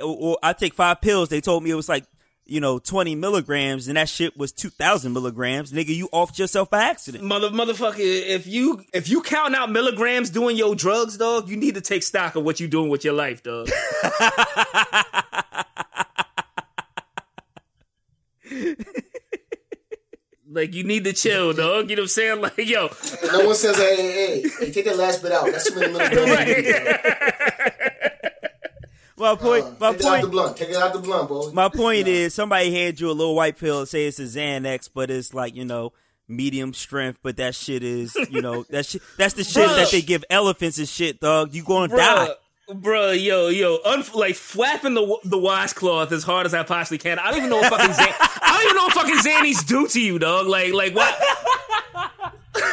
or, 0.00 0.16
or 0.20 0.38
I 0.42 0.52
take 0.52 0.74
five 0.74 1.00
pills. 1.00 1.28
They 1.28 1.40
told 1.40 1.62
me 1.62 1.70
it 1.70 1.74
was 1.74 1.88
like. 1.88 2.04
You 2.44 2.60
know, 2.60 2.78
twenty 2.78 3.14
milligrams, 3.14 3.88
and 3.88 3.96
that 3.96 4.08
shit 4.08 4.36
was 4.36 4.52
two 4.52 4.68
thousand 4.68 5.12
milligrams. 5.12 5.72
Nigga, 5.72 5.94
you 5.94 6.08
offed 6.12 6.38
yourself 6.38 6.70
by 6.70 6.82
accident. 6.82 7.22
Mother 7.24 7.50
motherfucker, 7.50 7.98
if 7.98 8.46
you 8.46 8.84
if 8.92 9.08
you 9.08 9.22
count 9.22 9.54
out 9.54 9.70
milligrams 9.70 10.28
doing 10.28 10.56
your 10.56 10.74
drugs, 10.74 11.16
dog, 11.16 11.48
you 11.48 11.56
need 11.56 11.76
to 11.76 11.80
take 11.80 12.02
stock 12.02 12.34
of 12.34 12.44
what 12.44 12.58
you 12.58 12.66
doing 12.68 12.90
with 12.90 13.04
your 13.04 13.14
life, 13.14 13.42
dog. 13.42 13.68
like 20.52 20.74
you 20.74 20.84
need 20.84 21.04
to 21.04 21.12
chill, 21.12 21.52
dog. 21.52 21.90
You 21.90 21.96
know 21.96 22.02
what 22.02 22.04
I'm 22.04 22.08
saying? 22.08 22.40
Like, 22.40 22.58
yo, 22.58 22.90
no 23.32 23.46
one 23.46 23.54
says, 23.54 23.76
hey, 23.76 23.96
hey, 23.96 24.42
hey, 24.42 24.48
hey, 24.58 24.72
take 24.72 24.84
that 24.84 24.96
last 24.96 25.22
bit 25.22 25.32
out. 25.32 25.46
That's 25.46 25.70
too 25.70 25.78
many 25.78 25.92
milligrams. 25.92 27.48
My 29.22 29.28
uh, 29.28 29.36
point, 29.36 29.80
my 29.80 29.92
Take 29.92 30.00
it 30.00 30.04
out 30.04 30.16
the 30.16 30.20
point, 30.20 30.32
blunt. 30.32 30.56
Take 30.56 30.70
it 30.70 30.76
out 30.76 30.92
the 30.92 30.98
blunt, 30.98 31.28
boy. 31.28 31.52
My 31.52 31.68
point 31.68 32.08
is, 32.08 32.34
somebody 32.34 32.74
hands 32.74 33.00
you 33.00 33.08
a 33.08 33.12
little 33.12 33.36
white 33.36 33.56
pill 33.56 33.78
and 33.78 33.88
say 33.88 34.06
it's 34.06 34.18
a 34.18 34.24
Xanax, 34.24 34.90
but 34.92 35.12
it's 35.12 35.32
like 35.32 35.54
you 35.54 35.64
know 35.64 35.92
medium 36.26 36.74
strength, 36.74 37.20
but 37.22 37.36
that 37.36 37.54
shit 37.54 37.84
is 37.84 38.16
you 38.28 38.42
know 38.42 38.64
that 38.70 38.84
shit 38.84 39.00
that's 39.16 39.34
the 39.34 39.44
shit 39.44 39.68
Bruh. 39.68 39.76
that 39.76 39.92
they 39.92 40.02
give 40.02 40.24
elephants 40.28 40.78
and 40.78 40.88
shit, 40.88 41.20
dog. 41.20 41.54
You 41.54 41.62
gonna 41.62 41.96
die. 41.96 42.30
Bruh, 42.68 42.80
bruh, 42.80 43.24
yo, 43.24 43.46
yo, 43.46 43.78
un- 43.84 44.02
like 44.12 44.34
flapping 44.34 44.94
the 44.94 45.18
the 45.22 45.38
washcloth 45.38 46.10
as 46.10 46.24
hard 46.24 46.44
as 46.46 46.52
I 46.52 46.64
possibly 46.64 46.98
can. 46.98 47.20
I 47.20 47.30
don't 47.30 47.36
even 47.38 47.50
know 47.50 47.58
what 47.58 47.70
fucking 47.70 47.94
Zan- 47.94 48.08
I 48.08 48.56
don't 48.56 48.64
even 48.64 48.76
know 48.76 48.82
what 48.86 48.94
fucking 48.94 49.18
Xannies 49.18 49.64
do 49.64 49.86
to 49.86 50.00
you, 50.00 50.18
dog. 50.18 50.48
Like, 50.48 50.72
like 50.72 50.96
what? 50.96 51.16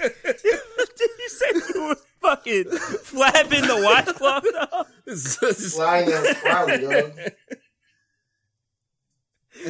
Did 0.00 1.10
you 1.18 1.28
said 1.28 1.52
you 1.74 1.82
were 1.86 1.96
fucking 2.22 2.64
flapping 2.64 3.62
the 3.62 3.82
washcloth, 3.82 4.44
dog. 4.54 4.86
Flying 5.16 6.08
that 6.10 6.36
proudly, 6.42 6.78
dog. 6.78 7.12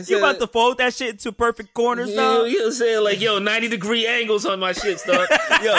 You 0.07 0.19
about 0.19 0.39
to 0.39 0.47
fold 0.47 0.79
that 0.79 0.95
shit 0.95 1.11
into 1.11 1.33
perfect 1.33 1.75
corners, 1.75 2.11
You, 2.11 2.17
dog. 2.17 2.49
you 2.49 2.59
know 2.59 2.65
what 2.65 2.67
I'm 2.67 2.73
saying? 2.73 3.05
Like, 3.05 3.21
yo, 3.21 3.39
90 3.39 3.69
degree 3.69 4.07
angles 4.07 4.47
on 4.47 4.61
my 4.61 4.73
shit, 4.73 5.03
dog. 5.07 5.27
Yo, 5.63 5.73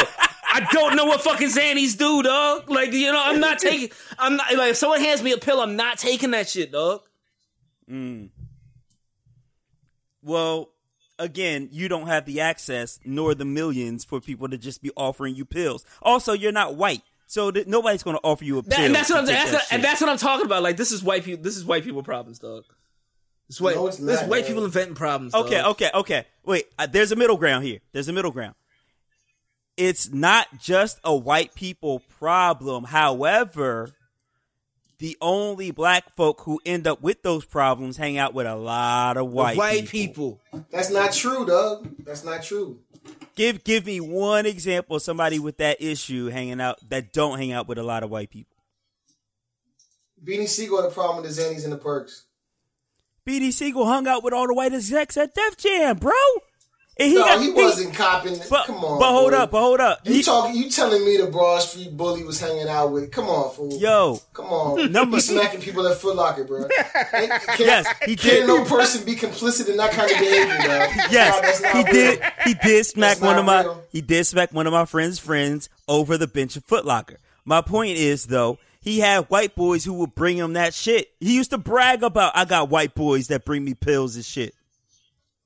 I 0.54 0.68
don't 0.72 0.96
know 0.98 1.06
what 1.06 1.22
fucking 1.22 1.48
Xannies 1.48 1.98
do, 1.98 2.22
dog. 2.22 2.70
Like, 2.70 2.92
you 2.92 3.12
know, 3.12 3.22
I'm 3.24 3.40
not 3.40 3.60
taking, 3.60 3.90
I'm 4.20 4.36
not, 4.36 4.54
like, 4.56 4.72
if 4.72 4.78
someone 4.78 5.00
hands 5.00 5.24
me 5.24 5.32
a 5.32 5.38
pill, 5.38 5.62
I'm 5.62 5.76
not 5.78 5.98
taking 5.98 6.32
that 6.32 6.50
shit, 6.50 6.72
dog. 6.74 7.02
Mm. 7.90 8.30
Well, 10.22 10.72
again, 11.18 11.70
you 11.72 11.88
don't 11.88 12.08
have 12.08 12.26
the 12.26 12.42
access 12.42 13.00
nor 13.06 13.34
the 13.34 13.46
millions 13.46 14.04
for 14.04 14.20
people 14.20 14.50
to 14.50 14.58
just 14.58 14.82
be 14.82 14.92
offering 14.98 15.36
you 15.36 15.46
pills. 15.46 15.86
Also, 16.02 16.34
you're 16.34 16.52
not 16.52 16.76
white, 16.76 17.04
so 17.32 17.50
th- 17.50 17.66
nobody's 17.66 18.04
gonna 18.04 18.20
offer 18.26 18.44
you 18.44 18.58
a 18.58 18.62
pill. 18.64 18.72
That, 18.72 18.80
and 18.82 18.94
that's 18.94 19.10
what 19.10 19.20
I'm 19.20 19.26
take 19.26 19.36
that's 19.36 19.52
that 19.52 19.58
what- 19.58 19.68
and 19.72 19.82
that's 19.84 20.02
what 20.02 20.10
I'm 20.10 20.18
talking 20.18 20.46
about. 20.46 20.64
Like, 20.64 20.76
this 20.76 20.92
is 20.92 21.02
white 21.02 21.24
people, 21.24 21.42
this 21.42 21.56
is 21.56 21.64
white 21.64 21.84
people 21.86 22.04
problems, 22.04 22.40
dog. 22.40 22.64
This 23.48 23.62
white, 23.62 23.76
No, 23.76 23.88
it's 23.88 23.98
this 23.98 24.20
not, 24.22 24.30
white 24.30 24.46
people 24.48 24.66
inventing 24.66 24.96
problems. 24.96 25.34
Okay, 25.34 25.58
dog. 25.58 25.72
okay, 25.72 25.92
okay. 25.94 26.26
Wait, 26.46 26.66
uh, 26.78 26.88
there's 26.88 27.12
a 27.14 27.16
middle 27.16 27.38
ground 27.38 27.64
here. 27.64 27.80
There's 27.94 28.10
a 28.10 28.14
middle 28.14 28.32
ground. 28.32 28.56
It's 29.78 30.12
not 30.12 30.48
just 30.60 31.00
a 31.06 31.16
white 31.16 31.56
people 31.56 32.00
problem. 32.20 32.84
However, 32.84 33.92
the 35.00 35.18
only 35.22 35.72
black 35.72 36.14
folk 36.16 36.42
who 36.42 36.60
end 36.66 36.86
up 36.86 37.02
with 37.02 37.24
those 37.24 37.46
problems 37.46 37.96
hang 37.98 38.18
out 38.18 38.34
with 38.34 38.46
a 38.46 38.56
lot 38.56 39.16
of 39.18 39.28
white, 39.32 39.56
White, 39.58 39.88
people. 39.88 40.40
people. 40.52 40.66
That's 40.70 40.90
not 40.90 41.14
true, 41.14 41.46
dog. 41.46 41.90
That's 42.04 42.24
not 42.26 42.44
true. 42.44 42.80
Give 43.36 43.64
give 43.64 43.86
me 43.86 44.00
one 44.00 44.46
example 44.46 44.98
of 44.98 45.02
somebody 45.02 45.40
with 45.40 45.58
that 45.58 45.82
issue 45.82 46.28
hanging 46.28 46.62
out 46.62 46.78
that 46.90 47.14
don't 47.14 47.40
hang 47.40 47.52
out 47.52 47.68
with 47.68 47.78
a 47.78 47.84
lot 47.84 48.04
of 48.04 48.10
white 48.10 48.30
people. 48.30 48.58
Beanie 50.24 50.48
Sigel 50.48 50.82
had 50.82 50.92
a 50.92 50.94
problem 50.94 51.24
with 51.24 51.36
the 51.36 51.42
Xannies 51.42 51.64
and 51.64 51.74
the 51.74 51.78
perks. 51.78 52.26
BD 53.28 53.54
Siegel 53.54 53.86
hung 53.86 54.08
out 54.08 54.24
with 54.24 54.34
all 54.34 54.48
the 54.48 54.54
white 54.54 54.74
execs 54.74 55.16
at 55.16 55.36
Def 55.36 55.58
Jam, 55.58 55.98
bro. 55.98 56.12
He 57.10 57.14
no, 57.16 57.22
got- 57.26 57.42
he 57.42 57.52
wasn't 57.52 57.94
copping. 57.94 58.38
But, 58.50 58.66
Come 58.68 58.84
on, 58.84 59.00
but 59.00 59.12
hold 59.12 59.32
boy. 59.32 59.38
up, 59.38 59.52
but 59.52 59.60
hold 59.62 59.80
up. 59.80 60.00
You 60.06 60.14
He- 60.14 60.24
talking? 60.24 60.56
You 60.56 60.70
telling 60.70 61.04
me 61.06 61.18
the 61.18 61.28
Broad 61.28 61.60
Street 61.62 61.96
bully 61.96 62.24
was 62.24 62.40
hanging 62.40 62.68
out 62.68 62.92
with? 62.92 63.12
Come 63.12 63.30
on, 63.30 63.54
fool. 63.54 63.78
yo, 63.80 64.20
Come 64.34 64.46
on. 64.48 64.92
Number- 64.92 65.18
He's 65.18 65.30
smacking 65.30 65.62
people 65.62 65.88
at 65.88 65.98
Foot 65.98 66.16
Locker, 66.16 66.44
bro. 66.44 66.68
Can, 67.12 67.30
Yes, 67.60 67.88
he 68.06 68.16
can 68.16 68.30
did. 68.32 68.48
no 68.48 68.64
person 68.66 69.04
be 69.06 69.16
complicit 69.16 69.70
in 69.70 69.78
that 69.78 69.92
kind 69.92 70.12
of 70.12 70.18
behavior? 70.18 70.58
That's 70.68 71.12
Yes, 71.12 71.60
he 71.72 71.78
real. 71.84 71.86
did. 71.94 72.22
He 72.46 72.54
did 72.56 72.86
smack 72.86 73.18
That's 73.18 73.22
one 73.22 73.38
of 73.38 73.46
my. 73.46 73.62
real. 73.62 73.84
He 73.92 74.02
did 74.02 74.26
smack 74.26 74.54
one 74.54 74.68
of 74.68 74.74
my 74.74 74.86
friends' 74.86 75.20
friends 75.20 75.70
over 75.88 76.18
the 76.18 76.28
bench 76.28 76.56
of 76.56 76.64
Foot 76.66 76.86
Locker. 76.86 77.18
My 77.46 77.62
point 77.62 77.98
is 77.98 78.26
though, 78.26 78.58
he 78.80 79.00
had 79.00 79.30
white 79.30 79.56
boys 79.56 79.84
who 79.84 79.94
would 79.94 80.16
bring 80.16 80.38
him 80.38 80.54
that 80.54 80.74
shit. 80.74 81.10
He 81.20 81.36
used 81.36 81.52
to 81.52 81.58
brag 81.58 82.02
about, 82.04 82.32
I 82.36 82.46
got 82.46 82.70
white 82.70 82.96
boys 82.96 83.28
that 83.28 83.46
bring 83.46 83.64
me 83.64 83.74
pills 83.74 84.16
and 84.16 84.26
shit. 84.26 84.56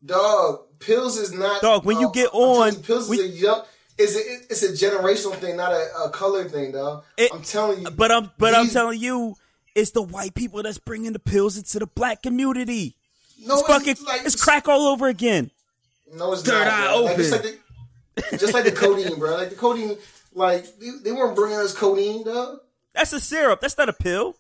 Dog, 0.05 0.61
pills 0.79 1.17
is 1.17 1.33
not. 1.33 1.61
Dog, 1.61 1.85
when 1.85 1.99
you 1.99 2.11
get 2.13 2.29
on- 2.33 2.73
you, 2.73 2.79
pills 2.79 3.09
when- 3.09 3.19
is 3.19 3.25
a 3.25 3.29
young. 3.29 3.61
It's 3.97 4.13
a 4.15 4.19
it's 4.51 4.61
a 4.63 4.73
generational 4.73 5.35
thing, 5.35 5.55
not 5.55 5.71
a, 5.71 5.87
a 6.05 6.09
color 6.09 6.43
thing, 6.49 6.73
dog. 6.73 7.03
It- 7.17 7.31
I'm 7.33 7.41
telling 7.43 7.81
you. 7.81 7.89
But 7.91 8.11
I'm, 8.11 8.29
but 8.37 8.53
I'm 8.53 8.67
telling 8.69 8.99
you, 8.99 9.35
It's 9.73 9.91
the 9.91 10.01
white 10.01 10.33
people 10.35 10.63
that's 10.63 10.77
bringing 10.77 11.11
the 11.13 11.19
pills 11.19 11.57
into 11.57 11.79
the 11.79 11.87
black 11.87 12.21
community. 12.23 12.95
No, 13.45 13.55
It's 13.59 13.67
fucking, 13.67 13.95
like, 14.05 14.21
it's 14.25 14.41
crack 14.41 14.67
all 14.69 14.87
over 14.87 15.07
again. 15.07 15.51
No, 16.13 16.31
it's 16.33 16.43
Third 16.43 16.65
not. 16.65 16.73
eye 16.73 16.87
bro. 16.93 17.01
Like, 17.03 17.19
open. 17.19 17.31
like 17.31 17.41
the, 18.31 18.37
just 18.37 18.53
like 18.53 18.63
the 18.63 18.71
codeine, 18.71 19.19
bro. 19.19 19.35
Like 19.35 19.49
the 19.49 19.55
codeine, 19.57 19.97
like 20.33 20.65
they, 20.79 20.89
they 21.03 21.11
weren't 21.11 21.35
bringing 21.35 21.57
us 21.57 21.73
codeine, 21.73 22.23
dog. 22.23 22.59
That's 22.93 23.11
a 23.11 23.19
syrup. 23.19 23.59
That's 23.59 23.77
not 23.77 23.89
a 23.89 23.93
pill. 23.93 24.35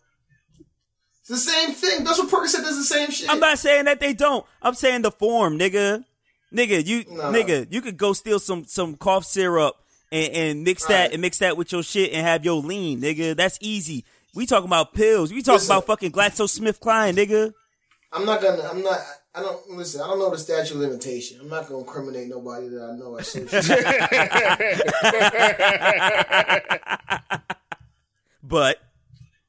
It's 1.27 1.43
the 1.43 1.51
same 1.51 1.71
thing. 1.71 2.03
That's 2.03 2.19
what 2.19 2.29
Percocet 2.29 2.61
does. 2.61 2.77
The 2.77 2.83
same 2.83 3.09
shit. 3.09 3.27
I'm 3.31 3.39
not 3.39 3.57
saying 3.57 3.85
that 3.85 3.99
they 3.99 4.13
don't. 4.13 4.45
I'm 4.61 4.75
saying 4.75 5.01
the 5.01 5.09
form, 5.11 5.57
nigga. 5.57 6.03
Nigga, 6.53 6.85
you 6.85 7.03
Nah. 7.09 7.31
nigga, 7.31 7.65
you 7.71 7.81
could 7.81 7.97
go 7.97 8.13
steal 8.13 8.37
some 8.39 8.63
some 8.65 8.95
cough 8.95 9.25
syrup 9.25 9.75
and, 10.11 10.31
and 10.33 10.63
mix 10.63 10.85
that 10.85 11.01
Right. 11.05 11.13
and 11.13 11.21
mix 11.21 11.39
that 11.39 11.57
with 11.57 11.71
your 11.71 11.81
shit 11.81 12.13
and 12.13 12.25
have 12.27 12.45
your 12.45 12.61
lean, 12.61 13.01
nigga. 13.01 13.35
That's 13.35 13.57
easy. 13.59 14.05
We 14.35 14.45
talking 14.45 14.67
about 14.69 14.93
pills. 14.93 15.33
We 15.33 15.41
talking 15.41 15.53
Listen. 15.55 15.71
about 15.75 15.87
fucking 15.87 16.11
GlaxoSmithKline, 16.11 17.15
nigga. 17.15 17.53
I'm 18.13 18.23
not 18.25 18.39
gonna. 18.41 18.61
I'm 18.69 18.83
not. 18.83 18.99
I 19.33 19.41
don't 19.41 19.67
listen. 19.71 20.01
I 20.01 20.07
don't 20.07 20.19
know 20.19 20.29
the 20.29 20.37
statute 20.37 20.75
of 20.75 20.81
limitation. 20.81 21.39
I'm 21.41 21.49
not 21.49 21.67
gonna 21.67 21.79
incriminate 21.79 22.27
nobody 22.29 22.67
that 22.69 22.83
I 22.83 22.95
know. 22.95 23.17
I. 23.19 23.23
But 28.47 28.77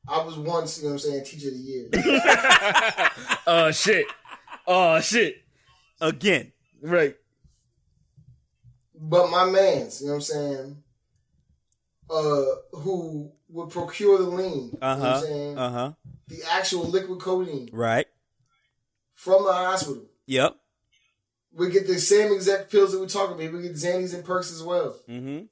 I 0.08 0.22
was 0.22 0.36
once, 0.38 0.78
you 0.78 0.84
know 0.84 0.94
what 0.94 1.04
I'm 1.04 1.10
saying, 1.10 1.24
teacher 1.24 1.48
of 1.48 1.54
the 1.54 1.60
year. 1.60 1.88
Oh 3.46 3.70
shit. 3.72 4.06
Oh 4.66 5.00
shit. 5.00 5.42
again, 6.00 6.52
Right. 6.80 7.16
But 8.98 9.30
my 9.30 9.44
man's, 9.44 10.00
you 10.00 10.06
know 10.06 10.14
what 10.14 10.16
I'm 10.16 10.22
saying, 10.22 10.76
uh, 12.08 12.44
who 12.72 13.30
would 13.48 13.70
procure 13.70 14.18
the 14.18 14.24
lean, 14.24 14.70
you 14.72 14.78
know 14.80 14.86
uh 14.86 14.96
what 14.96 15.06
I'm 15.06 15.12
huh, 15.12 15.20
saying, 15.20 15.58
uh 15.58 15.70
huh, 15.70 15.92
the 16.28 16.38
actual 16.50 16.84
liquid 16.84 17.20
codeine 17.20 17.68
right, 17.72 18.06
from 19.14 19.44
the 19.44 19.52
hospital. 19.52 20.04
yep, 20.26 20.56
We 21.52 21.68
get 21.70 21.86
the 21.86 21.98
same 21.98 22.32
exact 22.32 22.70
pills 22.70 22.92
that 22.92 23.00
we're 23.00 23.06
talking 23.08 23.34
about. 23.40 23.52
We 23.56 23.62
get 23.62 23.74
Xannies 23.74 24.14
and 24.14 24.24
Perks 24.24 24.50
as 24.52 24.62
well. 24.62 24.96
mm-hmm, 25.08 25.44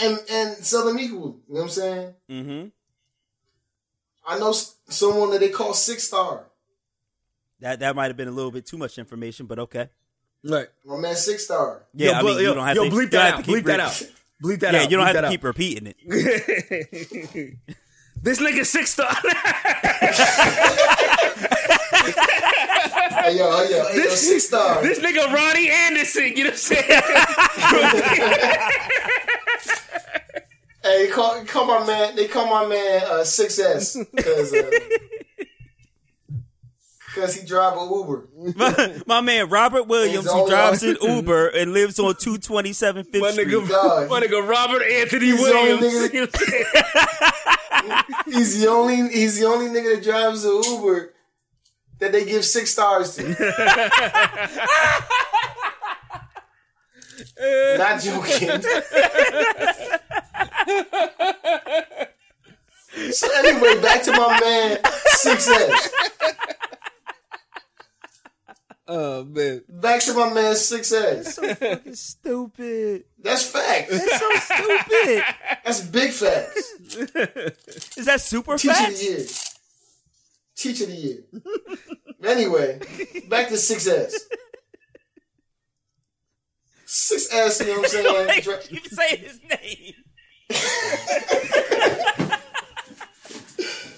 And 0.00 0.18
and 0.30 0.56
sell 0.64 0.84
them 0.86 0.98
equally. 1.00 1.34
You 1.48 1.54
know 1.54 1.54
what 1.54 1.62
I'm 1.62 1.68
saying? 1.70 2.14
mm-hmm. 2.30 2.68
I 4.26 4.38
know 4.38 4.52
someone 4.88 5.30
that 5.30 5.40
they 5.40 5.48
call 5.48 5.74
Six 5.74 6.04
Star. 6.04 6.44
That 7.60 7.80
that 7.80 7.96
might 7.96 8.06
have 8.06 8.16
been 8.16 8.28
a 8.28 8.32
little 8.32 8.52
bit 8.52 8.64
too 8.66 8.78
much 8.78 8.98
information, 8.98 9.46
but 9.46 9.58
okay. 9.58 9.88
Right. 10.44 10.68
My 10.86 10.96
man 10.96 11.16
Six 11.16 11.44
Star. 11.44 11.82
Yeah, 11.94 12.12
yo, 12.12 12.16
I 12.16 12.20
bl- 12.22 12.28
mean, 12.28 12.38
you 12.38 12.54
don't 12.54 12.64
have 12.66 12.76
yo, 12.76 12.84
to 12.84 12.90
bleep 12.90 13.10
that 13.10 13.34
out. 13.34 13.38
to 13.38 13.42
keep 13.42 13.56
Bleep 13.56 13.64
that 13.66 13.80
out. 13.80 14.02
Bleep 14.42 14.60
that 14.60 14.72
Yeah, 14.74 14.82
out. 14.82 14.90
you 14.90 14.96
don't 14.96 15.06
Bleep 15.06 15.14
have 15.14 15.24
to 15.24 15.30
keep 15.30 15.40
out. 15.40 15.44
repeating 15.48 15.86
it. 15.88 15.96
this 18.22 18.38
nigga 18.40 18.64
six 18.64 18.90
star. 18.90 19.12
Hey 23.22 23.36
yo, 23.36 23.50
hey 23.64 23.70
yo, 23.70 23.84
hey 23.88 24.04
yo, 24.04 24.08
Six 24.10 24.46
Star. 24.46 24.80
this 24.82 24.98
nigga 25.00 25.30
Ronnie 25.32 25.68
Anderson. 25.68 26.32
You 26.36 26.44
know 26.44 26.50
what 26.50 26.52
I'm 26.52 26.56
saying? 26.56 27.02
Hey, 30.82 31.04
they 31.06 31.12
call, 31.66 31.78
call 31.78 31.80
my 31.80 31.86
man. 31.86 32.16
They 32.16 32.28
call 32.28 32.46
my 32.46 32.66
man 32.66 33.02
uh, 33.04 33.20
6S 33.22 34.06
because 34.14 34.52
because 37.14 37.34
he 37.40 37.46
drive 37.46 37.76
a 37.76 37.80
Uber. 37.92 38.28
my, 38.56 39.00
my 39.06 39.20
man 39.20 39.48
Robert 39.48 39.86
Williams, 39.86 40.24
He's 40.24 40.32
who 40.32 40.48
drives 40.48 40.82
an 40.82 40.96
Uber 41.02 41.48
and 41.48 41.72
lives 41.72 41.98
on 41.98 42.14
227 42.16 43.04
Fifth 43.04 43.20
My 43.20 43.30
Street. 43.32 43.48
nigga, 43.48 43.68
Dog. 43.68 44.08
my 44.10 44.20
nigga 44.20 44.46
Robert 44.48 44.82
Anthony 44.82 45.26
He's 45.26 45.40
Williams. 45.40 45.82
nigga- 45.82 46.12
You 46.12 46.20
know 46.20 46.26
what 46.26 46.42
I'm 47.72 48.04
saying? 48.26 48.34
He's 48.38 48.60
the 48.60 48.68
only 48.68 48.96
he's 49.08 49.38
the 49.38 49.46
only 49.46 49.66
nigga 49.66 49.94
that 49.96 50.04
drives 50.04 50.44
an 50.44 50.60
Uber 50.64 51.14
that 51.98 52.12
they 52.12 52.24
give 52.24 52.44
six 52.44 52.70
stars 52.72 53.14
to. 53.16 53.22
Not 57.78 58.00
joking. 58.02 58.48
So 63.12 63.28
anyway, 63.38 63.80
back 63.80 64.02
to 64.04 64.12
my 64.12 64.38
man 64.40 64.78
Six 65.10 65.48
S. 65.48 65.90
Oh 68.92 69.24
man. 69.24 69.62
Back 69.68 70.00
to 70.02 70.14
my 70.14 70.32
man 70.32 70.56
Six 70.56 70.92
S. 70.92 71.34
So 71.36 71.54
fucking 71.54 71.94
stupid. 71.94 73.04
That's 73.22 73.46
facts. 73.48 73.90
That's 73.90 74.18
so 74.18 74.30
stupid. 74.54 75.24
That's 75.64 75.80
big 75.82 76.10
facts. 76.10 76.72
Is 77.96 78.06
that 78.06 78.20
super 78.20 78.56
Teacher 78.58 78.72
of 78.72 78.78
the 78.78 78.84
facts? 78.84 79.04
year. 79.04 79.26
Teacher 80.56 80.84
of 80.84 80.90
the 80.90 80.96
year. 80.96 81.18
anyway, 82.24 82.80
back 83.28 83.48
to 83.48 83.54
6S. 83.54 84.12
6S, 86.86 87.60
you 87.60 87.66
know 87.66 87.80
what 87.80 87.84
I'm 87.84 87.88
saying? 87.90 88.26
Like, 88.26 88.42
Dra- 88.44 88.58
you 88.68 88.80
say 88.80 89.16
his 89.16 89.40
name. 89.48 89.94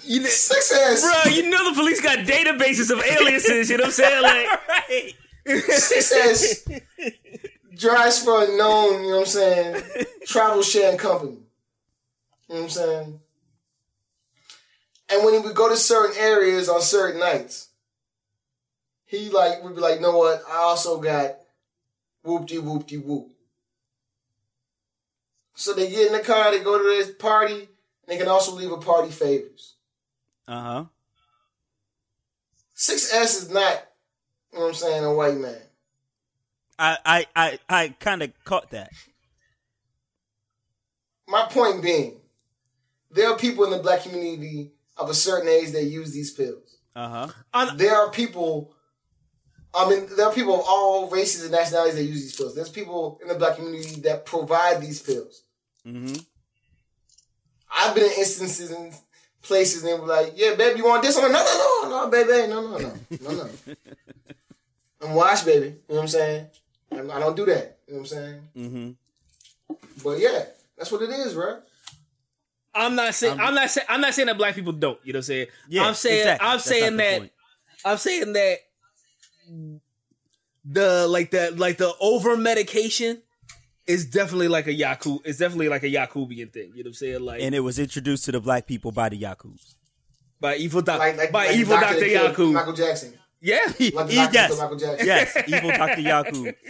You 0.05 0.19
know, 0.19 0.27
6S. 0.27 1.01
bro, 1.01 1.31
you 1.31 1.49
know 1.49 1.69
the 1.69 1.75
police 1.75 2.01
got 2.01 2.19
databases 2.19 2.91
of 2.91 3.03
aliases. 3.03 3.69
You 3.69 3.77
know 3.77 3.83
what 3.83 3.87
I'm 3.87 3.93
saying? 3.93 4.21
Like, 4.21 4.47
right. 4.67 5.13
6S 5.47 6.81
drives 7.75 8.23
for 8.23 8.43
a 8.43 8.57
known, 8.57 9.03
you 9.03 9.09
know 9.09 9.17
what 9.17 9.19
I'm 9.21 9.25
saying, 9.25 9.83
travel 10.25 10.61
sharing 10.61 10.97
company. 10.97 11.37
You 12.47 12.55
know 12.55 12.55
what 12.55 12.63
I'm 12.63 12.69
saying? 12.69 13.19
And 15.09 15.25
when 15.25 15.33
he 15.33 15.39
would 15.39 15.55
go 15.55 15.69
to 15.69 15.77
certain 15.77 16.15
areas 16.17 16.69
on 16.69 16.81
certain 16.81 17.19
nights, 17.19 17.69
he 19.05 19.29
like 19.29 19.63
would 19.63 19.75
be 19.75 19.81
like, 19.81 19.95
you 19.95 20.01
know 20.01 20.17
what? 20.17 20.43
I 20.49 20.57
also 20.57 20.99
got 20.99 21.35
whoop 22.23 22.47
de 22.47 22.59
whoop 22.59 22.87
de 22.87 22.97
whoop. 22.97 23.32
So 25.55 25.73
they 25.73 25.89
get 25.89 26.07
in 26.07 26.13
the 26.13 26.19
car, 26.19 26.51
they 26.51 26.63
go 26.63 26.77
to 26.77 26.83
this 26.83 27.15
party, 27.15 27.55
and 27.55 27.67
they 28.07 28.17
can 28.17 28.27
also 28.27 28.53
leave 28.53 28.71
a 28.71 28.77
party 28.77 29.11
favors. 29.11 29.75
Uh 30.47 30.61
huh. 30.61 30.85
6S 32.75 33.23
is 33.23 33.49
not, 33.51 33.85
you 34.51 34.59
know 34.59 34.65
what 34.65 34.67
I'm 34.69 34.73
saying, 34.73 35.05
a 35.05 35.13
white 35.13 35.37
man. 35.37 35.61
I 36.77 36.97
I 37.05 37.25
I, 37.35 37.59
I 37.69 37.95
kind 37.99 38.23
of 38.23 38.31
caught 38.43 38.71
that. 38.71 38.91
My 41.27 41.45
point 41.49 41.81
being, 41.81 42.19
there 43.11 43.29
are 43.29 43.37
people 43.37 43.63
in 43.63 43.71
the 43.71 43.77
black 43.77 44.03
community 44.03 44.71
of 44.97 45.09
a 45.09 45.13
certain 45.13 45.47
age 45.47 45.71
that 45.71 45.83
use 45.83 46.11
these 46.11 46.33
pills. 46.33 46.77
Uh 46.95 47.27
huh. 47.53 47.75
There 47.75 47.95
are 47.95 48.11
people, 48.11 48.75
I 49.75 49.89
mean, 49.89 50.07
there 50.15 50.27
are 50.27 50.33
people 50.33 50.55
of 50.55 50.65
all 50.67 51.09
races 51.09 51.43
and 51.43 51.51
nationalities 51.51 51.95
that 51.95 52.03
use 52.03 52.21
these 52.21 52.35
pills. 52.35 52.55
There's 52.55 52.69
people 52.69 53.19
in 53.21 53.27
the 53.27 53.35
black 53.35 53.55
community 53.55 54.01
that 54.01 54.25
provide 54.25 54.81
these 54.81 55.01
pills. 55.01 55.43
Mm-hmm. 55.87 56.15
I've 57.75 57.95
been 57.95 58.05
in 58.05 58.11
instances 58.19 58.71
and 58.71 58.93
places 59.41 59.83
and 59.83 59.91
they 59.91 59.99
were 59.99 60.05
like, 60.07 60.33
yeah, 60.35 60.53
babe, 60.55 60.77
you 60.77 60.85
want 60.85 61.01
this? 61.01 61.17
I'm 61.17 61.23
like, 61.23 61.31
no, 61.31 61.43
no, 61.83 61.89
no, 61.89 62.03
no, 62.03 62.09
baby, 62.11 62.47
no, 62.47 62.61
no, 62.61 62.77
no, 62.77 62.93
no, 63.21 63.43
no. 63.43 63.49
I'm 65.01 65.15
washed, 65.15 65.45
baby. 65.45 65.65
You 65.65 65.71
know 65.89 65.95
what 65.95 66.01
I'm 66.01 66.07
saying? 66.07 66.47
I'm- 66.91 67.11
I 67.11 67.19
don't 67.19 67.35
do 67.35 67.45
that. 67.45 67.79
You 67.87 67.95
know 67.95 67.99
what 67.99 67.99
I'm 67.99 68.05
saying? 68.05 68.41
Mm-hmm. 68.55 68.91
But 70.03 70.19
yeah, 70.19 70.45
that's 70.77 70.91
what 70.91 71.01
it 71.01 71.09
is, 71.09 71.33
bro. 71.33 71.59
I'm 72.75 72.95
not 72.95 73.13
saying 73.13 73.39
I'm 73.39 73.53
not 73.53 73.69
saying 73.69 73.85
I'm 73.89 74.01
not 74.01 74.13
saying 74.13 74.27
that 74.27 74.37
black 74.37 74.55
people 74.55 74.73
don't. 74.73 74.99
You 75.03 75.13
know 75.13 75.17
what 75.17 75.21
I'm 75.21 75.23
saying? 75.23 75.47
Yeah, 75.69 75.83
I'm 75.83 75.93
saying 75.93 76.19
exactly. 76.19 76.47
I'm 76.47 76.55
That's 76.57 76.65
saying 76.65 76.97
that. 76.97 77.29
I'm 77.85 77.97
saying 77.97 78.33
that 78.33 78.57
the 80.65 81.07
like 81.07 81.31
the 81.31 81.51
like 81.55 81.77
the 81.77 81.93
over 81.99 82.37
medication 82.37 83.21
is 83.85 84.05
definitely 84.05 84.47
like 84.47 84.67
a 84.67 84.73
Yaku. 84.73 85.19
It's 85.25 85.39
definitely 85.39 85.69
like 85.69 85.83
a 85.83 85.89
Yakubian 85.89 86.51
thing. 86.53 86.71
You 86.75 86.83
know 86.83 86.87
what 86.87 86.87
I'm 86.87 86.93
saying? 86.93 87.21
Like 87.21 87.41
And 87.41 87.53
it 87.53 87.59
was 87.59 87.79
introduced 87.79 88.25
to 88.25 88.31
the 88.31 88.39
black 88.39 88.65
people 88.65 88.91
by 88.91 89.09
the 89.09 89.19
Yakuts. 89.19 89.75
by 90.39 90.55
evil 90.55 90.81
doc- 90.81 90.99
Like, 90.99 91.17
like, 91.17 91.31
by 91.31 91.47
like 91.47 91.55
evil 91.57 91.75
Dr. 91.75 91.85
Doctor 91.99 91.99
that 92.13 92.35
Yaku. 92.35 92.53
Michael 92.53 92.73
Jackson. 92.73 93.13
Yeah, 93.41 93.59
Like 93.65 93.75
the 93.77 93.91
doctor 93.91 94.11
yes, 94.15 94.31
that 94.31 94.57
Michael 94.57 94.77
Jackson. 94.77 95.05
yes, 95.07 95.37
evil 95.47 95.69
Doctor 95.71 96.01
Yaku. 96.01 96.55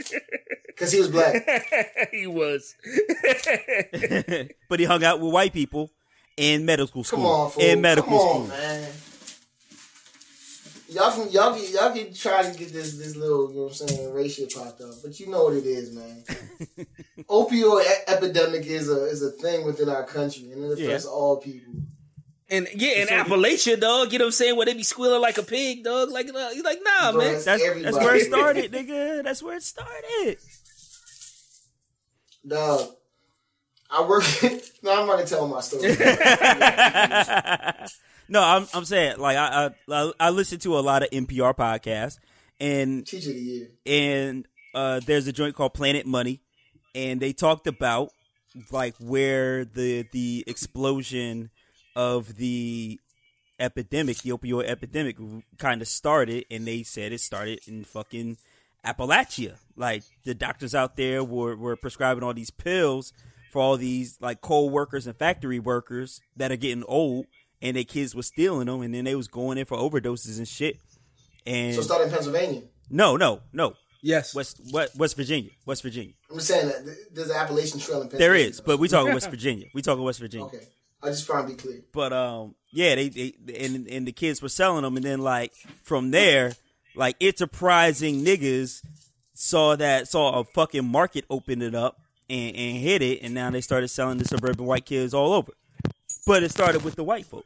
Because 0.73 0.91
he 0.91 0.99
was 1.01 1.09
black. 1.09 1.45
he 2.11 2.25
was. 2.25 2.73
but 4.67 4.79
he 4.79 4.85
hung 4.85 5.03
out 5.03 5.19
with 5.21 5.31
white 5.31 5.53
people 5.53 5.91
in 6.35 6.65
medical 6.65 7.03
school. 7.03 7.19
Come 7.19 7.25
on, 7.27 7.51
fool. 7.51 7.63
in 7.63 7.79
medical 7.79 8.09
Come 8.17 8.19
school. 8.27 8.41
on, 8.41 8.47
man. 8.49 8.89
Y'all 10.93 11.11
can 11.11 11.31
y'all 11.31 11.53
can 11.55 11.65
y'all 11.73 11.91
can 11.91 12.13
try 12.13 12.43
to 12.43 12.57
get 12.57 12.71
this 12.71 12.97
this 12.97 13.15
little 13.15 13.49
you 13.49 13.55
know 13.57 13.63
what 13.63 13.81
I'm 13.81 13.87
saying 13.87 14.13
racial 14.13 14.47
popped 14.53 14.81
up, 14.81 14.93
but 15.03 15.19
you 15.19 15.27
know 15.27 15.45
what 15.45 15.53
it 15.55 15.65
is, 15.65 15.93
man. 15.95 16.23
Opioid 17.29 17.83
e- 17.83 18.03
epidemic 18.07 18.65
is 18.65 18.89
a 18.89 19.05
is 19.05 19.23
a 19.23 19.31
thing 19.31 19.65
within 19.65 19.89
our 19.89 20.03
country, 20.03 20.51
and 20.51 20.63
it 20.63 20.73
affects 20.79 21.05
Yeah. 21.05 21.11
all 21.11 21.37
people. 21.37 21.73
And 22.49 22.67
yeah, 22.75 23.01
in 23.01 23.07
So- 23.07 23.15
Appalachia, 23.15 23.79
dog, 23.79 24.13
you 24.13 24.19
know 24.19 24.25
what 24.25 24.29
I'm 24.29 24.33
saying? 24.33 24.55
Where 24.57 24.65
they 24.67 24.73
be 24.75 24.83
squealing 24.83 25.21
like 25.21 25.37
a 25.39 25.43
pig, 25.43 25.83
dog. 25.83 26.11
Like, 26.11 26.29
uh, 26.29 26.49
you 26.53 26.61
like, 26.61 26.79
nah, 26.83 27.11
Bro, 27.11 27.21
man. 27.21 27.35
it's 27.35 27.45
That's, 27.45 27.63
that's 27.63 27.97
where 27.97 28.15
it 28.15 28.27
started, 28.27 28.71
nigga. 28.71 29.23
That's 29.23 29.41
where 29.41 29.55
it 29.57 29.63
started. 29.63 30.37
Dog, 32.45 32.89
I 33.89 34.03
work. 34.05 34.23
no, 34.83 35.01
I'm 35.01 35.07
not 35.07 35.15
gonna 35.15 35.25
tell 35.25 35.47
my 35.47 35.61
story. 35.61 35.95
no, 38.33 38.43
I'm 38.43 38.67
I'm 38.73 38.83
saying 38.83 39.19
like 39.19 39.37
I 39.37 39.69
I 39.89 40.11
I 40.19 40.29
listen 40.31 40.59
to 40.61 40.77
a 40.77 40.81
lot 40.81 41.03
of 41.03 41.11
NPR 41.11 41.55
podcasts 41.55 42.17
and 42.59 43.05
Teacher 43.05 43.29
of 43.29 43.35
the 43.35 43.41
year. 43.41 43.67
and 43.85 44.47
uh, 44.73 44.99
there's 45.05 45.27
a 45.27 45.31
joint 45.31 45.55
called 45.55 45.75
Planet 45.75 46.07
Money, 46.07 46.41
and 46.95 47.19
they 47.19 47.31
talked 47.31 47.67
about 47.67 48.09
like 48.71 48.95
where 48.99 49.65
the 49.65 50.07
the 50.11 50.43
explosion 50.47 51.51
of 51.95 52.35
the 52.37 52.99
epidemic, 53.59 54.17
the 54.17 54.31
opioid 54.31 54.65
epidemic, 54.65 55.15
kind 55.59 55.83
of 55.83 55.87
started, 55.87 56.45
and 56.49 56.67
they 56.67 56.81
said 56.81 57.11
it 57.11 57.21
started 57.21 57.59
in 57.67 57.83
fucking 57.83 58.37
Appalachia. 58.83 59.57
Like 59.75 60.01
the 60.23 60.33
doctors 60.33 60.73
out 60.73 60.97
there 60.97 61.23
were 61.23 61.55
were 61.55 61.75
prescribing 61.75 62.23
all 62.23 62.33
these 62.33 62.49
pills 62.49 63.13
for 63.51 63.61
all 63.61 63.77
these 63.77 64.17
like 64.19 64.41
coal 64.41 64.71
workers 64.71 65.05
and 65.05 65.15
factory 65.15 65.59
workers 65.59 66.19
that 66.35 66.51
are 66.51 66.55
getting 66.55 66.83
old, 66.85 67.27
and 67.63 67.75
their 67.75 67.83
kids 67.83 68.13
was 68.13 68.27
stealing 68.27 68.67
them, 68.67 68.81
and 68.83 68.93
then 68.93 69.05
they 69.05 69.15
was 69.15 69.27
going 69.27 69.57
in 69.57 69.65
for 69.65 69.77
overdoses 69.77 70.37
and 70.37 70.47
shit. 70.47 70.77
And 71.47 71.73
So 71.73 71.81
it 71.81 71.83
started 71.85 72.05
in 72.05 72.09
Pennsylvania. 72.11 72.61
no, 72.91 73.17
no, 73.17 73.41
no. 73.51 73.73
Yes. 74.05 74.35
West 74.35 74.59
West, 74.73 74.95
West 74.97 75.15
Virginia, 75.15 75.49
West 75.65 75.81
Virginia. 75.81 76.13
I'm 76.29 76.35
just 76.35 76.49
saying 76.49 76.67
that 76.67 76.97
there's 77.13 77.29
an 77.29 77.37
Appalachian 77.37 77.79
Trail 77.79 78.01
in 78.01 78.09
Pennsylvania. 78.09 78.27
There 78.27 78.35
is, 78.35 78.59
but 78.59 78.77
we 78.77 78.89
talking 78.89 79.13
West 79.13 79.29
Virginia. 79.37 79.67
We 79.73 79.81
talking 79.81 80.03
West 80.03 80.19
Virginia. 80.19 80.45
okay. 80.47 80.67
I 81.01 81.07
just 81.07 81.25
trying 81.25 81.47
to 81.47 81.51
be 81.51 81.55
clear. 81.55 81.81
But 81.93 82.11
um, 82.13 82.55
yeah, 82.71 82.95
they, 82.95 83.07
they 83.09 83.33
and 83.59 83.87
and 83.87 84.05
the 84.07 84.11
kids 84.11 84.41
were 84.41 84.49
selling 84.49 84.83
them, 84.83 84.95
and 84.97 85.05
then 85.05 85.19
like 85.19 85.53
from 85.83 86.11
there, 86.11 86.53
like 86.95 87.15
enterprising 87.21 88.23
niggas 88.25 88.81
saw 89.33 89.75
that 89.77 90.07
saw 90.09 90.39
a 90.39 90.43
fucking 90.43 90.85
market 90.85 91.23
open 91.29 91.61
it 91.61 91.73
up 91.75 91.97
and 92.29 92.55
and 92.55 92.77
hit 92.77 93.01
it, 93.01 93.21
and 93.21 93.33
now 93.33 93.49
they 93.51 93.61
started 93.61 93.87
selling 93.87 94.19
to 94.19 94.25
suburban 94.25 94.65
white 94.65 94.85
kids 94.85 95.13
all 95.13 95.31
over. 95.33 95.53
But 96.27 96.43
it 96.43 96.51
started 96.51 96.83
with 96.83 96.95
the 96.95 97.03
white 97.03 97.25
folk, 97.25 97.45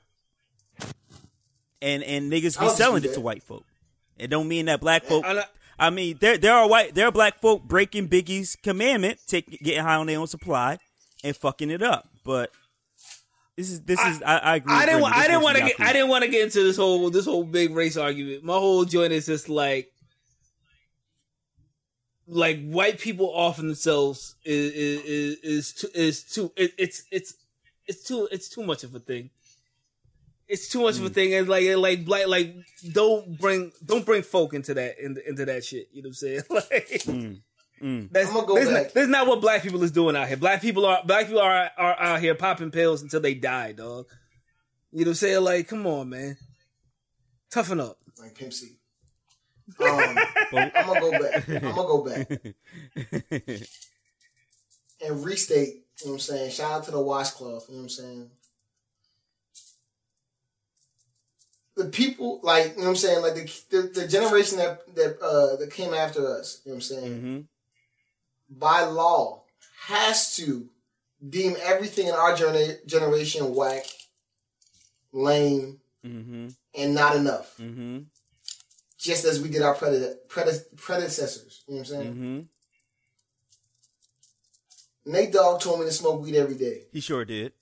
and 1.82 2.04
and 2.04 2.32
niggas 2.32 2.60
be 2.60 2.70
selling 2.70 3.04
it 3.04 3.14
to 3.14 3.22
white 3.22 3.44
folk. 3.44 3.66
It 4.18 4.28
don't 4.28 4.48
mean 4.48 4.66
that 4.66 4.82
black 4.82 5.04
folk. 5.04 5.26
I 5.26 5.44
I 5.80 5.90
mean, 5.92 6.18
there 6.20 6.38
there 6.38 6.54
are 6.54 6.68
white 6.68 6.96
there 6.96 7.08
are 7.08 7.12
black 7.12 7.40
folk 7.40 7.64
breaking 7.64 8.10
Biggie's 8.10 8.56
commandment, 8.56 9.20
take 9.28 9.50
getting 9.62 9.84
high 9.84 9.96
on 9.96 10.08
their 10.08 10.20
own 10.20 10.28
supply 10.28 10.80
and 11.24 11.36
fucking 11.36 11.70
it 11.70 11.84
up. 11.84 12.10
But 12.24 12.52
this 13.56 13.70
is 13.70 13.82
this 13.82 14.00
is 14.04 14.22
I, 14.24 14.38
I 14.38 14.56
agree. 14.56 14.74
I 14.74 14.86
didn't. 14.86 15.02
Brittany. 15.02 15.22
I 15.22 15.28
didn't 15.28 15.44
want 15.44 15.58
to 15.58 15.64
get. 15.64 15.80
I 15.80 15.94
didn't 15.94 16.10
want 16.10 16.24
to 16.24 16.30
get 16.30 16.44
into 16.44 16.64
this 16.64 16.78
whole 16.78 17.10
this 17.10 17.26
whole 17.26 17.44
big 17.44 17.76
race 17.76 17.98
argument. 17.98 18.44
My 18.44 18.54
whole 18.54 18.86
joint 18.86 19.14
is 19.14 19.28
just 19.28 19.50
like, 19.50 19.92
like 22.28 22.68
white 22.70 23.00
people 23.00 23.28
offering 23.28 23.68
themselves 23.68 24.36
is 24.44 24.74
is 24.74 25.04
is, 25.04 25.38
is 25.44 25.74
too 25.74 25.88
is 25.94 26.24
too 26.24 26.52
it, 26.56 26.72
it's 26.78 27.04
it's 27.12 27.36
it's 27.86 28.04
too 28.04 28.28
it's 28.32 28.50
too 28.50 28.64
much 28.64 28.84
of 28.84 28.96
a 28.96 29.00
thing. 29.00 29.30
It's 30.48 30.70
too 30.70 30.82
much 30.84 30.96
of 30.96 31.02
Mm. 31.02 31.08
a 31.08 31.10
thing, 31.10 31.34
and 31.34 31.48
like 31.50 31.66
and 31.66 31.82
like 31.82 32.08
like 32.28 32.56
don't 32.94 33.38
bring 33.38 33.72
don't 33.86 34.06
bring 34.06 34.22
folk 34.24 34.54
into 34.54 34.74
that 34.76 34.98
into, 35.00 35.28
into 35.28 35.46
that 35.46 35.66
shit. 35.66 35.90
You 35.92 36.04
know 36.04 36.08
what 36.10 36.12
I'm 36.12 36.14
saying? 36.14 36.42
Like. 36.50 37.42
Mm. 37.80 38.10
That's, 38.12 38.30
I'm 38.30 38.34
gonna 38.34 38.48
go 38.48 38.56
that's, 38.56 38.72
back. 38.72 38.84
Not, 38.86 38.94
that's 38.96 39.08
not 39.08 39.28
what 39.28 39.40
black 39.40 39.62
people 39.62 39.84
is 39.84 39.92
doing 39.92 40.16
out 40.16 40.28
here. 40.28 40.38
Black 40.38 40.62
people 40.64 40.84
are 40.88 41.04
black 41.06 41.28
people 41.28 41.42
are 41.42 41.70
are 41.78 42.00
out 42.00 42.20
here 42.22 42.34
popping 42.34 42.72
pills 42.72 43.04
until 43.04 43.20
they 43.20 43.36
die, 43.36 43.72
dog. 43.74 44.08
You 44.92 45.06
know 45.06 45.10
what 45.10 45.12
I'm 45.12 45.14
saying? 45.16 45.44
Like, 45.44 45.68
come 45.68 45.86
on, 45.86 46.10
man. 46.10 46.38
Toughen 47.52 47.80
up. 47.80 48.00
Like 48.20 48.34
Pimp 48.34 48.52
C. 48.52 48.78
Um, 49.80 49.90
I'm 50.54 50.72
gonna 50.72 51.00
go 51.02 51.12
back. 51.12 51.48
I'm 51.50 51.62
gonna 51.62 51.76
go 51.76 52.04
back 52.04 52.32
and 55.06 55.24
restate. 55.26 55.84
You 56.00 56.06
know 56.08 56.12
what 56.12 56.14
I'm 56.14 56.20
saying? 56.20 56.52
Shout 56.52 56.72
out 56.72 56.84
to 56.86 56.92
the 56.92 57.02
washcloth. 57.02 57.66
You 57.70 57.76
know 57.76 57.82
what 57.82 57.84
I'm 57.84 57.90
saying? 57.90 58.30
The 61.78 61.86
people, 61.86 62.40
like 62.44 62.72
you 62.72 62.78
know 62.78 62.84
what 62.84 62.90
I'm 62.90 62.96
saying, 62.96 63.22
like 63.22 63.36
the 63.36 63.62
the, 63.70 63.82
the 64.02 64.08
generation 64.08 64.58
that 64.58 64.94
that 64.96 65.20
uh, 65.22 65.56
that 65.58 65.72
came 65.72 65.94
after 65.94 66.28
us. 66.28 66.62
You 66.66 66.72
know 66.72 66.76
what 66.76 66.78
I'm 66.78 66.82
saying? 66.82 67.22
hmm 67.22 67.40
by 68.50 68.82
law 68.86 69.44
has 69.88 70.34
to 70.38 70.70
deem 71.30 71.58
everything 71.62 72.08
in 72.08 72.14
our 72.14 72.32
gener- 72.34 72.86
generation 72.86 73.54
whack, 73.54 73.84
lame, 75.12 75.80
hmm 76.04 76.48
and 76.74 76.96
not 76.96 77.16
enough. 77.16 77.58
hmm 77.58 78.00
Just 78.98 79.26
as 79.26 79.42
we 79.42 79.50
did 79.50 79.62
our 79.62 79.76
prede- 79.76 80.16
prede- 80.30 80.76
predecessors. 80.78 81.64
You 81.68 81.76
know 81.76 81.80
what 81.82 81.90
I'm 81.90 81.96
saying? 81.96 82.14
hmm 82.14 82.40
Nate 85.12 85.32
Dogg 85.34 85.62
told 85.62 85.80
me 85.80 85.86
to 85.86 85.92
smoke 85.92 86.22
weed 86.22 86.36
every 86.36 86.56
day. 86.56 86.84
He 86.92 87.00
sure 87.02 87.24
did. 87.26 87.54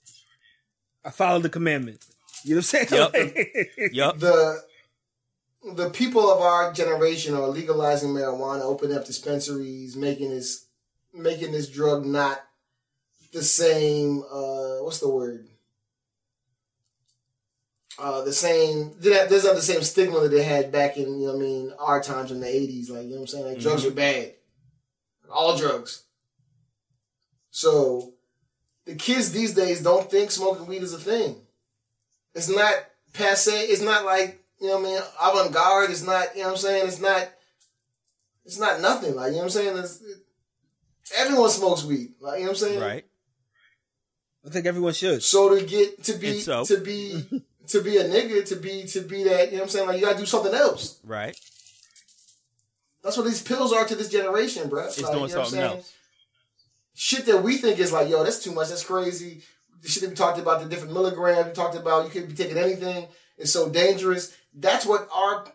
I 1.03 1.11
followed 1.11 1.43
the 1.43 1.49
commandment. 1.49 2.03
You 2.46 2.56
know 2.56 2.60
what 2.60 2.76
I'm 2.76 2.88
saying? 2.88 2.88
Yup. 2.91 3.14
Like- 3.14 3.91
Yup. 3.93 4.20
The 4.20 4.62
the 5.74 5.89
people 5.89 6.30
of 6.32 6.41
our 6.41 6.72
generation 6.74 7.34
are 7.34 7.48
legalizing 7.48 8.10
marijuana, 8.10 8.62
opening 8.62 8.96
up 8.96 9.06
dispensaries, 9.06 9.96
making 9.96 10.30
this 10.30 10.68
making 11.12 11.52
this 11.54 11.70
drug 11.70 12.06
not 12.06 12.39
the 13.34 13.41
same. 13.41 14.22
Uh, 14.32 14.78
what's 14.84 15.00
the 15.00 15.10
word? 15.10 15.48
Uh, 17.98 18.22
the 18.24 18.34
same. 18.34 18.93
There's 19.00 19.43
not 19.46 19.56
the 19.56 19.62
same 19.62 19.82
stigma 19.82 20.20
that 20.20 20.30
they 20.30 20.43
had 20.43 20.72
back 20.72 20.98
in 20.98 21.20
you 21.20 21.28
know 21.28 21.34
what 21.34 21.39
I 21.39 21.43
mean 21.43 21.74
our 21.80 22.02
times 22.02 22.30
in 22.32 22.41
the 22.41 22.46
'80s. 22.48 22.89
Like 22.91 23.06
you 23.06 23.10
know 23.12 23.16
what 23.16 23.22
I'm 23.22 23.28
saying, 23.28 23.46
like 23.46 23.60
drugs 23.60 23.86
are 23.86 23.91
bad, 23.91 24.34
all 25.32 25.58
drugs. 25.58 26.04
So 27.50 28.14
the 28.86 28.96
kids 28.96 29.32
these 29.32 29.56
days 29.56 29.82
don't 29.82 30.12
think 30.12 30.30
smoking 30.30 30.68
weed 30.68 30.84
is 30.84 30.93
a 30.93 31.00
thing. 31.00 31.38
It's 32.36 32.50
not 32.50 32.74
passe. 33.14 33.52
It's 33.52 33.82
not 33.82 34.06
like 34.06 34.44
you 34.60 34.68
know 34.68 34.80
what 34.80 34.88
I 34.88 34.90
mean 34.90 35.02
avant 35.22 35.54
garde. 35.54 35.90
It's 35.90 36.04
not 36.04 36.36
you 36.36 36.42
know 36.42 36.50
what 36.50 36.56
I'm 36.56 36.58
saying. 36.58 36.88
It's 36.88 37.02
not. 37.02 37.30
It's 38.46 38.60
not 38.60 38.82
nothing. 38.82 39.16
Like 39.16 39.28
you 39.28 39.38
know 39.38 39.46
what 39.46 39.56
I'm 39.56 39.76
saying. 39.76 39.78
It, 39.78 40.18
everyone 41.18 41.50
smokes 41.50 41.84
weed. 41.86 42.14
Like 42.20 42.40
you 42.40 42.46
know 42.46 42.52
what 42.52 42.62
I'm 42.62 42.68
saying. 42.68 42.80
Right. 42.80 43.06
I 44.46 44.50
think 44.50 44.66
everyone 44.66 44.94
should. 44.94 45.24
So 45.24 45.58
to 45.58 45.66
get 45.66 46.04
to 46.04 46.14
be 46.14 46.40
so? 46.40 46.66
to 46.66 46.78
be 46.78 47.24
to 47.68 47.82
be 47.82 47.98
a 47.98 48.04
nigga 48.04 48.46
to 48.50 48.56
be 48.58 48.84
to 48.84 49.02
be 49.02 49.24
that 49.24 49.48
you 49.48 49.54
know 49.54 49.58
what 49.60 49.64
I'm 49.64 49.70
saying. 49.70 49.88
Like 49.88 50.00
you 50.00 50.06
gotta 50.06 50.20
do 50.20 50.26
something 50.26 50.54
else. 50.54 51.00
Right. 51.04 51.40
That's 53.02 53.18
what 53.18 53.26
these 53.28 53.42
pills 53.42 53.72
are 53.72 53.86
to 53.86 53.96
this 53.96 54.10
generation, 54.10 54.68
bro. 54.68 54.86
It's 54.86 55.00
like, 55.02 55.12
doing 55.12 55.30
you 55.30 55.36
know 55.36 55.44
something 55.44 55.60
else. 55.60 55.94
Shit 56.96 57.26
that 57.28 57.44
we 57.44 57.58
think 57.58 57.78
is 57.78 57.92
like, 57.92 58.10
yo, 58.10 58.24
that's 58.24 58.44
too 58.44 58.52
much. 58.52 58.70
That's 58.70 58.84
crazy. 58.84 59.44
The 59.82 59.89
shit 59.89 60.01
that 60.01 60.09
we 60.09 60.15
talked 60.15 60.39
about, 60.39 60.61
the 60.61 60.69
different 60.69 60.93
milligrams. 60.93 61.47
We 61.47 61.53
talked 61.53 61.76
about 61.76 62.05
you 62.05 62.11
could 62.11 62.30
be 62.30 62.36
taking 62.36 62.57
anything. 62.57 63.07
It's 63.38 63.51
so 63.51 63.69
dangerous. 63.69 64.36
That's 64.53 64.86
what 64.86 65.07
our 65.13 65.45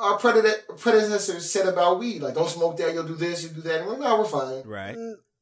our 0.00 0.18
predecessors 0.18 0.62
predecessors 0.78 1.50
said 1.50 1.66
about 1.66 1.98
weed. 1.98 2.22
Like, 2.22 2.34
don't 2.34 2.48
smoke 2.48 2.76
that. 2.76 2.94
You'll 2.94 3.04
do 3.04 3.14
this. 3.14 3.42
You'll 3.42 3.54
do 3.54 3.60
that. 3.62 3.80
And 3.80 3.88
we're, 3.88 3.98
no, 3.98 4.18
we're 4.18 4.24
fine. 4.24 4.62
Right. 4.64 4.96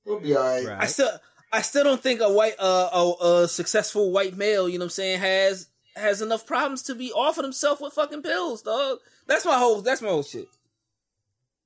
We'll 0.05 0.21
be 0.21 0.35
all 0.35 0.43
right. 0.43 0.67
Right. 0.67 0.83
I 0.83 0.87
still 0.87 1.11
I 1.53 1.63
still 1.63 1.85
don't 1.85 2.03
think 2.03 2.21
a 2.21 2.33
white 2.33 2.55
uh, 2.59 2.89
a, 2.93 3.27
a 3.27 3.49
successful 3.49 4.11
white 4.11 4.37
male, 4.37 4.69
you 4.69 4.79
know 4.79 4.85
what 4.85 4.87
I'm 4.87 4.91
saying, 4.91 5.21
has 5.21 5.69
has 5.95 6.23
enough 6.23 6.47
problems 6.47 6.83
to 6.85 6.95
be 6.95 7.13
offered 7.13 7.45
himself 7.45 7.81
with 7.81 7.93
fucking 7.93 8.23
pills, 8.23 8.63
dog. 8.63 8.99
That's 9.27 9.45
my 9.45 9.59
whole 9.59 9.83
that's 9.83 10.03
my 10.03 10.09
whole 10.09 10.23
shit. 10.23 10.49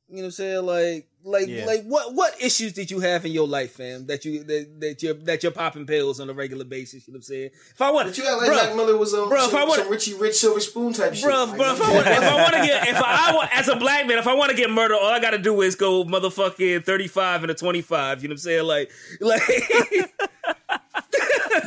You 0.09 0.17
know 0.17 0.23
what 0.23 0.25
I'm 0.27 0.31
saying? 0.33 0.67
Like 0.67 1.09
like 1.27 1.49
Yeah. 1.49 1.67
like 1.67 1.83
what 1.85 2.15
what 2.15 2.41
issues 2.41 2.73
did 2.73 2.91
you 2.91 3.01
have 3.01 3.27
in 3.27 3.33
your 3.33 3.47
life, 3.49 3.73
fam? 3.73 4.07
That 4.07 4.25
you 4.25 4.45
that, 4.45 4.81
that 4.81 5.03
you're 5.03 5.15
that 5.15 5.43
you're 5.43 5.53
popping 5.53 5.85
pills 5.87 6.21
on 6.21 6.31
a 6.31 6.33
regular 6.33 6.65
basis, 6.65 7.07
you 7.07 7.13
know 7.13 7.17
what 7.17 7.19
I'm 7.19 7.23
saying? 7.25 7.51
If 7.73 7.83
I 7.83 7.91
want 7.91 8.09
But 8.09 8.19
you 8.19 8.25
act 8.27 8.39
like 8.43 8.51
bruh, 8.51 8.61
Jack 8.67 8.77
Miller 8.77 8.97
was 8.97 9.13
on 9.13 9.29
Bruh, 9.29 9.45
if 9.45 9.51
some, 9.51 9.57
I 9.61 9.65
wanna- 9.65 9.83
some 9.83 9.91
Richie 9.93 10.15
Rich 10.15 10.37
Silver 10.37 10.61
Spoon 10.61 10.93
type 10.93 11.15
shit. 11.15 11.25
Bro, 11.25 11.45
Like, 11.45 11.57
bro, 11.57 11.73
if 11.73 11.83
I, 11.83 11.93
want, 11.95 12.07
I'm 12.07 12.13
if 12.13 12.23
I 12.23 12.35
want 12.43 12.55
to 12.55 12.61
get, 12.67 12.89
if 12.89 12.97
I, 12.97 13.31
I 13.31 13.35
want, 13.35 13.51
as 13.59 13.69
a 13.69 13.77
black 13.77 14.07
man, 14.07 14.19
if 14.19 14.27
I 14.27 14.35
want 14.35 14.51
to 14.51 14.57
get 14.57 14.71
murdered, 14.71 14.95
all 14.97 15.11
I 15.13 15.19
got 15.21 15.31
to 15.33 15.39
do 15.39 15.61
is 15.63 15.75
go 15.75 16.05
motherfucking 16.05 16.85
35 16.85 17.43
and 17.43 17.51
a 17.51 17.55
25. 17.55 18.23
You 18.23 18.29
know 18.29 18.33
what 18.33 18.35
I'm 18.35 18.39
saying? 18.39 18.65
Like, 18.65 18.91
like, 19.21 19.43
You 19.91 20.01
know 20.01 20.07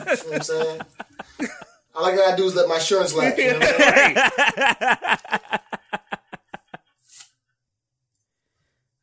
what 0.06 0.34
I'm 0.36 0.42
saying? 0.42 0.82
All 1.96 2.06
I 2.06 2.16
gotta 2.16 2.38
do 2.38 2.46
is 2.46 2.56
let 2.56 2.68
my 2.70 2.76
insurance 2.76 3.14
lapse. 3.14 3.38
You 3.38 3.52
know 3.52 3.60
what 3.60 3.76
I'm 3.82 3.94
saying? 3.94 5.60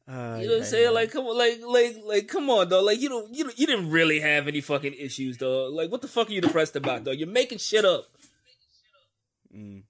Uh, 0.09 0.13
you 0.13 0.26
know 0.43 0.53
what 0.53 0.59
I'm 0.59 0.65
saying? 0.65 0.95
Like, 0.95 1.11
come 1.11 1.27
on, 1.27 1.39
like, 1.39 1.61
like, 1.67 1.97
like, 2.05 2.29
come 2.29 2.51
on, 2.51 2.69
dog. 2.69 2.85
Like, 2.85 3.01
you 3.01 3.09
don't, 3.09 3.35
you 3.35 3.45
don't, 3.45 3.59
you 3.59 3.67
didn't 3.67 3.91
really 3.91 4.21
have 4.21 4.49
any 4.49 4.61
fucking 4.61 4.95
issues, 4.95 5.37
dog. 5.37 5.73
Like, 5.73 5.91
what 5.91 6.03
the 6.03 6.09
fuck 6.09 6.29
are 6.29 6.33
you 6.33 6.41
depressed 6.41 6.77
about, 6.77 7.05
dog? 7.05 7.17
You're 7.17 7.29
making 7.29 7.59
shit 7.59 7.85
up. 7.85 8.07
Mm. 9.55 9.83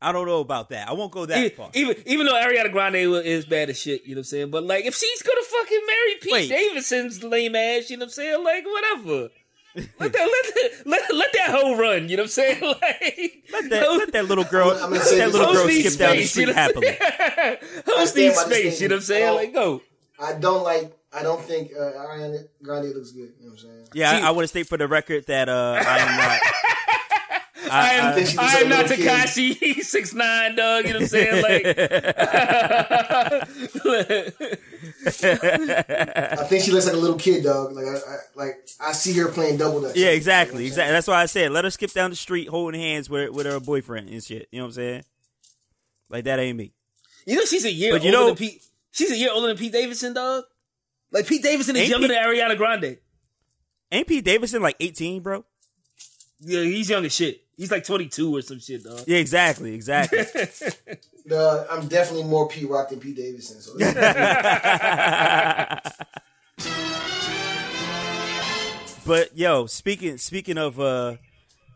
I 0.00 0.10
don't 0.10 0.26
know 0.26 0.40
about 0.40 0.70
that. 0.70 0.88
I 0.88 0.92
won't 0.94 1.12
go 1.12 1.26
that 1.26 1.38
Even, 1.38 1.50
far. 1.56 1.70
even, 1.74 1.96
even 2.06 2.26
though 2.26 2.34
Ariana 2.34 2.72
Grande 2.72 2.96
is 2.96 3.44
bad 3.44 3.70
as 3.70 3.78
shit, 3.78 4.02
you 4.04 4.16
know 4.16 4.18
what 4.18 4.20
I'm 4.20 4.24
saying? 4.24 4.50
But 4.50 4.64
like, 4.64 4.84
if 4.84 4.96
she's 4.96 5.22
gonna 5.22 5.42
fucking 5.42 5.80
marry 5.86 6.14
Pete 6.20 6.32
Wait. 6.32 6.48
Davidson's 6.48 7.22
lame 7.22 7.54
ass, 7.54 7.88
you 7.88 7.96
know 7.96 8.02
what 8.02 8.06
I'm 8.06 8.10
saying? 8.10 8.44
Like, 8.44 8.64
whatever. 8.66 9.28
Let 9.74 9.88
that, 9.98 10.02
let, 10.02 10.12
that, 10.12 10.70
let, 10.86 11.14
let 11.14 11.32
that 11.32 11.48
hoe 11.50 11.76
run, 11.76 12.08
you 12.08 12.16
know 12.16 12.24
what 12.24 12.26
I'm 12.26 12.28
saying? 12.28 12.60
Like, 12.62 13.44
let, 13.52 13.70
that, 13.70 13.90
let 13.90 14.12
that 14.12 14.24
little 14.26 14.44
girl, 14.44 14.70
I'm 14.70 14.90
gonna 14.90 14.96
let 14.96 15.16
that 15.16 15.32
little 15.32 15.52
girl 15.52 15.64
Host 15.64 15.80
skip 15.80 15.98
down 15.98 16.16
the 16.16 16.24
street 16.24 16.42
you 16.42 16.46
know? 16.48 16.52
happily. 16.54 16.88
Host 17.86 18.12
stand 18.12 18.26
needs 18.28 18.42
by 18.42 18.48
this 18.48 18.58
space, 18.58 18.80
you 18.80 18.88
know 18.88 18.96
what 18.96 18.98
I'm 18.98 19.02
saying? 19.04 19.38
statement. 19.38 19.54
Like, 19.54 19.54
go. 19.54 19.82
I 20.18 20.32
don't 20.38 20.62
like 20.62 20.92
I 21.14 21.22
don't 21.22 21.42
think 21.42 21.72
uh, 21.78 21.92
Ariana 21.92 22.46
Grande 22.62 22.94
looks 22.94 23.12
good. 23.12 23.32
You 23.38 23.46
know 23.46 23.50
what 23.50 23.52
I'm 23.52 23.58
saying? 23.58 23.88
Yeah, 23.92 24.16
She- 24.18 24.22
I, 24.24 24.28
I 24.28 24.30
want 24.30 24.44
to 24.44 24.48
state 24.48 24.66
for 24.66 24.78
the 24.78 24.88
record 24.88 25.26
that 25.26 25.48
uh, 25.48 25.82
I 25.84 25.98
am 25.98 26.16
not. 26.18 26.40
I 27.74 27.90
am, 27.94 28.14
think 28.14 28.28
she 28.28 28.38
I, 28.38 28.42
looks 28.42 28.62
am 28.62 28.68
not. 28.68 28.86
Tekashi. 28.86 29.54
He's 29.60 29.88
six 29.88 30.12
nine, 30.14 30.54
dog. 30.56 30.84
You 30.86 30.92
know 30.92 30.98
what 31.00 31.02
I'm 31.02 31.08
saying? 31.08 31.42
Like, 31.42 31.66
I 35.22 36.44
think 36.48 36.64
she 36.64 36.70
looks 36.72 36.86
like 36.86 36.94
a 36.94 36.98
little 36.98 37.16
kid, 37.18 37.44
dog. 37.44 37.72
Like 37.72 37.86
I, 37.86 37.94
I 37.96 38.16
like 38.34 38.68
I 38.80 38.92
see 38.92 39.12
her 39.18 39.28
playing 39.28 39.56
double 39.58 39.80
dutch. 39.80 39.96
Yeah, 39.96 40.02
You 40.06 40.06
know 40.10 40.16
exactly, 40.16 40.66
exactly. 40.66 40.92
That's 40.92 41.06
why 41.08 41.22
I 41.22 41.26
said 41.26 41.52
let 41.52 41.64
her 41.64 41.70
skip 41.70 41.92
down 41.92 42.10
the 42.10 42.16
street 42.16 42.48
holding 42.48 42.80
hands 42.80 43.08
with 43.10 43.30
with 43.30 43.46
her 43.46 43.60
boyfriend 43.60 44.08
and 44.08 44.22
shit. 44.22 44.48
You 44.50 44.58
know 44.58 44.64
what 44.64 44.68
I'm 44.70 44.72
saying? 44.74 45.04
Like 46.10 46.24
that 46.24 46.38
ain't 46.38 46.58
me. 46.58 46.72
you 47.26 47.36
know, 47.36 47.44
she's 47.44 47.64
a 47.64 47.72
year 47.72 47.92
But 47.92 48.02
you 48.02 48.08
older 48.10 48.18
know- 48.18 48.26
than 48.28 48.36
Pete. 48.36 48.62
She's 48.94 49.10
a 49.10 49.16
year 49.16 49.30
older 49.32 49.46
than 49.48 49.56
Pete 49.56 49.72
Davidson, 49.72 50.12
dog. 50.12 50.44
Like 51.10 51.26
Pete 51.26 51.42
Davidson 51.42 51.76
is 51.76 51.88
younger 51.88 52.08
Pete- 52.08 52.16
than 52.16 52.24
Ariana 52.26 52.56
Grande. 52.58 52.98
Ain't 53.90 54.06
Pete 54.06 54.24
Davidson 54.24 54.60
like 54.62 54.76
18, 54.80 55.22
bro? 55.22 55.44
Yeah, 56.40 56.60
he's 56.62 56.90
young 56.90 57.04
as 57.04 57.14
shit. 57.14 57.40
He's 57.62 57.70
like 57.70 57.84
22 57.84 58.38
or 58.38 58.42
some 58.42 58.58
shit, 58.58 58.82
dog. 58.82 59.04
Yeah, 59.06 59.18
exactly, 59.18 59.72
exactly. 59.72 60.24
saying? 60.34 60.74
I'm 61.70 61.86
definitely 61.86 62.24
more 62.24 62.48
Pete 62.48 62.68
Rock 62.68 62.88
than 62.88 62.98
Pete 62.98 63.14
Davidson. 63.14 63.60
So 63.60 63.78
but 69.06 69.38
yo, 69.38 69.66
speaking 69.66 70.18
speaking 70.18 70.58
of 70.58 70.80
uh 70.80 71.18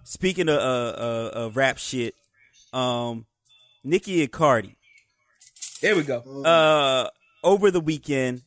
speaking 0.03 0.49
of 0.49 0.59
uh, 0.59 0.61
uh, 0.61 1.31
uh 1.35 1.51
rap 1.55 1.79
shit, 1.79 2.17
um, 2.73 3.25
Nicki 3.85 4.23
and 4.23 4.33
Cardi. 4.33 4.75
There 5.83 5.95
we 5.95 6.03
go. 6.03 6.43
uh 6.43 7.11
over 7.45 7.71
the 7.71 7.81
weekend 7.81 8.43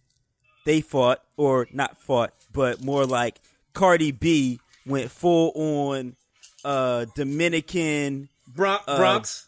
they 0.65 0.81
fought 0.81 1.23
or 1.37 1.69
not 1.71 1.97
fought 2.01 2.33
but 2.51 2.83
more 2.83 3.05
like 3.05 3.39
cardi 3.71 4.11
b 4.11 4.59
went 4.85 5.09
full 5.09 5.53
on 5.55 6.17
uh 6.65 7.05
dominican 7.15 8.29
Bron- 8.47 8.79
uh, 8.87 8.97
Bronx. 8.97 9.47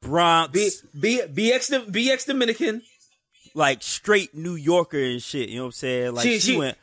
bronx 0.00 0.52
B, 0.52 0.70
B, 1.00 1.50
BX, 1.50 1.70
Dom- 1.70 1.92
BX 1.92 2.26
Dominican. 2.26 2.82
like 3.54 3.82
straight 3.82 4.34
new 4.34 4.54
yorker 4.54 4.98
and 4.98 5.22
shit 5.22 5.48
you 5.48 5.56
know 5.56 5.62
what 5.64 5.68
i'm 5.68 5.72
saying 5.72 6.14
like 6.14 6.22
She- 6.24 6.38
she, 6.38 6.52
she- 6.52 6.58
went 6.58 6.76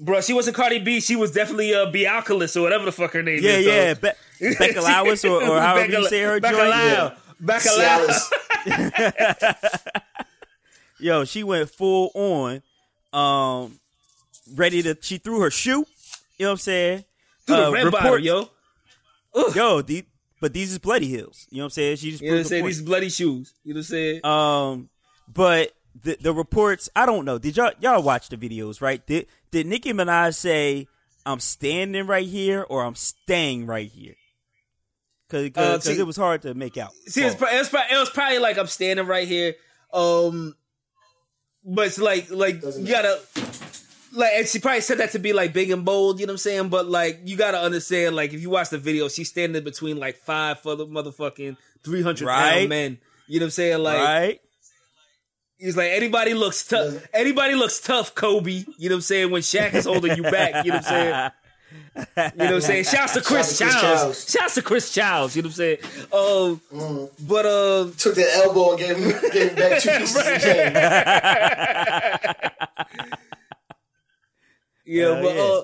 Bro, 0.00 0.22
she 0.22 0.32
wasn't 0.32 0.56
Cardi 0.56 0.80
B. 0.80 1.00
She 1.00 1.14
was 1.14 1.30
definitely 1.30 1.72
uh, 1.74 1.88
B 1.90 2.06
Alcalis 2.06 2.56
or 2.56 2.62
whatever 2.62 2.86
the 2.86 2.90
fuck 2.92 3.12
her 3.12 3.22
name 3.22 3.38
yeah 3.40 3.50
is. 3.52 3.66
yeah 3.66 3.94
dog. 3.94 4.14
Be- 4.40 4.46
Beckalowis 4.56 5.30
or, 5.30 5.42
or 5.46 5.60
however 5.60 5.86
you 5.92 5.98
Beccala- 5.98 6.08
say 6.08 6.22
her 6.22 6.40
joint 6.40 6.54
Bacalao. 6.56 7.16
Bacalao. 7.40 8.30
Cialis. 8.66 9.92
yo 10.98 11.24
she 11.24 11.44
went 11.44 11.70
full 11.70 12.10
on 12.14 12.62
um 13.12 13.78
ready 14.54 14.82
to 14.82 14.96
she 15.00 15.18
threw 15.18 15.40
her 15.40 15.50
shoe 15.50 15.70
you 15.70 15.84
know 16.40 16.46
what 16.46 16.50
i'm 16.52 16.56
saying 16.58 17.04
Through 17.46 17.56
the 17.56 17.66
Uh, 17.66 17.70
red 17.70 17.90
bottom, 17.92 18.04
reports- 18.12 18.24
yo. 19.34 19.48
yo 19.54 19.82
the, 19.82 20.04
but 20.40 20.52
these 20.52 20.72
is 20.72 20.78
bloody 20.78 21.08
hills 21.08 21.46
you 21.50 21.58
know 21.58 21.64
what 21.64 21.66
i'm 21.66 21.70
saying 21.70 21.96
she 21.96 22.10
just 22.10 22.22
You 22.22 22.30
know 22.30 22.36
what 22.36 22.40
I'm 22.40 22.48
proved 22.48 22.62
the. 22.64 22.66
These 22.68 22.82
bloody 22.82 23.08
shoes. 23.08 23.54
You 23.64 23.74
know 23.74 23.78
what 23.78 23.80
I'm 23.80 23.84
saying? 23.84 24.26
Um, 24.26 24.88
but 25.32 25.72
the 26.02 26.16
the 26.20 26.32
reports, 26.32 26.88
I 26.96 27.06
don't 27.06 27.24
know. 27.24 27.38
Did 27.38 27.56
y'all 27.56 27.72
y'all 27.80 28.02
watch 28.02 28.28
the 28.28 28.36
videos? 28.36 28.80
Right? 28.80 29.04
Did 29.06 29.26
did 29.50 29.66
Nicki 29.66 29.92
Minaj 29.92 30.34
say 30.34 30.88
I'm 31.26 31.40
standing 31.40 32.06
right 32.06 32.26
here 32.26 32.64
or 32.68 32.84
I'm 32.84 32.94
staying 32.94 33.66
right 33.66 33.90
here? 33.90 34.14
Because 35.28 35.86
Uh, 35.88 36.00
it 36.00 36.06
was 36.06 36.16
hard 36.16 36.42
to 36.42 36.54
make 36.54 36.76
out. 36.76 36.92
See, 37.06 37.22
it 37.22 37.24
was, 37.24 37.34
it, 37.34 37.40
was, 37.58 37.68
pro- 37.68 37.80
it 37.90 37.98
was 37.98 38.10
probably 38.10 38.38
like 38.38 38.58
I'm 38.58 38.66
standing 38.66 39.06
right 39.06 39.26
here. 39.26 39.54
Um, 39.92 40.54
but 41.64 41.86
it's 41.86 41.98
like, 41.98 42.30
like 42.30 42.62
you 42.62 42.86
gotta, 42.88 43.20
like, 44.12 44.32
and 44.34 44.46
she 44.46 44.58
probably 44.58 44.80
said 44.82 44.98
that 44.98 45.12
to 45.12 45.18
be 45.18 45.32
like 45.32 45.52
big 45.52 45.70
and 45.70 45.84
bold. 45.84 46.20
You 46.20 46.26
know 46.26 46.32
what 46.32 46.34
I'm 46.34 46.38
saying? 46.38 46.68
But 46.68 46.86
like, 46.88 47.20
you 47.24 47.36
gotta 47.36 47.58
understand, 47.60 48.14
like, 48.16 48.32
if 48.32 48.40
you 48.42 48.50
watch 48.50 48.68
the 48.70 48.78
video, 48.78 49.08
she's 49.08 49.28
standing 49.28 49.62
between 49.64 49.96
like 49.98 50.16
five 50.18 50.64
other 50.66 50.84
motherfucking 50.86 51.56
300 51.84 52.26
Right. 52.26 52.52
pound 52.58 52.68
men. 52.68 52.98
You 53.26 53.40
know 53.40 53.44
what 53.44 53.48
I'm 53.48 53.50
saying? 53.52 53.78
Like, 53.82 53.98
right? 54.00 54.40
he's 55.58 55.76
like 55.76 55.90
anybody 55.92 56.34
looks 56.34 56.66
tough. 56.66 56.94
Anybody 57.14 57.54
looks 57.54 57.80
tough, 57.80 58.14
Kobe. 58.14 58.50
You 58.50 58.64
know 58.88 58.90
what 58.90 58.94
I'm 58.96 59.00
saying? 59.02 59.30
When 59.30 59.42
Shaq 59.42 59.74
is 59.74 59.84
holding 59.86 60.16
you 60.16 60.22
back. 60.24 60.64
You 60.64 60.72
know 60.72 60.78
what 60.78 60.86
I'm 60.86 60.92
saying? 60.92 61.30
You 61.96 62.04
know 62.14 62.30
what 62.44 62.54
I'm 62.54 62.60
saying? 62.60 62.84
Shouts 62.84 63.14
to 63.14 63.20
Chris, 63.22 63.56
Shout 63.56 63.68
out 63.68 63.72
to 63.72 63.78
Chris 63.78 63.82
Childs. 63.82 64.02
Childs. 64.02 64.30
Shouts 64.32 64.54
to 64.56 64.62
Chris 64.62 64.92
Childs. 64.92 65.36
You 65.36 65.42
know 65.42 65.48
what 65.48 65.52
I'm 65.52 65.56
saying? 65.56 65.78
Um, 66.12 66.60
Mm-hmm. 66.72 67.26
but 67.26 67.46
uh, 67.46 67.86
Took 67.96 68.14
that 68.16 68.30
elbow 68.44 68.70
and 68.72 68.78
gave 68.78 68.96
him, 68.96 69.12
gave 69.32 69.48
him 69.50 69.54
back 69.56 69.80
two 69.80 69.90
pieces 69.90 70.16
of 70.16 70.24
chain. 70.42 70.72
Yeah, 74.84 75.14
Hell 75.14 75.22
but 75.22 75.34
yeah. 75.36 75.42
uh 75.42 75.62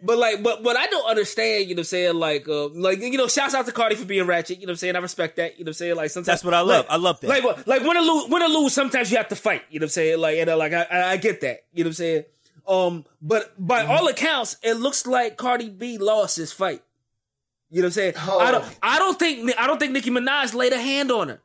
but 0.00 0.16
like 0.18 0.42
but 0.44 0.62
what 0.62 0.76
I 0.76 0.86
don't 0.86 1.08
understand, 1.10 1.64
you 1.68 1.74
know 1.74 1.80
what 1.80 1.82
I'm 1.82 1.84
saying, 1.84 2.14
like 2.14 2.48
uh 2.48 2.68
like 2.68 3.00
you 3.00 3.16
know, 3.16 3.26
shouts 3.28 3.54
out 3.54 3.66
to 3.66 3.72
Cardi 3.72 3.94
for 3.96 4.04
being 4.04 4.26
ratchet, 4.26 4.58
you 4.60 4.66
know 4.66 4.70
what 4.70 4.74
I'm 4.74 4.76
saying? 4.78 4.96
I 4.96 5.00
respect 5.00 5.36
that, 5.36 5.58
you 5.58 5.64
know 5.64 5.70
what 5.70 5.70
I'm 5.70 5.74
saying? 5.74 5.96
Like 5.96 6.10
sometimes 6.10 6.26
That's 6.26 6.44
what 6.44 6.54
I 6.54 6.60
love. 6.60 6.86
like- 6.86 6.90
I 6.90 6.96
love 6.96 7.20
that. 7.20 7.28
Like 7.28 7.44
what 7.44 7.66
like 7.66 7.82
win 7.82 7.96
or 7.96 8.00
lose 8.00 8.28
win 8.30 8.42
or 8.42 8.48
lose, 8.48 8.72
sometimes 8.72 9.10
you 9.10 9.16
have 9.16 9.28
to 9.28 9.36
fight, 9.36 9.62
you 9.70 9.80
know 9.80 9.84
what 9.84 9.88
I'm 9.88 9.90
saying? 9.90 10.18
Like 10.20 10.38
and 10.38 10.50
uh, 10.50 10.56
like 10.56 10.72
I, 10.72 10.82
I 10.82 11.10
I 11.12 11.16
get 11.16 11.40
that, 11.40 11.64
you 11.72 11.82
know 11.84 11.88
what 11.88 11.90
I'm 11.90 11.94
saying? 11.94 12.24
Um 12.68 13.04
but 13.20 13.52
by 13.58 13.82
Mm-hmm. 13.82 13.90
all 13.90 14.08
accounts, 14.08 14.56
it 14.62 14.74
looks 14.74 15.06
like 15.06 15.36
Cardi 15.36 15.68
B 15.68 15.98
lost 15.98 16.36
his 16.36 16.52
fight. 16.52 16.82
You 17.70 17.82
know 17.82 17.86
what 17.86 17.88
I'm 17.88 17.92
saying? 17.92 18.12
Oh. 18.18 18.38
I 18.38 18.50
don't 18.52 18.78
I 18.82 18.98
don't 18.98 19.18
think 19.18 19.52
I 19.58 19.66
don't 19.66 19.78
think 19.80 19.92
Nicki 19.92 20.10
Minaj 20.10 20.54
laid 20.54 20.72
a 20.72 20.80
hand 20.80 21.10
on 21.10 21.28
her. 21.28 21.40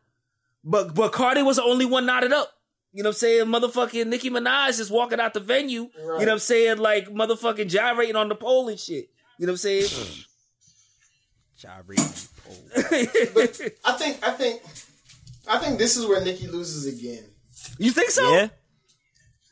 But 0.64 0.94
but 0.96 1.12
Cardi 1.12 1.42
was 1.42 1.58
the 1.58 1.64
only 1.64 1.86
one 1.86 2.06
knotted 2.06 2.32
up. 2.32 2.54
You 2.96 3.02
know 3.04 3.10
what 3.10 3.16
I'm 3.16 3.20
saying? 3.20 3.46
Motherfucking 3.48 4.06
Nicki 4.08 4.30
Minaj 4.30 4.80
is 4.80 4.92
walking 4.92 5.20
out 5.20 5.34
the 5.34 5.40
venue. 5.40 5.90
You 5.98 6.08
know 6.08 6.16
what 6.18 6.30
I'm 6.30 6.40
saying? 6.40 6.78
Like 6.78 7.08
motherfucking 7.10 7.68
gyrating 7.70 8.16
on 8.16 8.30
the 8.30 8.36
pole 8.36 8.68
and 8.70 8.80
shit. 8.80 9.10
You 9.40 9.48
know 9.48 9.54
what 9.54 9.54
I'm 9.54 9.58
saying? 9.58 9.86
Hmm. 9.90 10.20
Gyrate. 11.58 12.28
I 13.86 13.92
think 13.94 14.20
I 14.28 14.32
think 14.32 14.62
I 15.48 15.58
think 15.60 15.80
this 15.80 15.96
is 15.98 16.06
where 16.06 16.24
Nicki 16.24 16.48
loses 16.48 16.86
again. 16.86 17.24
you 17.78 17.92
think 17.92 18.10
so? 18.10 18.32
Yeah. 18.34 18.50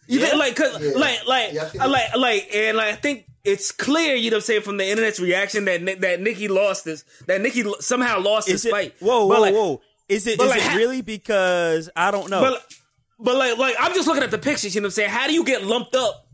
You 0.08 0.20
Yeah. 0.20 0.26
think 0.28 0.40
like 0.40 0.56
cause 0.56 0.82
Yeah. 0.84 0.92
like 0.98 1.26
like 1.28 1.54
Yeah, 1.54 1.70
I 1.80 1.84
I 1.84 1.88
like 1.88 2.16
like 2.18 2.50
and 2.54 2.78
like 2.78 2.94
I 2.94 2.96
think 2.98 3.26
it's 3.44 3.72
clear, 3.72 4.14
you 4.16 4.30
know 4.30 4.36
what 4.38 4.44
I'm 4.44 4.46
saying, 4.46 4.62
from 4.62 4.78
the 4.78 4.88
internet's 4.88 5.20
reaction 5.20 5.66
that 5.66 5.82
Ni- 5.82 5.96
that 5.96 6.22
Nicki 6.22 6.48
lost 6.48 6.86
this 6.86 7.06
that 7.28 7.42
Nicki 7.42 7.64
lo- 7.64 7.80
somehow 7.80 8.20
lost 8.20 8.48
Is 8.48 8.54
his 8.64 8.66
it? 8.66 8.72
fight. 8.72 8.96
Whoa, 9.00 9.28
But, 9.28 9.36
whoa, 9.36 9.42
like, 9.42 9.54
whoa. 9.56 9.82
Is 10.10 10.28
it? 10.28 10.38
like, 10.40 10.62
it 10.62 10.76
really? 10.76 11.02
Because 11.02 11.90
I 11.96 12.12
don't 12.12 12.30
know. 12.30 12.42
But 12.42 12.66
but 13.22 13.36
like 13.36 13.58
like 13.58 13.76
I'm 13.80 13.94
just 13.94 14.08
looking 14.08 14.24
at 14.24 14.32
the 14.32 14.38
pictures, 14.38 14.76
you 14.76 14.82
know 14.82 14.86
what 14.86 14.90
I'm 14.90 14.92
saying? 14.94 15.10
How 15.10 15.28
do 15.28 15.34
you 15.34 15.44
get 15.44 15.64
lumped 15.64 15.96
up 15.96 16.28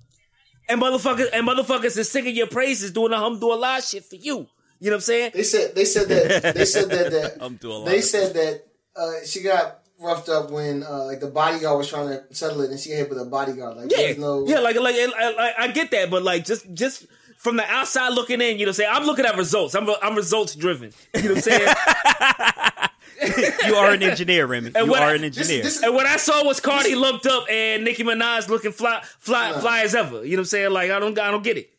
and 0.70 0.82
motherfuckers 0.82 1.30
and 1.34 1.48
motherfuckers 1.48 1.98
is 1.98 2.10
singing 2.10 2.36
your 2.36 2.48
praises 2.48 2.92
doing 2.92 3.14
a 3.14 3.18
hum 3.18 3.40
do 3.40 3.52
a 3.52 3.56
lot 3.56 3.84
shit 3.84 4.06
for 4.06 4.16
you? 4.16 4.48
You 4.80 4.92
know 4.92 4.92
what 4.92 4.94
I'm 4.96 5.02
saying? 5.02 5.32
They 5.34 5.44
said 5.44 5.76
they 5.76 5.86
said 5.86 6.08
that 6.10 6.56
they 6.56 6.66
said 6.66 6.90
that, 6.90 7.12
that 7.12 7.38
I'm 7.42 7.56
doing 7.56 7.76
a 7.76 7.78
lot 7.80 7.88
they 7.88 8.02
said 8.02 8.34
that 8.34 8.64
uh, 8.96 9.26
she 9.26 9.42
got 9.42 9.80
roughed 10.00 10.30
up 10.30 10.52
when 10.52 10.84
uh, 10.84 11.06
like 11.06 11.20
the 11.20 11.28
bodyguard 11.28 11.78
was 11.78 11.90
trying 11.90 12.10
to 12.10 12.24
settle 12.34 12.62
it 12.62 12.70
and 12.70 12.80
she 12.80 12.92
hit 12.92 13.10
with 13.10 13.20
a 13.20 13.26
bodyguard. 13.26 13.78
Like 13.78 13.92
Yeah, 13.92 14.14
no 14.18 14.46
yeah, 14.48 14.60
like 14.60 14.80
like 14.80 14.96
I, 14.96 15.08
I, 15.18 15.64
I 15.64 15.68
get 15.70 15.92
that, 15.92 16.10
but 16.10 16.24
like 16.24 16.46
just 16.46 16.72
just 16.74 17.08
from 17.38 17.58
the 17.58 17.66
outside 17.66 18.10
looking 18.10 18.42
in, 18.42 18.60
you 18.60 18.66
know, 18.66 18.70
what 18.70 18.70
I'm 18.70 18.74
saying 18.74 18.90
I'm 18.94 19.04
looking 19.06 19.26
at 19.26 19.36
results. 19.36 19.76
I'm 19.76 19.90
I'm 20.02 20.16
results 20.16 20.56
driven. 20.56 20.92
You 21.16 21.24
know 21.24 21.36
what 21.36 21.38
I'm 21.38 21.42
saying? 21.42 22.88
you 23.68 23.76
are 23.76 23.92
an 23.92 24.04
engineer, 24.04 24.46
Remy. 24.46 24.72
And 24.76 24.86
You 24.86 24.92
what 24.92 25.02
are 25.02 25.10
I- 25.10 25.16
an 25.16 25.24
engineer. 25.24 25.64
this 25.64 25.78
is 25.78 25.84
and 25.84 25.94
what 25.96 26.06
I 26.06 26.18
saw 26.18 26.46
was 26.46 26.60
Cardi 26.60 26.96
lumped 26.96 27.26
up 27.26 27.46
and 27.50 27.84
Nicki 27.84 28.04
Minaj 28.04 28.48
looking 28.50 28.72
fly 28.72 29.02
fly 29.20 29.54
fly 29.60 29.82
as 29.82 29.96
ever. 29.96 30.24
You 30.26 30.32
know 30.38 30.38
what 30.38 30.40
I'm 30.42 30.46
saying? 30.46 30.72
Like 30.72 30.92
I 30.92 31.00
don't 31.00 31.18
I 31.18 31.32
don't 31.32 31.44
get 31.44 31.58
it. 31.58 31.70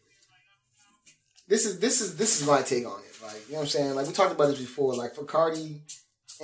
this 1.47 1.65
is 1.67 1.79
this 1.81 2.01
is 2.01 2.17
this 2.17 2.41
is 2.41 2.47
my 2.47 2.63
take 2.63 2.87
on 2.87 3.01
it. 3.01 3.23
Like 3.23 3.47
you 3.47 3.53
know 3.53 3.59
what 3.59 3.63
I'm 3.65 3.69
saying. 3.69 3.95
Like 3.95 4.07
we 4.07 4.13
talked 4.13 4.33
about 4.33 4.49
this 4.49 4.59
before. 4.59 4.95
Like 4.95 5.15
for 5.15 5.25
Cardi 5.25 5.81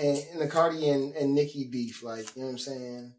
and, 0.00 0.18
and 0.32 0.40
the 0.40 0.48
Cardi 0.48 0.88
and, 0.88 1.14
and 1.14 1.34
Nicki 1.34 1.64
beef. 1.64 2.02
Like 2.02 2.34
you 2.36 2.42
know 2.42 2.46
what 2.46 2.52
I'm 2.52 2.58
saying. 2.58 3.12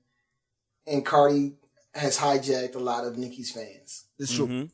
And 0.87 1.05
Cardi 1.05 1.53
has 1.93 2.17
hijacked 2.17 2.75
a 2.75 2.79
lot 2.79 3.05
of 3.05 3.17
Nicki's 3.17 3.51
fans. 3.51 4.05
It's 4.19 4.33
true. 4.33 4.47
Mhm. 4.47 4.69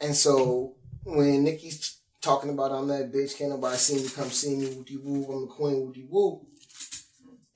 And 0.00 0.14
so 0.14 0.74
when 1.04 1.44
Nicki's 1.44 1.98
talking 2.22 2.50
about 2.50 2.72
I'm 2.72 2.88
that 2.88 3.12
bitch, 3.12 3.36
can't 3.36 3.50
nobody 3.50 3.76
see 3.76 3.96
me, 3.96 4.08
come 4.08 4.30
see 4.30 4.56
me, 4.56 4.74
woody 4.74 4.96
woo, 4.96 5.24
I'm 5.30 5.40
the 5.42 5.46
queen, 5.48 5.86
woody 5.86 6.06
woo. 6.08 6.46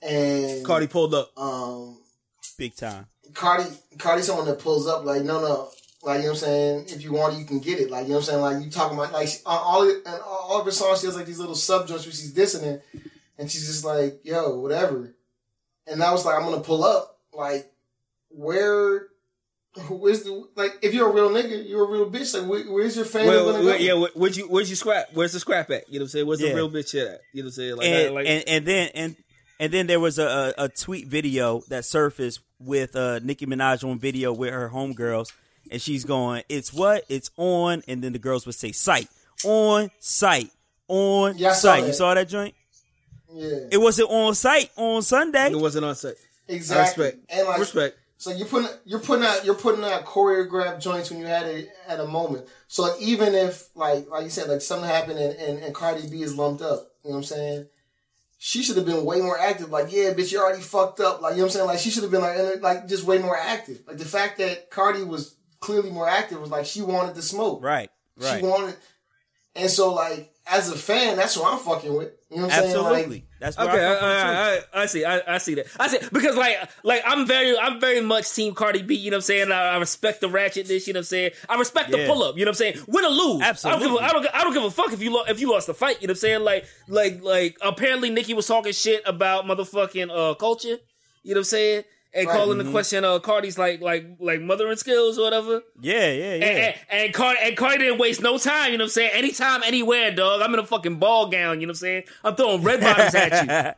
And 0.02 0.64
Cardi 0.66 0.86
pulled 0.86 1.14
up. 1.14 1.30
um 1.38 1.98
Big 2.58 2.74
time. 2.76 3.06
Cardi 3.32 3.64
Cardi's 3.98 4.26
someone 4.26 4.46
that 4.46 4.58
pulls 4.58 4.86
up 4.86 5.04
like, 5.04 5.22
no 5.22 5.40
no, 5.40 5.70
like 6.02 6.18
you 6.18 6.24
know 6.24 6.30
what 6.30 6.30
I'm 6.30 6.36
saying, 6.36 6.84
if 6.88 7.02
you 7.02 7.12
want 7.12 7.34
it, 7.34 7.38
you 7.38 7.44
can 7.46 7.60
get 7.60 7.80
it. 7.80 7.90
Like 7.90 8.04
you 8.04 8.10
know 8.10 8.16
what 8.16 8.28
I'm 8.28 8.40
saying? 8.40 8.40
Like 8.40 8.64
you 8.64 8.70
talking 8.70 8.98
about 8.98 9.12
like 9.12 9.28
on 9.46 9.58
all 9.58 9.88
and 9.88 10.22
all 10.24 10.60
of 10.60 10.64
her 10.66 10.70
songs 10.70 11.00
she 11.00 11.06
has 11.06 11.16
like 11.16 11.26
these 11.26 11.38
little 11.38 11.54
sub 11.54 11.82
subjects 11.82 12.04
where 12.06 12.12
she's 12.12 12.34
dissing 12.34 12.64
it 12.64 12.84
and 13.38 13.50
she's 13.50 13.66
just 13.66 13.84
like, 13.84 14.20
yo, 14.24 14.58
whatever. 14.58 15.14
And 15.86 16.02
I 16.02 16.12
was 16.12 16.24
like, 16.24 16.36
I'm 16.36 16.44
gonna 16.44 16.60
pull 16.60 16.84
up. 16.84 17.18
Like, 17.32 17.70
where 18.30 19.08
where's 19.89 20.22
the 20.22 20.47
like 20.57 20.79
if 20.83 20.95
you're 20.95 21.09
a 21.09 21.12
real 21.12 21.31
nigga, 21.31 21.68
you're 21.68 21.85
a 21.85 21.89
real 21.91 22.11
bitch. 22.11 22.39
Like 22.39 22.49
where, 22.49 22.64
where's 22.64 22.97
your 22.97 23.05
fan 23.05 23.27
Well, 23.27 23.53
gonna 23.53 23.62
go? 23.64 23.74
yeah, 23.77 23.95
where, 23.95 24.11
where'd 24.14 24.37
you 24.37 24.49
where'd 24.49 24.68
you 24.68 24.77
scrap? 24.77 25.09
Where's 25.12 25.33
the 25.33 25.41
scrap 25.41 25.70
at? 25.70 25.89
You 25.89 25.99
know 25.99 26.03
what 26.03 26.07
I'm 26.07 26.09
saying? 26.11 26.27
Where's 26.27 26.41
Yeah. 26.41 26.49
the 26.51 26.55
real 26.55 26.70
bitch 26.70 26.91
shit 26.91 27.07
at? 27.09 27.20
You 27.33 27.43
know 27.43 27.47
what 27.47 27.49
I'm 27.49 27.53
saying? 27.53 27.77
Like, 27.77 27.87
and, 27.87 28.14
like 28.14 28.27
and 28.27 28.45
and 28.49 28.66
then 28.66 28.91
and 28.95 29.16
And 29.59 29.72
then 29.72 29.87
there 29.87 30.01
was 30.01 30.18
a, 30.18 30.55
a, 30.59 30.64
a 30.64 30.68
tweet 30.68 31.07
video 31.07 31.62
that 31.68 31.85
surfaced 31.87 32.41
with 32.61 32.95
uh, 32.95 33.20
Nicki 33.20 33.47
Minaj 33.47 33.89
on 33.91 33.99
video 33.99 34.33
with 34.33 34.53
her 34.53 34.68
homegirls, 34.68 35.33
and 35.70 35.81
she's 35.81 36.05
going, 36.05 36.43
"It's 36.51 36.72
what? 36.74 37.05
It's 37.09 37.31
on." 37.39 37.83
And 37.89 38.03
then 38.05 38.12
the 38.12 38.18
girls 38.18 38.45
would 38.45 38.55
say, 38.55 38.72
"Sight 38.72 39.09
on 39.45 39.91
site 39.99 40.51
on 40.89 41.39
Yeah, 41.39 41.51
I 41.51 41.53
saw 41.53 41.74
site." 41.74 41.87
You 41.87 41.93
saw 41.95 42.12
that 42.14 42.29
joint? 42.29 42.55
Yeah, 43.33 43.59
It 43.72 43.79
wasn't 43.81 44.11
on 44.11 44.35
site 44.35 44.70
on 44.77 45.03
Sunday. 45.03 45.51
It 45.51 45.59
wasn't 45.59 45.85
on 45.87 45.95
set. 45.95 46.14
I 46.49 46.53
exactly. 46.53 47.05
respect. 47.05 47.24
And 47.33 47.49
like, 47.49 47.59
respect. 47.59 47.99
So 48.18 48.30
you're 48.30 48.46
putting 48.46 48.68
you're 48.84 49.00
putting 49.00 49.24
out 49.24 49.44
you're 49.44 49.54
putting 49.54 49.84
out 49.84 50.04
choreographed 50.04 50.80
joints 50.80 51.10
when 51.10 51.20
you 51.20 51.26
had 51.26 51.46
it 51.46 51.68
at 51.86 52.00
a 52.00 52.06
moment. 52.06 52.46
So 52.66 52.94
even 52.98 53.34
if 53.34 53.68
like 53.74 54.08
like 54.08 54.24
you 54.24 54.30
said 54.30 54.48
like 54.48 54.62
something 54.62 54.88
happened 54.88 55.18
and, 55.18 55.36
and, 55.36 55.58
and 55.62 55.74
Cardi 55.74 56.08
B 56.08 56.22
is 56.22 56.36
lumped 56.36 56.62
up, 56.62 56.92
you 57.04 57.10
know 57.10 57.16
what 57.16 57.18
I'm 57.18 57.24
saying? 57.24 57.66
She 58.38 58.62
should 58.62 58.76
have 58.76 58.86
been 58.86 59.04
way 59.04 59.20
more 59.20 59.38
active. 59.38 59.70
Like 59.70 59.92
yeah, 59.92 60.12
bitch, 60.14 60.32
you 60.32 60.40
already 60.40 60.62
fucked 60.62 61.00
up. 61.00 61.20
Like 61.20 61.32
you 61.32 61.38
know 61.38 61.44
what 61.44 61.48
I'm 61.48 61.52
saying? 61.52 61.66
Like 61.66 61.78
she 61.78 61.90
should 61.90 62.04
have 62.04 62.12
been 62.12 62.22
like 62.22 62.62
like 62.62 62.88
just 62.88 63.04
way 63.04 63.18
more 63.18 63.36
active. 63.36 63.82
Like 63.86 63.98
the 63.98 64.04
fact 64.04 64.38
that 64.38 64.70
Cardi 64.70 65.02
was 65.02 65.36
clearly 65.60 65.90
more 65.90 66.08
active 66.08 66.40
was 66.40 66.50
like 66.50 66.64
she 66.64 66.80
wanted 66.80 67.14
to 67.16 67.22
smoke. 67.22 67.62
Right, 67.62 67.90
right. 68.16 68.40
She 68.40 68.46
wanted, 68.46 68.76
and 69.54 69.70
so 69.70 69.92
like 69.92 70.32
as 70.49 70.70
a 70.70 70.76
fan, 70.76 71.16
that's 71.16 71.36
what 71.36 71.53
I'm 71.53 71.59
fucking 71.59 71.92
with. 71.94 72.12
You 72.30 72.36
know 72.38 72.42
what 72.44 72.53
I'm 72.53 72.61
saying? 72.62 72.76
Absolutely. 72.76 73.16
Like, 73.16 73.24
That's 73.40 73.59
Okay, 73.59 73.84
I 73.84 73.92
I, 73.92 73.99
come 73.99 74.11
from, 74.11 74.20
too. 74.20 74.76
I, 74.76 74.80
I, 74.80 74.82
I 74.82 74.86
see, 74.86 75.05
I, 75.05 75.34
I 75.34 75.38
see 75.38 75.55
that. 75.55 75.66
I 75.78 75.88
see 75.88 75.99
because 76.12 76.36
like, 76.36 76.57
like 76.82 77.03
I'm 77.05 77.26
very, 77.26 77.57
I'm 77.59 77.80
very 77.80 78.01
much 78.01 78.32
team 78.32 78.55
Cardi 78.55 78.82
B. 78.82 78.94
You 78.94 79.11
know 79.11 79.16
what 79.16 79.18
I'm 79.18 79.22
saying? 79.22 79.53
I, 79.53 79.74
I 79.74 79.76
respect 79.78 80.20
the 80.20 80.28
ratchetness. 80.28 80.86
You 80.86 80.92
know 80.92 80.99
what 80.99 81.03
I'm 81.03 81.05
saying? 81.05 81.30
I 81.49 81.57
respect 81.57 81.90
the 81.90 82.07
pull 82.07 82.22
up. 82.22 82.36
You 82.36 82.44
know 82.44 82.51
what 82.51 82.61
I'm 82.61 82.74
saying? 82.74 82.84
Win 82.88 83.05
or 83.05 83.09
lose, 83.11 83.42
Absolutely. 83.42 83.86
I 83.86 83.88
don't, 83.88 83.92
give 83.92 84.03
a, 84.03 84.05
I 84.05 84.09
don't, 84.11 84.34
I 84.34 84.44
don't 84.44 84.55
give 84.55 84.64
a 84.64 84.70
fuck 84.70 84.92
if 84.92 85.03
you 85.03 85.12
lo- 85.12 85.24
if 85.28 85.40
you 85.40 85.51
lost 85.51 85.66
the 85.66 85.74
fight. 85.74 86.01
You 86.01 86.09
know 86.09 86.12
what 86.12 86.16
I'm 86.18 86.20
saying? 86.20 86.40
Like, 86.42 86.66
like, 86.88 87.22
like. 87.22 87.57
Apparently, 87.62 88.11
Nicki 88.11 88.34
was 88.34 88.47
talking 88.47 88.72
shit 88.72 89.03
about 89.07 89.44
motherfucking 89.44 90.11
uh 90.11 90.34
culture. 90.34 90.78
You 91.22 91.34
know 91.34 91.38
what 91.38 91.38
I'm 91.38 91.44
saying? 91.44 91.82
And 92.14 92.26
Right. 92.26 92.34
calling 92.36 92.57
the 92.59 92.70
question 92.70 93.04
uh 93.04 93.18
Cardi's 93.18 93.59
like, 93.59 93.80
like, 93.82 94.07
like 94.18 94.40
mothering 94.40 94.76
skills 94.78 95.18
or 95.18 95.24
whatever. 95.24 95.62
Yeah, 95.80 96.11
yeah, 96.12 96.12
yeah. 96.12 96.32
And, 96.34 96.44
and, 96.44 96.74
and, 96.90 97.14
Cardi, 97.14 97.38
and 97.42 97.57
Cardi 97.57 97.78
didn't 97.78 97.98
waste 97.98 98.22
no 98.22 98.38
time, 98.38 98.72
you 98.72 98.78
know 98.78 98.84
what 98.84 98.88
I'm 98.88 98.92
saying? 98.92 99.11
Anytime, 99.14 99.62
anywhere, 99.64 100.11
dog. 100.14 100.40
I'm 100.40 100.54
in 100.54 100.61
a 100.61 100.66
fucking 100.66 100.96
ball 100.96 101.28
gown, 101.28 101.61
you 101.61 101.66
know 101.66 101.72
what 101.72 101.76
I'm 101.76 101.80
saying? 101.80 102.02
I'm 102.24 102.34
throwing 102.34 102.62
red 102.62 102.80
bottoms 102.80 103.14
at 103.14 103.76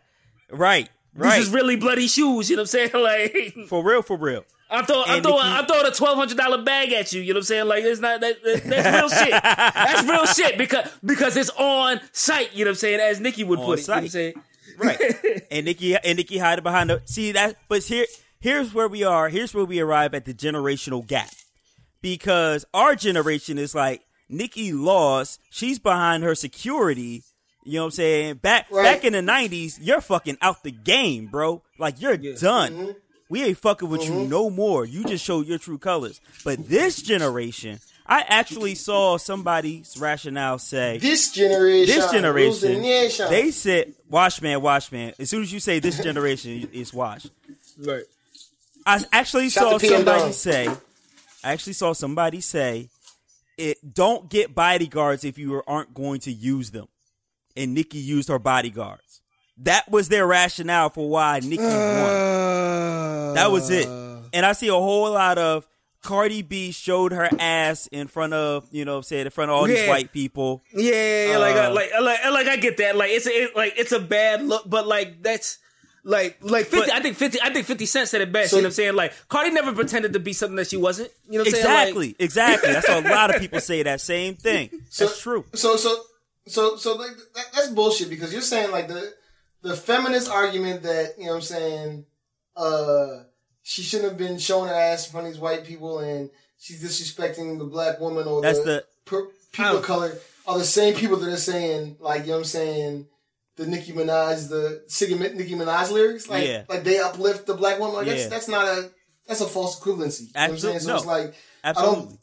you. 0.50 0.56
right, 0.56 0.88
These 1.14 1.22
right. 1.24 1.40
is 1.40 1.50
really 1.50 1.74
bloody 1.76 2.06
shoes, 2.06 2.48
you 2.48 2.56
know 2.56 2.62
what 2.62 2.74
I'm 2.74 2.90
saying? 2.90 2.90
Like, 3.58 3.66
for 3.68 3.82
real, 3.82 4.02
for 4.02 4.16
real. 4.16 4.44
I'm 4.70 4.84
throwing, 4.84 5.04
I'm 5.08 5.14
And 5.16 5.22
throwing, 5.24 5.40
I'm 5.42 5.64
throwing 5.66 5.86
a 5.86 5.90
twelve 5.90 6.18
hundred 6.18 6.36
dollar 6.36 6.62
bag 6.62 6.92
at 6.92 7.10
you. 7.14 7.22
You 7.22 7.28
know 7.32 7.38
what 7.38 7.40
I'm 7.40 7.44
saying? 7.44 7.66
Like, 7.68 7.84
it's 7.84 8.00
not 8.02 8.20
that, 8.20 8.42
that- 8.44 8.64
that's 8.64 9.00
real 9.00 9.08
shit. 9.24 9.42
That's 9.42 10.06
real 10.06 10.26
shit 10.26 10.58
because 10.58 10.90
because 11.02 11.36
it's 11.38 11.48
on 11.58 12.00
site. 12.12 12.54
You 12.54 12.66
know 12.66 12.68
what 12.68 12.72
I'm 12.72 12.78
saying? 12.80 13.00
As 13.00 13.18
Nicki 13.18 13.44
would 13.44 13.60
On 13.60 13.64
put 13.64 13.78
it. 13.78 14.12
You 14.12 14.34
know 14.34 14.42
what 14.76 14.88
I'm 14.88 14.96
site. 14.98 15.00
saying? 15.22 15.34
Right. 15.34 15.42
and 15.50 15.64
Nicki 15.66 15.96
and 15.96 16.16
Nicki 16.16 16.38
hiding 16.38 16.62
behind 16.62 16.90
the 16.90 17.02
see 17.04 17.32
that 17.32 17.56
but 17.68 17.82
here 17.84 18.06
here's 18.40 18.72
where 18.74 18.88
we 18.88 19.04
are. 19.04 19.28
Here's 19.28 19.54
where 19.54 19.64
we 19.64 19.80
arrive 19.80 20.14
at 20.14 20.24
the 20.24 20.34
generational 20.34 21.06
gap. 21.06 21.30
Because 22.00 22.64
our 22.72 22.94
generation 22.94 23.58
is 23.58 23.74
like 23.74 24.02
Nicki 24.28 24.72
lost, 24.72 25.40
she's 25.50 25.78
behind 25.78 26.22
her 26.22 26.34
security. 26.34 27.24
You 27.64 27.74
know 27.74 27.80
what 27.82 27.86
I'm 27.86 27.90
saying? 27.92 28.34
Back 28.36 28.66
Right. 28.70 28.84
back 28.84 29.04
in 29.04 29.12
the 29.14 29.22
nineties, 29.22 29.78
you're 29.80 30.00
fucking 30.00 30.38
out 30.40 30.62
the 30.62 30.70
game, 30.70 31.26
bro. 31.26 31.62
Like 31.78 32.00
you're 32.00 32.16
done. 32.16 32.72
Mm-hmm. 32.72 32.90
We 33.30 33.44
ain't 33.44 33.58
fucking 33.58 33.90
with 33.90 34.04
you 34.06 34.26
no 34.26 34.48
more. 34.48 34.86
You 34.86 35.04
just 35.04 35.22
showed 35.24 35.46
your 35.46 35.58
true 35.58 35.76
colors. 35.76 36.18
But 36.44 36.66
this 36.68 37.02
generation, 37.02 37.78
I 38.08 38.24
actually 38.26 38.74
saw 38.74 39.18
somebody's 39.18 39.98
rationale 39.98 40.58
say 40.58 40.96
this 40.98 41.30
generation, 41.30 41.86
this 41.94 41.98
rules 41.98 42.10
the 42.10 42.68
generation, 42.68 42.82
nation. 42.82 43.26
they 43.30 43.50
said, 43.50 43.94
"Watchman, 44.08 44.62
Watchman." 44.62 45.12
As 45.18 45.28
soon 45.28 45.42
as 45.42 45.52
you 45.52 45.60
say 45.60 45.78
this 45.78 45.98
generation, 46.02 46.68
it's 46.72 46.94
watch. 46.94 47.26
Right. 47.78 48.04
I 48.86 49.04
actually 49.12 49.50
Shout 49.50 49.80
saw 49.82 49.86
somebody 49.86 50.20
Dawn. 50.20 50.32
say, 50.32 50.68
I 51.44 51.52
actually 51.52 51.74
saw 51.74 51.92
somebody 51.92 52.40
say, 52.40 52.88
"It 53.58 53.76
don't 53.94 54.30
get 54.30 54.54
bodyguards 54.54 55.24
if 55.24 55.36
you 55.36 55.62
aren't 55.66 55.92
going 55.92 56.20
to 56.20 56.32
use 56.32 56.70
them." 56.70 56.88
And 57.56 57.74
Nicki 57.74 57.98
used 57.98 58.28
her 58.30 58.38
bodyguards. 58.38 59.20
That 59.58 59.90
was 59.90 60.08
their 60.08 60.26
rationale 60.26 60.88
for 60.88 61.10
why 61.10 61.40
Nicki 61.40 61.62
won. 61.62 63.34
That 63.34 63.50
was 63.50 63.68
it. 63.68 63.86
And 64.32 64.46
I 64.46 64.52
see 64.52 64.68
a 64.68 64.72
whole 64.72 65.10
lot 65.10 65.36
of 65.36 65.66
Cardi 66.02 66.42
B 66.42 66.70
showed 66.70 67.12
her 67.12 67.28
ass 67.38 67.86
in 67.88 68.06
front 68.06 68.32
of, 68.32 68.66
you 68.70 68.84
know, 68.84 69.00
said 69.00 69.26
in 69.26 69.30
front 69.30 69.50
of 69.50 69.56
all 69.56 69.64
these 69.66 69.88
white 69.88 70.12
people. 70.12 70.62
Yeah, 70.72 70.92
yeah, 70.92 71.30
yeah, 71.32 71.38
like, 71.38 71.56
Uh, 71.56 71.72
like, 71.74 71.90
like, 72.00 72.24
like, 72.30 72.46
I 72.46 72.56
get 72.56 72.76
that. 72.78 72.96
Like, 72.96 73.10
it's 73.10 73.26
a, 73.26 73.30
it, 73.30 73.56
like, 73.56 73.74
it's 73.76 73.92
a 73.92 73.98
bad 74.00 74.42
look, 74.44 74.62
but 74.68 74.86
like, 74.86 75.22
that's 75.22 75.58
like, 76.04 76.38
like 76.40 76.66
fifty. 76.66 76.86
But- 76.86 76.92
I 76.94 77.00
think 77.00 77.16
fifty. 77.16 77.40
I 77.42 77.52
think 77.52 77.66
Fifty 77.66 77.84
Cent 77.84 78.08
said 78.08 78.20
it 78.22 78.32
best. 78.32 78.50
So- 78.50 78.56
you 78.56 78.62
know 78.62 78.66
what 78.66 78.70
I'm 78.70 78.74
saying? 78.74 78.94
Like, 78.94 79.12
Cardi 79.28 79.50
never 79.50 79.72
pretended 79.72 80.12
to 80.14 80.20
be 80.20 80.32
something 80.32 80.56
that 80.56 80.68
she 80.68 80.76
wasn't. 80.76 81.10
You 81.28 81.38
know 81.38 81.40
what 81.40 81.48
I'm 81.48 81.52
saying? 81.54 81.64
Exactly, 81.66 82.16
exactly. 82.18 82.72
That's 82.72 82.88
a 82.88 83.00
lot 83.02 83.34
of 83.34 83.40
people 83.40 83.60
say 83.60 83.82
that 83.82 84.00
same 84.00 84.36
thing. 84.36 84.70
That's 84.98 85.20
true. 85.20 85.44
So 85.54 85.76
so 85.76 86.00
so 86.46 86.76
so 86.76 86.94
like 86.94 87.10
that, 87.34 87.44
that's 87.52 87.68
bullshit 87.68 88.08
because 88.08 88.32
you're 88.32 88.40
saying 88.40 88.70
like 88.70 88.88
the 88.88 89.12
the 89.62 89.76
feminist 89.76 90.30
argument 90.30 90.82
that 90.84 91.14
you 91.18 91.24
know 91.26 91.32
what 91.32 91.36
I'm 91.38 91.42
saying 91.42 92.04
uh 92.56 93.24
she 93.70 93.82
shouldn't 93.82 94.08
have 94.08 94.18
been 94.18 94.38
showing 94.38 94.70
her 94.70 94.74
ass 94.74 95.04
in 95.06 95.12
front 95.12 95.26
of 95.26 95.32
these 95.34 95.40
white 95.40 95.62
people 95.64 95.98
and 95.98 96.30
she's 96.58 96.82
disrespecting 96.82 97.58
the 97.58 97.64
black 97.64 98.00
woman 98.00 98.26
or 98.26 98.40
That's 98.40 98.60
the, 98.60 98.64
the- 98.64 98.84
per, 99.04 99.26
people 99.52 99.76
of 99.78 99.82
color 99.84 100.16
are 100.46 100.56
the 100.58 100.64
same 100.64 100.94
people 100.94 101.18
that 101.18 101.28
are 101.30 101.36
saying 101.36 101.96
like 102.00 102.22
you 102.22 102.28
know 102.28 102.32
what 102.34 102.38
I'm 102.38 102.44
saying 102.44 103.06
the 103.56 103.66
Nicki 103.66 103.92
Minaj 103.92 104.48
the 104.48 104.82
singing 104.86 105.18
Nicki 105.18 105.54
Minaj 105.54 105.90
lyrics 105.90 106.28
like 106.30 106.46
Yeah. 106.46 106.62
like 106.68 106.82
they 106.84 106.98
uplift 106.98 107.46
the 107.46 107.54
black 107.54 107.78
woman 107.78 107.96
like 107.96 108.06
that's 108.06 108.22
Yeah. 108.22 108.28
that's 108.28 108.48
not 108.48 108.66
a 108.66 108.90
that's 109.26 109.42
a 109.42 109.46
false 109.46 109.78
equivalency. 109.78 110.20
You 110.20 110.26
know 110.34 110.40
what 110.40 110.50
I'm 110.50 110.58
saying? 110.58 110.76
Absolute- 110.76 110.80
So 110.82 110.96
it's 110.96 111.04
no. 111.04 111.12
like 111.12 111.34
Absolutely. 111.62 112.18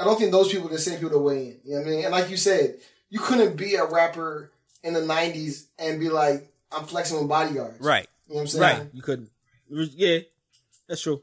I 0.00 0.04
don't 0.04 0.18
think 0.18 0.32
those 0.32 0.50
people 0.50 0.66
are 0.68 0.72
the 0.72 0.78
same 0.78 0.94
people 0.98 1.10
that 1.10 1.18
weigh 1.20 1.46
in. 1.46 1.60
You 1.64 1.74
know 1.74 1.80
what 1.82 1.86
I 1.86 1.90
mean? 1.90 2.04
And 2.04 2.12
like 2.12 2.30
you 2.30 2.36
said, 2.36 2.78
you 3.10 3.20
couldn't 3.20 3.56
be 3.56 3.74
a 3.74 3.84
rapper 3.84 4.50
in 4.82 4.94
the 4.94 5.00
'90s 5.00 5.66
and 5.78 6.00
be 6.00 6.08
like, 6.08 6.50
"I'm 6.72 6.86
flexing 6.86 7.18
with 7.18 7.28
bodyguards." 7.28 7.78
Right. 7.80 8.08
You 8.26 8.34
know 8.34 8.36
what 8.36 8.40
I'm 8.42 8.46
saying? 8.48 8.78
Right. 8.80 8.86
You 8.94 9.02
couldn't. 9.02 9.30
Yeah, 9.70 10.18
that's 10.88 11.02
true. 11.02 11.22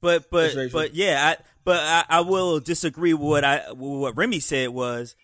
But 0.00 0.30
but 0.30 0.52
true. 0.52 0.70
but 0.70 0.94
yeah, 0.94 1.34
I, 1.38 1.42
but 1.64 1.80
I, 1.80 2.04
I 2.08 2.20
will 2.20 2.60
disagree 2.60 3.12
with 3.12 3.28
what 3.28 3.44
I 3.44 3.72
what 3.72 4.16
Remy 4.16 4.40
said 4.40 4.70
was 4.70 5.16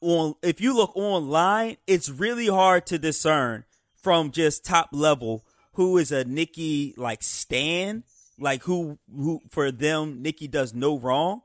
on 0.00 0.34
if 0.42 0.60
you 0.60 0.74
look 0.74 0.96
online, 0.96 1.76
it's 1.86 2.08
really 2.08 2.46
hard 2.46 2.86
to 2.86 2.98
discern 2.98 3.64
from 3.94 4.30
just 4.30 4.64
top 4.64 4.90
level 4.92 5.44
who 5.74 5.98
is 5.98 6.12
a 6.12 6.24
Nicki 6.24 6.94
like 6.96 7.22
stan, 7.22 8.04
like 8.38 8.62
who 8.62 8.98
who 9.14 9.42
for 9.50 9.70
them 9.70 10.22
Nicki 10.22 10.48
does 10.48 10.74
no 10.74 10.98
wrong. 10.98 11.42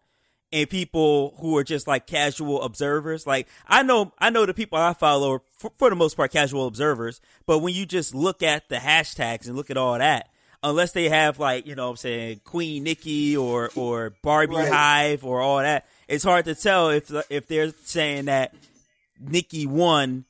And 0.52 0.70
people 0.70 1.36
who 1.40 1.58
are 1.58 1.66
just 1.66 1.86
like 1.86 2.08
casual 2.08 2.62
observers, 2.62 3.28
like 3.28 3.48
I 3.68 3.84
know, 3.84 4.14
I 4.20 4.30
know 4.30 4.46
the 4.46 4.54
people 4.54 4.78
I 4.78 4.94
follow 4.94 5.34
are 5.34 5.42
for, 5.58 5.72
for 5.78 5.90
the 5.90 5.98
most 5.98 6.16
part 6.16 6.32
casual 6.32 6.68
observers. 6.68 7.20
But 7.46 7.60
when 7.60 7.74
you 7.74 7.86
just 7.86 8.16
look 8.16 8.42
at 8.42 8.70
the 8.70 8.78
hashtags 8.78 9.48
and 9.48 9.56
look 9.58 9.70
at 9.70 9.76
all 9.76 9.98
that, 9.98 10.30
unless 10.66 10.92
they 10.92 11.08
have 11.08 11.40
like 11.40 11.66
you 11.66 11.76
know 11.76 11.86
what 11.86 11.92
I'm 11.92 11.98
saying 11.98 12.42
Queen 12.44 12.84
Nicki 12.84 13.38
or 13.38 13.70
or 13.76 14.14
Barbie 14.22 14.56
Right. 14.56 14.72
Hive 14.72 15.24
or 15.24 15.40
all 15.40 15.60
that, 15.60 15.86
it's 16.08 16.24
hard 16.24 16.46
to 16.46 16.56
tell 16.56 16.90
if 16.90 17.12
if 17.30 17.48
they're 17.48 17.72
saying 17.84 18.26
that 18.26 18.54
Nicki 19.20 19.66
won 19.66 20.26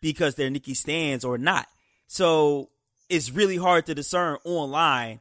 because 0.00 0.34
they're 0.34 0.50
Nicki 0.50 0.74
stands 0.74 1.24
or 1.24 1.38
not. 1.38 1.66
So 2.06 2.68
it's 3.08 3.30
really 3.30 3.56
hard 3.56 3.86
to 3.86 3.94
discern 3.94 4.38
online 4.44 5.20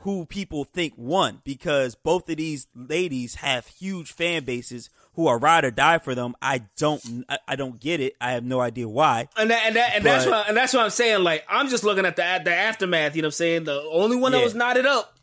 who 0.00 0.26
people 0.26 0.64
think 0.64 0.94
won 0.96 1.40
because 1.44 1.94
both 1.94 2.28
of 2.28 2.36
these 2.36 2.66
ladies 2.74 3.36
have 3.36 3.66
huge 3.66 4.12
fan 4.12 4.44
bases 4.44 4.90
who 5.14 5.26
are 5.28 5.38
ride 5.38 5.64
or 5.64 5.70
die 5.70 5.98
for 5.98 6.14
them. 6.14 6.34
I 6.42 6.62
don't 6.76 7.24
I, 7.28 7.38
I 7.48 7.56
don't 7.56 7.78
get 7.80 8.00
it. 8.00 8.14
I 8.20 8.32
have 8.32 8.44
no 8.44 8.60
idea 8.60 8.88
why. 8.88 9.28
And 9.36 9.50
that, 9.50 9.62
and 9.66 9.76
that, 9.76 9.92
and 9.94 10.04
that's 10.04 10.24
But- 10.24 10.30
what 10.32 10.48
and 10.48 10.56
that's 10.56 10.72
what 10.74 10.82
I'm 10.84 10.90
saying. 10.90 11.22
Like 11.24 11.44
I'm 11.48 11.68
just 11.68 11.84
looking 11.84 12.04
at 12.06 12.16
the 12.16 12.40
the 12.44 12.54
aftermath. 12.54 13.14
You 13.16 13.22
know 13.22 13.26
what 13.26 13.28
I'm 13.28 13.32
saying? 13.32 13.64
The 13.64 13.80
only 13.92 14.16
one 14.16 14.32
that 14.32 14.42
was 14.42 14.54
knotted 14.54 14.86
up, 14.86 15.14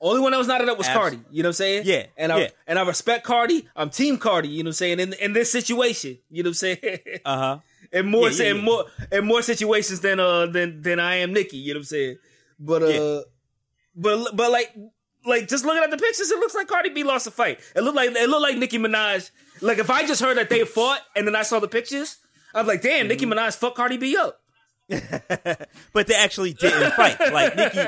only 0.00 0.20
one 0.20 0.32
that 0.32 0.38
was 0.38 0.48
knotted 0.48 0.68
up 0.68 0.78
was 0.78 0.88
Abs- 0.88 0.96
Cardi. 0.98 1.20
You 1.30 1.42
know 1.42 1.48
what 1.48 1.50
I'm 1.50 1.54
saying? 1.54 1.82
Yeah, 1.86 2.06
And 2.16 2.32
I 2.32 2.38
yeah. 2.40 2.48
and 2.66 2.78
I 2.78 2.82
respect 2.86 3.24
Cardi. 3.24 3.68
I'm 3.76 3.90
Team 3.90 4.18
Cardi. 4.18 4.48
You 4.48 4.64
know 4.64 4.68
what 4.68 4.70
I'm 4.70 4.74
saying? 4.74 5.00
In 5.00 5.12
in 5.14 5.32
this 5.32 5.50
situation, 5.52 6.18
you 6.30 6.42
know 6.42 6.48
what 6.48 6.50
I'm 6.50 6.54
saying? 6.54 6.98
Uh 7.24 7.36
huh. 7.38 7.58
in 7.92 8.06
more 8.06 8.30
Yeah, 8.30 8.42
yeah, 8.44 8.52
yeah. 8.54 8.60
more 8.60 8.84
in 9.12 9.24
more 9.26 9.42
situations 9.42 10.00
than 10.00 10.18
uh 10.18 10.46
than 10.46 10.82
than 10.82 10.98
I 10.98 11.16
am 11.16 11.32
Nicki. 11.32 11.58
You 11.58 11.74
know 11.74 11.78
what 11.78 11.82
I'm 11.82 11.84
saying? 11.84 12.16
But 12.58 12.82
uh, 12.82 12.86
Yeah. 12.88 13.20
but 13.94 14.34
but 14.36 14.50
like 14.50 14.74
like 15.24 15.48
just 15.48 15.64
looking 15.64 15.82
at 15.82 15.90
the 15.90 15.96
pictures, 15.98 16.30
it 16.30 16.38
looks 16.38 16.54
like 16.54 16.66
Cardi 16.68 16.90
B 16.90 17.04
lost 17.04 17.26
a 17.26 17.30
fight. 17.30 17.60
It 17.76 17.82
looked 17.82 17.96
like 17.96 18.10
it 18.10 18.28
looked 18.28 18.42
like 18.42 18.56
Nicki 18.58 18.78
Minaj. 18.78 19.30
Like 19.60 19.78
if 19.78 19.90
I 19.90 20.06
just 20.06 20.20
heard 20.20 20.36
that 20.38 20.50
they 20.50 20.64
fought 20.64 21.00
and 21.16 21.26
then 21.26 21.36
I 21.36 21.42
saw 21.42 21.60
the 21.60 21.68
pictures, 21.68 22.16
I'm 22.54 22.66
like, 22.66 22.82
damn, 22.82 23.08
Nicki 23.08 23.24
Mm-hmm. 23.26 23.38
Minaj 23.38 23.56
fucked 23.56 23.76
Cardi 23.76 23.96
B 23.96 24.16
up. 24.16 24.38
But 25.92 26.06
they 26.06 26.14
actually 26.14 26.52
didn't 26.54 26.92
fight. 26.92 27.18
Like 27.20 27.56
Nicki, 27.56 27.78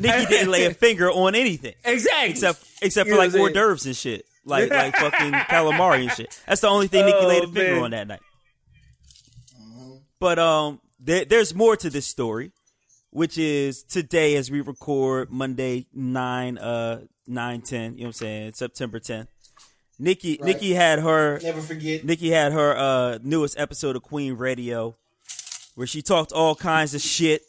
Nicki 0.00 0.26
didn't 0.26 0.50
lay 0.50 0.66
a 0.66 0.74
finger 0.74 1.10
on 1.10 1.34
anything 1.34 1.74
Exactly. 1.84 2.30
except 2.30 2.64
except 2.82 3.08
for 3.08 3.16
know 3.16 3.20
like 3.22 3.34
hors 3.34 3.50
d'oeuvres 3.52 3.86
and 3.86 3.96
shit, 3.96 4.24
like 4.44 4.70
like 4.70 4.94
fucking 5.02 5.32
calamari 5.32 6.02
and 6.02 6.12
shit. 6.12 6.40
That's 6.46 6.60
the 6.60 6.68
only 6.68 6.86
thing 6.88 7.04
Nicki 7.06 7.18
Oh, 7.20 7.26
laid 7.26 7.42
a 7.44 7.46
finger 7.48 7.74
man. 7.74 7.82
on 7.84 7.90
that 7.90 8.06
night. 8.08 8.20
But 10.20 10.38
um, 10.38 10.80
there, 11.00 11.24
there's 11.24 11.54
more 11.54 11.76
to 11.76 11.90
this 11.90 12.06
story, 12.06 12.52
which 13.10 13.38
is 13.38 13.82
today 13.82 14.36
as 14.36 14.50
we 14.50 14.60
record 14.60 15.30
Monday 15.30 15.86
nine 15.92 16.58
uh 16.58 17.02
nine 17.26 17.60
ten. 17.62 17.92
You 17.94 17.98
know 17.98 18.02
what 18.04 18.06
I'm 18.08 18.12
saying? 18.14 18.52
September 18.54 18.98
10th. 19.00 19.28
Nicki 19.98 20.38
Right. 20.40 20.46
Nicki 20.54 20.74
had 20.74 21.00
her 21.00 21.40
Never 21.42 21.60
forget. 21.60 22.04
Nicki 22.04 22.30
had 22.30 22.52
her 22.52 22.76
uh 22.76 23.18
newest 23.22 23.58
episode 23.58 23.96
of 23.96 24.02
Queen 24.02 24.34
Radio, 24.34 24.96
where 25.74 25.86
she 25.86 26.02
talked 26.02 26.32
all 26.32 26.54
kinds 26.54 26.94
of 26.94 27.00
shit 27.00 27.42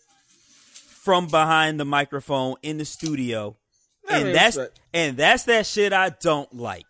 from 0.87 1.27
behind 1.27 1.79
the 1.79 1.85
microphone 1.85 2.55
in 2.61 2.77
the 2.77 2.85
studio, 2.85 3.55
Very 4.07 4.21
and 4.23 4.35
that's 4.35 4.57
and 4.93 5.17
that's 5.17 5.43
that 5.43 5.65
shit 5.65 5.93
I 5.93 6.09
don't 6.09 6.53
like. 6.55 6.85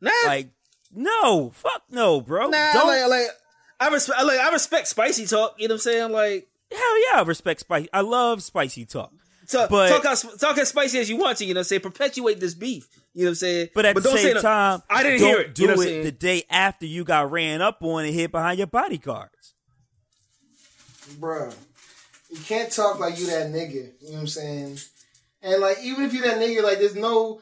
Nah, 0.00 0.10
Like, 0.26 0.48
no, 0.92 1.50
fuck 1.50 1.82
no, 1.90 2.20
bro. 2.20 2.48
nah, 2.48 2.72
don't 2.72 2.86
like, 2.86 3.08
like 3.08 3.26
I 3.80 3.88
respect, 3.88 4.24
like 4.24 4.38
I 4.38 4.52
respect 4.52 4.86
spicy 4.88 5.26
talk. 5.26 5.54
You 5.58 5.68
know 5.68 5.74
what 5.74 5.76
I'm 5.76 5.80
saying? 5.80 6.12
Like, 6.12 6.48
hell 6.70 7.00
yeah, 7.12 7.20
I 7.20 7.22
respect 7.26 7.60
spicy. 7.60 7.88
I 7.92 8.00
love 8.02 8.42
spicy 8.42 8.84
talk. 8.86 9.12
so, 9.46 9.66
But- 9.68 9.88
talk 9.88 10.04
as 10.04 10.22
talk 10.38 10.58
as 10.58 10.68
spicy 10.68 10.98
as 10.98 11.08
you 11.10 11.16
want 11.16 11.38
to. 11.38 11.44
You 11.44 11.54
know, 11.54 11.62
say 11.62 11.78
perpetuate 11.78 12.40
this 12.40 12.54
beef. 12.54 12.88
You 13.12 13.24
know 13.24 13.28
what 13.28 13.30
I'm 13.30 13.34
saying? 13.36 13.68
But 13.74 13.86
at 13.86 13.94
the 13.96 14.02
don't 14.02 14.16
say 14.16 14.22
same 14.22 14.34
no- 14.34 14.40
time, 14.42 14.82
I 14.88 15.02
didn't 15.02 15.20
don't 15.20 15.28
hear 15.28 15.40
it. 15.40 15.54
Do 15.54 15.62
you 15.62 15.68
know 15.68 15.80
it 15.80 16.02
the 16.04 16.12
day 16.12 16.44
after 16.48 16.86
you 16.86 17.02
got 17.04 17.30
ran 17.30 17.60
up 17.60 17.82
on 17.82 18.04
and 18.04 18.14
hit 18.14 18.30
behind 18.30 18.58
your 18.58 18.68
bodyguards. 18.68 19.54
Bruh, 21.18 21.52
you 22.30 22.38
can't 22.38 22.70
talk 22.70 23.00
like 23.00 23.18
you 23.18 23.26
that 23.26 23.48
nigga. 23.48 23.72
You 24.00 24.08
know 24.08 24.12
what 24.12 24.18
I'm 24.20 24.26
saying? 24.28 24.78
And 25.42 25.60
like, 25.60 25.78
even 25.82 26.04
if 26.04 26.12
you 26.14 26.22
that 26.22 26.38
nigga, 26.38 26.62
like, 26.62 26.78
there's 26.78 26.94
no, 26.94 27.40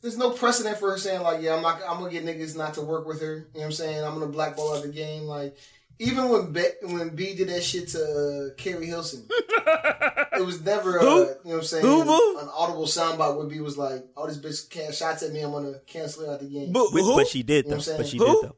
there's 0.00 0.16
no 0.16 0.30
precedent 0.30 0.78
for 0.78 0.90
her 0.92 0.98
saying 0.98 1.22
like, 1.22 1.42
yeah, 1.42 1.56
I'm 1.56 1.62
not, 1.62 1.80
I'm 1.86 1.98
gonna 1.98 2.10
get 2.10 2.24
niggas 2.24 2.56
not 2.56 2.74
to 2.74 2.80
work 2.80 3.06
with 3.06 3.20
her. 3.20 3.34
You 3.34 3.40
know 3.40 3.46
what 3.60 3.64
I'm 3.66 3.72
saying? 3.72 4.02
I'm 4.04 4.14
gonna 4.14 4.28
blackball 4.28 4.76
out 4.76 4.82
the 4.82 4.88
game. 4.88 5.24
Like, 5.24 5.56
even 6.00 6.28
when 6.28 6.52
Be- 6.52 6.62
when 6.82 7.08
B 7.16 7.34
did 7.34 7.48
that 7.48 7.62
shit 7.64 7.88
to 7.88 8.50
uh, 8.52 8.54
Keri 8.56 8.86
Hilson, 8.86 9.26
it 9.30 10.44
was 10.46 10.62
never, 10.62 11.00
uh, 11.00 11.02
Who? 11.02 11.18
you 11.18 11.24
know 11.26 11.34
what 11.42 11.54
I'm 11.56 11.62
saying? 11.64 11.84
Who, 11.84 12.04
boo? 12.04 12.38
An 12.40 12.48
audible 12.54 12.84
soundbite 12.84 13.36
where 13.36 13.46
B 13.46 13.60
was 13.60 13.76
like, 13.76 14.04
"Oh, 14.16 14.26
this 14.26 14.38
bitch 14.38 14.70
can't 14.70 14.94
shots 14.94 15.22
at 15.22 15.32
me. 15.32 15.40
I'm 15.40 15.50
gonna 15.52 15.80
cancel 15.86 16.26
her 16.26 16.32
out 16.34 16.40
the 16.40 16.46
game." 16.46 16.72
But 16.72 16.88
But, 16.92 17.02
who? 17.02 17.16
but 17.16 17.26
she 17.28 17.42
did 17.42 17.64
You 17.64 17.70
know 17.72 17.76
though. 17.78 17.82
what 17.82 17.88
I'm 17.90 17.96
But 17.98 18.06
she 18.08 18.18
saying? 18.18 18.30
Who? 18.30 18.40
did 18.42 18.50
though. 18.50 18.56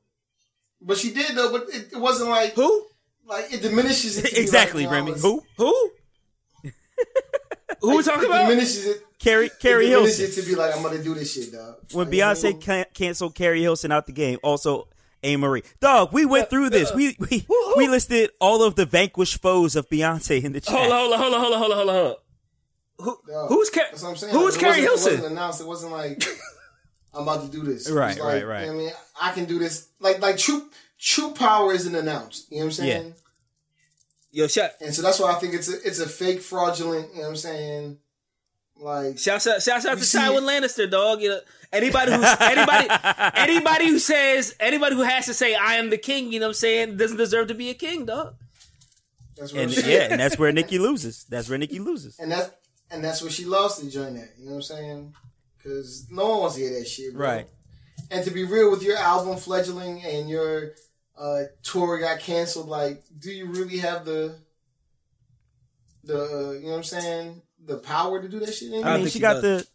But 0.83 0.97
she 0.99 1.13
did 1.15 1.37
though. 1.37 1.53
But 1.53 1.63
it, 1.75 1.93
it 1.93 1.99
wasn't 2.01 2.31
like 2.31 2.53
who? 2.55 2.87
like 3.27 3.53
it 3.53 3.63
diminishes 3.63 4.19
it. 4.19 4.37
exactly, 4.37 4.85
like, 4.85 4.93
Remy. 4.93 5.11
it's- 5.13 5.23
Who? 5.23 5.43
Who? 5.57 5.91
Who 7.83 7.97
we 7.97 8.03
talking 8.03 8.25
it 8.25 8.27
about? 8.27 8.49
diminishes 8.49 8.87
it. 8.87 9.03
Keri 9.19 9.51
Keri 9.61 9.87
it 9.87 9.91
Hilson. 9.91 10.25
it 10.27 10.33
to 10.33 10.43
be 10.43 10.55
like, 10.55 10.75
I'm 10.77 10.83
gonna 10.83 11.03
do 11.03 11.15
this 11.15 11.33
shit, 11.33 11.53
dog. 11.53 11.77
When 11.93 12.07
Like, 12.09 12.15
you 12.15 12.21
know, 12.21 12.27
Beyonce 12.33 12.61
can- 12.61 12.87
canceled 12.95 13.35
Keri 13.35 13.61
Hilson 13.63 13.93
out 13.93 14.07
the 14.07 14.13
game, 14.13 14.39
also 14.43 14.89
Amerie. 15.23 15.65
Dog, 15.81 16.13
we 16.13 16.25
went 16.25 16.51
through 16.51 16.71
this. 16.71 16.93
We 16.95 17.17
we 17.19 17.47
we 17.77 17.89
listed 17.89 18.31
all 18.41 18.63
of 18.63 18.75
the 18.75 18.87
vanquished 18.87 19.41
foes 19.43 19.77
of 19.77 19.89
Beyonce 19.89 20.43
in 20.43 20.53
the 20.53 20.61
chat. 20.61 20.75
Hold 20.77 20.93
on, 20.93 21.19
hold 21.19 21.35
on, 21.35 21.41
hold 21.41 21.53
on, 21.53 21.53
hold 21.53 21.53
on, 21.53 21.59
hold 21.59 21.71
on, 21.73 21.77
hold 21.77 21.89
on, 21.91 21.95
hold. 21.95 22.17
Who, 23.01 23.33
dog. 23.33 23.49
who's 23.49 23.71
Car- 23.71 23.85
That's 23.91 24.03
what 24.03 24.11
I'm 24.11 24.17
saying. 24.17 24.35
Who's 24.35 24.57
Like, 24.61 24.63
it 24.63 24.75
Keri 24.77 24.89
wasn't- 24.89 25.13
It 25.13 25.17
wasn't 25.17 25.33
announced. 25.33 25.61
It 25.63 25.67
wasn't 25.67 25.93
like 25.93 26.25
I'm 27.15 27.23
about 27.23 27.45
to 27.45 27.51
do 27.51 27.63
this. 27.63 27.91
Right, 27.91 28.19
like, 28.19 28.21
right, 28.21 28.47
right. 28.47 28.61
you 28.61 28.67
know 28.67 28.73
I 28.73 28.77
mean, 28.79 28.93
I 29.21 29.33
can 29.33 29.45
do 29.47 29.59
this. 29.59 29.89
Like 30.01 30.21
like 30.21 30.37
true 30.37 30.69
true 30.99 31.33
power 31.33 31.73
isn't 31.73 31.95
announced. 31.95 32.51
You 32.51 32.59
know 32.59 32.65
what 32.65 32.67
I'm 32.67 32.73
saying? 32.73 33.07
Yeah. 33.07 34.43
Yo, 34.43 34.47
shout, 34.47 34.71
And 34.81 34.95
so 34.95 35.03
that's 35.03 35.19
why 35.19 35.33
I 35.33 35.35
think 35.41 35.55
it's 35.55 35.69
a 35.69 35.75
it's 35.85 35.99
a 35.99 36.09
fake 36.09 36.41
fraudulent. 36.41 37.09
You 37.11 37.17
know 37.17 37.23
what 37.23 37.29
I'm 37.31 37.37
saying? 37.37 37.99
Like 38.81 39.19
Shouts 39.19 39.47
out, 39.47 39.63
shouts 39.63 39.85
out 39.85 39.99
to 39.99 40.05
Tywin 40.05 40.43
Lannister, 40.43 40.91
dog. 40.91 41.21
You 41.21 41.31
know, 41.31 41.41
anybody 41.73 42.13
who's 42.13 42.25
anybody 42.41 42.89
anybody 43.35 43.89
who 43.89 43.99
says 43.99 44.55
anybody 44.59 44.97
who 44.97 45.03
has 45.03 45.27
to 45.27 45.35
say 45.35 45.55
I 45.55 45.75
am 45.75 45.91
the 45.91 45.99
king, 45.99 46.33
you 46.33 46.41
know 46.41 46.47
what 46.47 46.51
I'm 46.51 46.55
saying, 46.55 46.97
doesn't 46.97 47.19
deserve 47.19 47.49
to 47.49 47.55
be 47.55 47.69
a 47.71 47.75
king, 47.75 48.07
dog. 48.07 48.35
that's 49.37 49.53
what 49.53 49.63
And 49.63 49.77
yeah, 49.87 50.09
and 50.11 50.21
that's 50.21 50.39
where 50.39 50.51
Nicki 50.51 50.79
loses. 50.79 51.25
That's 51.29 51.49
where 51.49 51.59
Nicki 51.59 51.79
loses. 51.79 52.19
And 52.19 52.33
that's 52.33 52.51
and 52.91 53.05
that's 53.05 53.21
where 53.21 53.31
she 53.31 53.45
lost 53.45 53.83
the 53.83 53.91
joint 53.91 54.17
at. 54.17 54.31
You 54.39 54.47
know 54.47 54.53
what 54.53 54.57
I'm 54.57 54.63
saying? 54.63 55.15
Because 55.59 56.07
no 56.11 56.29
one 56.29 56.41
wants 56.41 56.55
to 56.57 56.63
hear 56.63 56.79
that 56.79 56.89
shit, 56.89 57.15
bro. 57.15 57.27
Right. 57.27 57.49
And 58.11 58.25
to 58.25 58.31
be 58.31 58.45
real 58.45 58.71
with 58.71 58.83
your 58.83 58.97
album 58.97 59.37
fledgling 59.37 60.03
and 60.03 60.29
your 60.29 60.73
uh, 61.19 61.43
tour 61.63 61.99
got 61.99 62.21
canceled, 62.21 62.69
like, 62.69 63.05
do 63.19 63.31
you 63.31 63.47
really 63.47 63.79
have 63.79 64.07
the 64.07 64.37
the 66.03 66.23
uh, 66.23 66.53
you 66.53 66.63
know 66.63 66.71
what 66.71 66.77
I'm 66.79 66.83
saying? 66.85 67.43
The 67.67 67.77
power 67.77 68.21
to 68.23 68.29
do 68.29 68.39
that 68.41 68.53
shit 68.55 68.73
I 68.85 68.95
I 68.95 68.97
mean, 68.97 69.07
she 69.07 69.13
she 69.13 69.19
got 69.21 69.43
does. 69.43 69.43
the. 69.43 69.67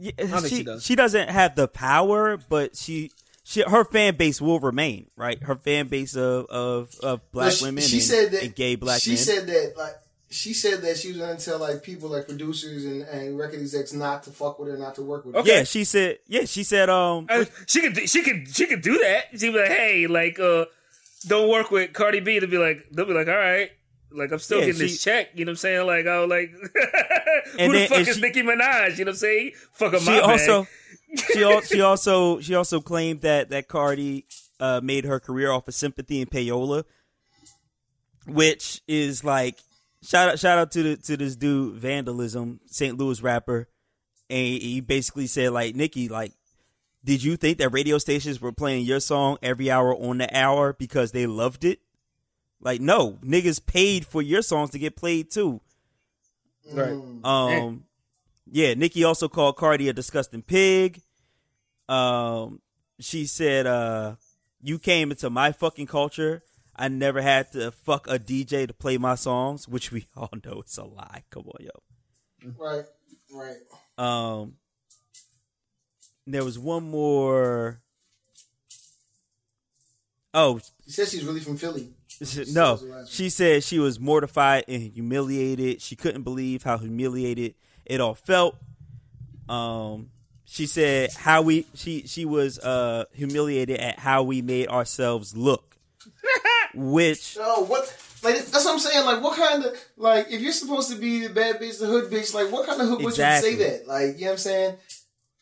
Yeah, 0.00 0.40
she 0.42 0.48
she 0.48 0.62
does. 0.62 0.84
she 0.84 0.94
doesn't 0.94 1.28
have 1.30 1.56
the 1.56 1.66
power, 1.68 2.36
but 2.48 2.76
she 2.76 3.10
she 3.42 3.62
her 3.62 3.84
fan 3.84 4.16
base 4.16 4.40
will 4.40 4.60
remain 4.60 5.08
right. 5.16 5.42
Her 5.42 5.56
fan 5.56 5.88
base 5.88 6.14
of 6.16 6.46
of, 6.46 6.94
of 7.02 7.20
black 7.32 7.46
But 7.48 7.54
she, 7.54 7.64
women 7.64 7.82
she 7.82 7.96
and, 7.96 8.04
said 8.04 8.30
that 8.32 8.42
and 8.44 8.54
gay 8.54 8.76
black 8.76 9.00
She 9.00 9.10
men. 9.10 9.16
said 9.18 9.46
that 9.48 9.74
like 9.76 9.94
she 10.30 10.52
said 10.52 10.82
that 10.82 10.96
she 10.98 11.08
was 11.08 11.16
gonna 11.16 11.36
tell 11.36 11.58
like 11.58 11.82
people 11.82 12.10
like 12.10 12.28
producers 12.28 12.84
and, 12.84 13.02
and 13.02 13.36
record 13.38 13.60
execs 13.60 13.92
not 13.92 14.22
to 14.24 14.30
fuck 14.30 14.58
with 14.60 14.68
her, 14.68 14.76
not 14.76 14.94
to 14.96 15.02
work 15.02 15.24
with 15.24 15.34
her. 15.34 15.40
Okay. 15.40 15.56
yeah, 15.58 15.64
she 15.64 15.82
said. 15.84 16.18
Yeah, 16.28 16.44
she 16.44 16.62
said. 16.62 16.88
Um, 16.90 17.26
Uh, 17.28 17.46
she 17.66 17.80
could, 17.80 17.94
do- 17.94 18.06
she 18.06 18.22
could, 18.22 18.46
she 18.54 18.66
could 18.66 18.82
do 18.82 18.98
that. 18.98 19.24
She'd 19.32 19.52
be 19.52 19.58
like, 19.58 19.68
hey, 19.70 20.06
like, 20.06 20.38
uh, 20.38 20.66
don't 21.26 21.48
work 21.48 21.70
with 21.70 21.92
Cardi 21.94 22.20
B. 22.20 22.38
They'll 22.38 22.48
be 22.50 22.58
like, 22.58 22.86
they'll 22.92 23.06
be 23.06 23.14
like, 23.14 23.26
all 23.26 23.36
right. 23.36 23.70
Like 24.10 24.32
I'm 24.32 24.38
still 24.38 24.58
Yeah, 24.60 24.66
getting 24.66 24.80
she- 24.80 24.86
this 24.88 25.02
check, 25.02 25.30
you 25.34 25.44
know 25.44 25.50
what 25.50 25.52
I'm 25.52 25.56
saying? 25.56 25.86
Like 25.86 26.06
I 26.06 26.20
was 26.20 26.30
like, 26.30 26.50
who 26.52 27.58
then- 27.58 27.70
the 27.72 27.86
fuck 27.88 27.98
and 27.98 28.08
is 28.08 28.14
she- 28.16 28.20
Nicki 28.22 28.42
Minaj? 28.42 28.98
You 28.98 29.04
know 29.04 29.08
what 29.10 29.14
I'm 29.14 29.14
saying? 29.16 29.52
Fuck 29.72 29.94
up 29.94 30.00
she 30.00 30.06
my 30.10 30.18
also 30.20 30.66
she 31.32 31.42
al- 31.44 31.60
she 31.62 31.80
also 31.80 32.40
she 32.40 32.54
also 32.54 32.80
claimed 32.80 33.20
that 33.22 33.50
that 33.50 33.68
Cardi 33.68 34.26
uh, 34.60 34.80
made 34.82 35.04
her 35.04 35.20
career 35.20 35.50
off 35.50 35.68
of 35.68 35.74
sympathy 35.74 36.20
and 36.22 36.30
payola, 36.30 36.84
which 38.26 38.82
is 38.86 39.24
like 39.24 39.58
shout 40.02 40.28
out 40.28 40.38
shout 40.38 40.58
out 40.58 40.70
to 40.72 40.82
the 40.82 40.96
to 40.96 41.16
this 41.16 41.36
dude 41.36 41.76
vandalism 41.76 42.60
St. 42.66 42.96
Louis 42.98 43.22
rapper, 43.22 43.68
and 44.30 44.46
he 44.46 44.80
basically 44.80 45.26
said 45.26 45.52
like 45.52 45.74
Nicki 45.74 46.08
like. 46.08 46.32
Did 47.04 47.22
you 47.22 47.36
think 47.36 47.58
that 47.58 47.68
radio 47.70 47.96
stations 47.98 48.40
were 48.40 48.52
playing 48.52 48.84
your 48.84 48.98
song 49.00 49.38
every 49.40 49.70
hour 49.70 49.94
on 49.96 50.18
the 50.18 50.36
hour 50.36 50.72
because 50.74 51.12
they 51.12 51.26
loved 51.26 51.64
it? 51.64 51.78
Like, 52.60 52.80
no, 52.80 53.12
niggas 53.22 53.64
paid 53.64 54.04
for 54.06 54.20
your 54.20 54.42
songs 54.42 54.70
to 54.70 54.78
get 54.78 54.96
played 54.96 55.30
too. 55.30 55.60
Right. 56.72 56.98
Um, 57.24 57.84
yeah, 58.50 58.74
Nicki 58.74 59.04
also 59.04 59.28
called 59.28 59.56
Cardi 59.56 59.88
a 59.88 59.92
disgusting 59.92 60.42
pig. 60.42 61.00
Um, 61.88 62.60
she 63.00 63.26
said, 63.26 63.66
uh, 63.66 64.16
"You 64.60 64.78
came 64.78 65.10
into 65.10 65.30
my 65.30 65.52
fucking 65.52 65.86
culture. 65.86 66.42
I 66.74 66.88
never 66.88 67.20
had 67.22 67.52
to 67.52 67.70
fuck 67.72 68.06
a 68.08 68.18
DJ 68.18 68.66
to 68.66 68.74
play 68.74 68.98
my 68.98 69.14
songs, 69.14 69.66
which 69.68 69.90
we 69.90 70.06
all 70.16 70.30
know 70.44 70.60
it's 70.60 70.76
a 70.78 70.84
lie. 70.84 71.24
Come 71.30 71.44
on, 71.46 71.64
yo. 71.64 72.52
Right, 72.58 72.84
right. 73.32 73.56
Um, 73.96 74.54
there 76.26 76.44
was 76.44 76.58
one 76.58 76.90
more. 76.90 77.80
Oh, 80.34 80.60
She 80.84 80.92
says 80.92 81.10
she's 81.10 81.24
really 81.24 81.40
from 81.40 81.56
Philly. 81.56 81.94
No, 82.20 82.72
was 82.72 82.80
the 82.82 82.86
last 82.88 83.12
she 83.12 83.30
said 83.30 83.62
she 83.64 83.78
was 83.78 83.98
mortified 84.00 84.64
and 84.68 84.82
humiliated. 84.82 85.80
She 85.80 85.96
couldn't 85.96 86.22
believe 86.22 86.62
how 86.62 86.78
humiliated 86.78 87.54
it 87.84 88.00
all 88.00 88.14
felt. 88.14 88.56
Um, 89.48 90.10
she 90.44 90.66
said 90.66 91.10
how 91.16 91.42
we 91.42 91.66
she 91.74 92.06
she 92.06 92.24
was 92.24 92.58
uh 92.58 93.04
humiliated 93.12 93.78
at 93.78 93.98
how 93.98 94.22
we 94.22 94.42
made 94.42 94.68
ourselves 94.68 95.36
look, 95.36 95.76
which 96.74 97.36
No, 97.38 97.64
what? 97.64 97.82
Like 98.22 98.36
that's 98.36 98.64
what 98.64 98.72
I'm 98.72 98.78
saying. 98.78 99.06
Like, 99.06 99.22
what 99.22 99.36
kind 99.38 99.64
of 99.64 99.76
like 99.96 100.30
if 100.30 100.40
you're 100.40 100.52
supposed 100.52 100.90
to 100.90 100.96
be 100.96 101.26
the 101.26 101.32
bad 101.32 101.60
bitch, 101.60 101.78
the 101.78 101.86
hood 101.86 102.10
bitch, 102.10 102.34
like 102.34 102.50
what 102.50 102.66
kind 102.66 102.80
of 102.80 102.88
hood 102.88 103.00
Exactly. 103.02 103.50
would 103.50 103.58
you 103.58 103.64
say 103.64 103.78
that? 103.78 103.86
Like, 103.86 104.14
you 104.16 104.20
know 104.22 104.26
what 104.26 104.32
I'm 104.32 104.38
saying? 104.38 104.76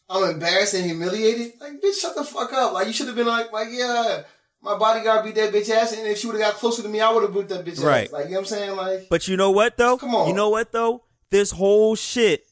I'm 0.09 0.31
embarrassed 0.31 0.75
and 0.75 0.85
humiliated. 0.85 1.55
Like, 1.61 1.81
bitch, 1.81 2.01
shut 2.01 2.15
the 2.15 2.23
fuck 2.23 2.53
up. 2.53 2.73
Like, 2.73 2.87
you 2.87 2.93
should 2.93 3.09
have 3.09 3.17
been 3.17 3.27
like, 3.27 3.51
like, 3.53 3.69
yeah, 3.71 4.23
my 4.67 4.77
bodyguard 4.77 5.25
beat 5.25 5.37
that 5.37 5.53
bitch 5.53 5.71
ass, 5.71 5.93
and 5.93 6.07
if 6.07 6.19
she 6.19 6.27
would 6.27 6.39
have 6.39 6.53
got 6.53 6.55
closer 6.59 6.83
to 6.83 6.89
me, 6.89 7.01
I 7.01 7.11
would 7.13 7.23
have 7.23 7.33
beat 7.33 7.49
that 7.49 7.65
bitch 7.65 7.83
Right. 7.83 8.07
ass. 8.09 8.13
Like, 8.13 8.25
you 8.27 8.33
know 8.33 8.37
what 8.39 8.53
I'm 8.53 8.59
saying? 8.59 8.77
Like, 8.77 9.07
But 9.09 9.29
you 9.29 9.37
know 9.37 9.51
what 9.53 9.77
though? 9.77 9.97
Come 9.97 10.15
on. 10.15 10.29
You 10.29 10.35
know 10.35 10.49
what 10.51 10.73
though? 10.73 11.05
This 11.31 11.53
whole 11.53 11.95
shit 11.95 12.45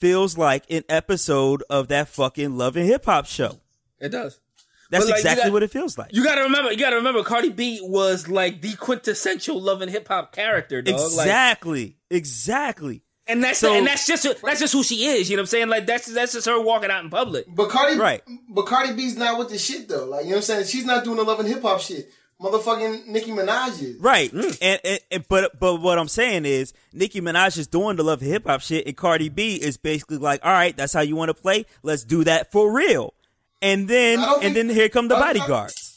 feels 0.00 0.36
like 0.36 0.64
an 0.70 0.84
episode 0.88 1.62
of 1.70 1.88
that 1.88 2.08
fucking 2.08 2.56
Love 2.56 2.76
and 2.76 2.86
Hip 2.86 3.04
Hop 3.04 3.26
show. 3.26 3.60
It 4.00 4.08
does. 4.10 4.38
That's 4.90 5.06
like, 5.06 5.16
exactly 5.16 5.44
got- 5.44 5.52
what 5.52 5.62
it 5.62 5.70
feels 5.70 5.96
like. 5.98 6.12
You 6.12 6.22
gotta 6.24 6.42
remember, 6.42 6.70
you 6.72 6.78
gotta 6.78 6.96
remember, 6.96 7.22
Cardi 7.22 7.48
B 7.50 7.80
was 7.82 8.28
like 8.28 8.60
the 8.60 8.74
quintessential 8.76 9.60
love 9.60 9.80
and 9.80 9.90
hip 9.90 10.06
hop 10.08 10.32
character, 10.32 10.82
dog. 10.82 10.94
Like, 10.94 11.10
exactly. 12.10 13.02
Exactly. 13.26 13.32
and 13.34 13.44
that's 13.44 13.58
So- 13.58 13.74
and 13.74 13.86
that's 13.86 14.06
just 14.06 14.26
that's 14.42 14.60
just 14.60 14.72
who 14.72 14.82
she 14.82 15.04
is. 15.06 15.28
You 15.30 15.36
know 15.36 15.40
what 15.40 15.44
I'm 15.44 15.46
saying? 15.48 15.68
Like 15.68 15.86
that's 15.86 16.06
that's 16.06 16.32
just 16.32 16.46
her 16.46 16.60
walking 16.60 16.90
out 16.90 17.04
in 17.04 17.10
public. 17.10 17.46
but 17.48 17.68
Cardi, 17.70 17.96
Right. 17.98 18.22
But 18.48 18.66
Cardi 18.66 18.92
B's 18.94 19.16
not 19.16 19.38
with 19.38 19.50
the 19.50 19.58
shit 19.58 19.88
though. 19.88 20.04
Like, 20.06 20.24
you 20.24 20.30
know 20.30 20.36
what 20.36 20.38
I'm 20.38 20.42
saying? 20.42 20.66
She's 20.66 20.84
not 20.84 21.04
doing 21.04 21.16
the 21.16 21.24
love 21.24 21.40
and 21.40 21.48
hip 21.48 21.62
hop 21.62 21.80
shit. 21.80 22.10
Motherfucking 22.40 23.06
Nicki 23.06 23.30
Minaj 23.30 23.80
is. 23.80 24.00
Right. 24.00 24.30
Mm. 24.32 24.58
And, 24.60 24.80
and, 24.84 25.00
and 25.10 25.28
but 25.28 25.58
but 25.60 25.76
what 25.80 25.98
I'm 25.98 26.08
saying 26.08 26.44
is 26.44 26.72
Nicki 26.92 27.20
Minaj 27.20 27.56
is 27.56 27.68
doing 27.68 27.96
the 27.96 28.02
love 28.02 28.20
and 28.22 28.30
hip 28.30 28.46
hop 28.46 28.60
shit 28.60 28.86
and 28.86 28.96
Cardi 28.96 29.28
B 29.28 29.54
is 29.54 29.76
basically 29.76 30.18
like, 30.18 30.44
all 30.44 30.52
right, 30.52 30.76
that's 30.76 30.92
how 30.92 31.00
you 31.00 31.14
want 31.16 31.28
to 31.30 31.34
play. 31.34 31.64
Let's 31.82 32.04
do 32.04 32.24
that 32.24 32.50
for 32.52 32.72
real. 32.72 33.14
And 33.62 33.88
then 33.88 34.18
and 34.18 34.40
think- 34.42 34.54
then 34.56 34.68
here 34.68 34.88
come 34.88 35.08
the 35.08 35.14
I- 35.14 35.18
I- 35.18 35.32
bodyguards. 35.32 35.96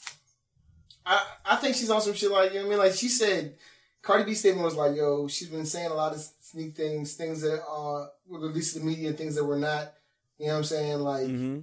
I, 1.06 1.26
I 1.46 1.56
think 1.58 1.76
she's 1.76 1.90
on 1.90 2.02
some 2.02 2.14
shit 2.14 2.32
like 2.32 2.54
you 2.54 2.60
know 2.60 2.64
what 2.68 2.68
I 2.68 2.70
mean. 2.70 2.80
Like 2.80 2.94
she 2.94 3.08
said, 3.08 3.56
Cardi 4.02 4.24
B 4.26 4.34
statement 4.34 4.66
was 4.66 4.76
like, 4.76 4.96
"Yo, 4.96 5.28
she's 5.28 5.48
been 5.48 5.66
saying 5.66 5.90
a 5.90 5.94
lot 5.94 6.14
of 6.14 6.22
sneak 6.52 6.76
things, 6.76 7.14
things 7.16 7.42
that 7.42 7.62
are 7.68 8.10
were 8.28 8.40
released 8.40 8.74
to 8.74 8.80
the 8.80 8.86
media, 8.86 9.14
things 9.14 9.36
that 9.36 9.46
were 9.46 9.58
not." 9.60 9.94
You 10.38 10.48
know 10.48 10.54
what 10.54 10.58
I'm 10.60 10.64
saying? 10.66 11.00
Like, 11.00 11.28
hmm 11.28 11.60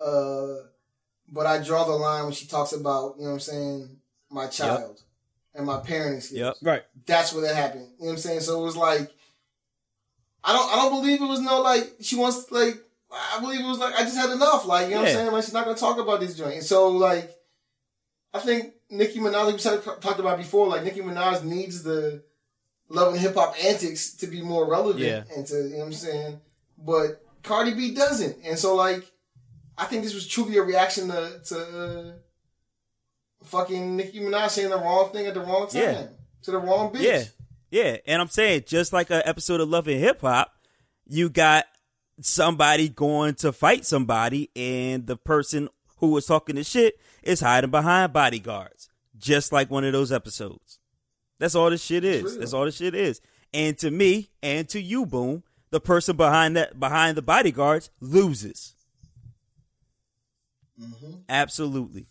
uh, 0.00 0.54
but 1.32 1.46
I 1.46 1.62
draw 1.62 1.84
the 1.84 1.92
line 1.92 2.24
when 2.24 2.32
she 2.32 2.46
talks 2.46 2.72
about 2.72 3.16
you 3.18 3.24
know 3.24 3.30
what 3.30 3.34
I'm 3.34 3.40
saying 3.40 3.96
my 4.30 4.46
child 4.46 5.02
and 5.54 5.66
my 5.66 5.78
parenting 5.78 6.22
skills. 6.22 6.40
Yep. 6.40 6.54
Right. 6.62 6.82
That's 7.06 7.32
where 7.32 7.42
that 7.42 7.54
happened. 7.56 7.88
You 7.98 8.04
know 8.04 8.06
what 8.06 8.12
I'm 8.12 8.18
saying? 8.18 8.40
So 8.40 8.60
it 8.60 8.64
was 8.64 8.76
like, 8.76 9.10
I 10.42 10.52
don't, 10.52 10.72
I 10.72 10.76
don't 10.76 11.00
believe 11.00 11.20
it 11.20 11.26
was 11.26 11.40
no 11.40 11.60
like 11.60 11.96
she 12.00 12.16
wants 12.16 12.50
like. 12.50 12.76
I 13.12 13.40
believe 13.40 13.60
it 13.60 13.66
was 13.66 13.80
like 13.80 13.94
I 13.94 14.04
just 14.04 14.16
had 14.16 14.30
enough. 14.30 14.66
Like 14.66 14.88
you 14.88 14.94
know 14.94 15.00
what 15.00 15.08
I'm 15.08 15.14
saying? 15.14 15.32
Like 15.32 15.44
she's 15.44 15.52
not 15.52 15.64
gonna 15.64 15.76
talk 15.76 15.98
about 15.98 16.20
this 16.20 16.36
joint. 16.36 16.54
And 16.54 16.64
so 16.64 16.88
like, 16.88 17.30
I 18.32 18.38
think 18.38 18.72
Nicki 18.88 19.18
Minaj, 19.18 19.44
like 19.44 19.54
we 19.54 19.58
said, 19.60 19.82
talked 19.82 20.20
about 20.20 20.38
before, 20.38 20.68
like 20.68 20.84
Nicki 20.84 21.00
Minaj 21.00 21.42
needs 21.42 21.82
the 21.82 22.22
love 22.90 23.12
and 23.14 23.20
hip 23.22 23.34
hop 23.34 23.54
antics 23.64 24.12
to 24.16 24.26
be 24.26 24.42
more 24.42 24.68
relevant 24.70 24.98
Yeah. 25.04 25.22
and 25.34 25.46
to 25.46 25.54
you 25.54 25.70
know 25.70 25.78
what 25.78 25.84
I'm 25.86 25.92
saying. 25.94 26.40
But 26.76 27.22
Cardi 27.42 27.72
B 27.74 27.94
doesn't, 27.94 28.36
and 28.44 28.58
so 28.58 28.74
like, 28.74 29.10
I 29.78 29.86
think 29.86 30.02
this 30.04 30.12
was 30.14 30.26
truly 30.28 30.58
a 30.58 30.62
reaction 30.62 31.08
to 31.08 31.40
to 31.46 31.58
uh, 31.58 32.12
fucking 33.44 33.96
Nicki 33.96 34.20
Minaj 34.20 34.50
saying 34.50 34.70
the 34.70 34.76
wrong 34.76 35.10
thing 35.12 35.26
at 35.26 35.34
the 35.34 35.40
wrong 35.40 35.68
time 35.68 35.82
Yeah. 35.82 36.06
to 36.42 36.50
the 36.50 36.58
wrong 36.58 36.92
bitch. 36.92 37.02
Yeah, 37.02 37.24
yeah, 37.70 37.96
and 38.06 38.20
I'm 38.20 38.28
saying 38.28 38.64
just 38.66 38.92
like 38.92 39.10
an 39.10 39.22
episode 39.24 39.60
of 39.60 39.68
Love 39.68 39.88
and 39.88 40.00
Hip 40.00 40.20
Hop, 40.22 40.52
you 41.06 41.30
got 41.30 41.64
somebody 42.20 42.88
going 42.88 43.34
to 43.36 43.52
fight 43.52 43.86
somebody, 43.86 44.50
and 44.54 45.06
the 45.06 45.16
person 45.16 45.68
who 45.98 46.08
was 46.08 46.26
talking 46.26 46.56
the 46.56 46.64
shit 46.64 46.98
is 47.22 47.40
hiding 47.40 47.70
behind 47.70 48.12
bodyguards, 48.12 48.88
just 49.16 49.52
like 49.52 49.70
one 49.70 49.84
of 49.84 49.92
those 49.92 50.12
episodes. 50.12 50.78
That's 51.40 51.56
all 51.56 51.70
this 51.70 51.82
shit 51.82 52.04
is. 52.04 52.38
That's 52.38 52.52
all 52.52 52.66
this 52.66 52.76
shit 52.76 52.94
is. 52.94 53.20
And 53.52 53.76
to 53.78 53.90
me, 53.90 54.30
and 54.42 54.68
to 54.68 54.80
you, 54.80 55.04
boom, 55.06 55.42
the 55.70 55.80
person 55.80 56.16
behind 56.16 56.56
that 56.56 56.78
behind 56.78 57.16
the 57.16 57.22
bodyguards 57.22 57.90
loses. 58.00 58.74
Mm-hmm. 60.80 61.12
Absolutely. 61.28 62.06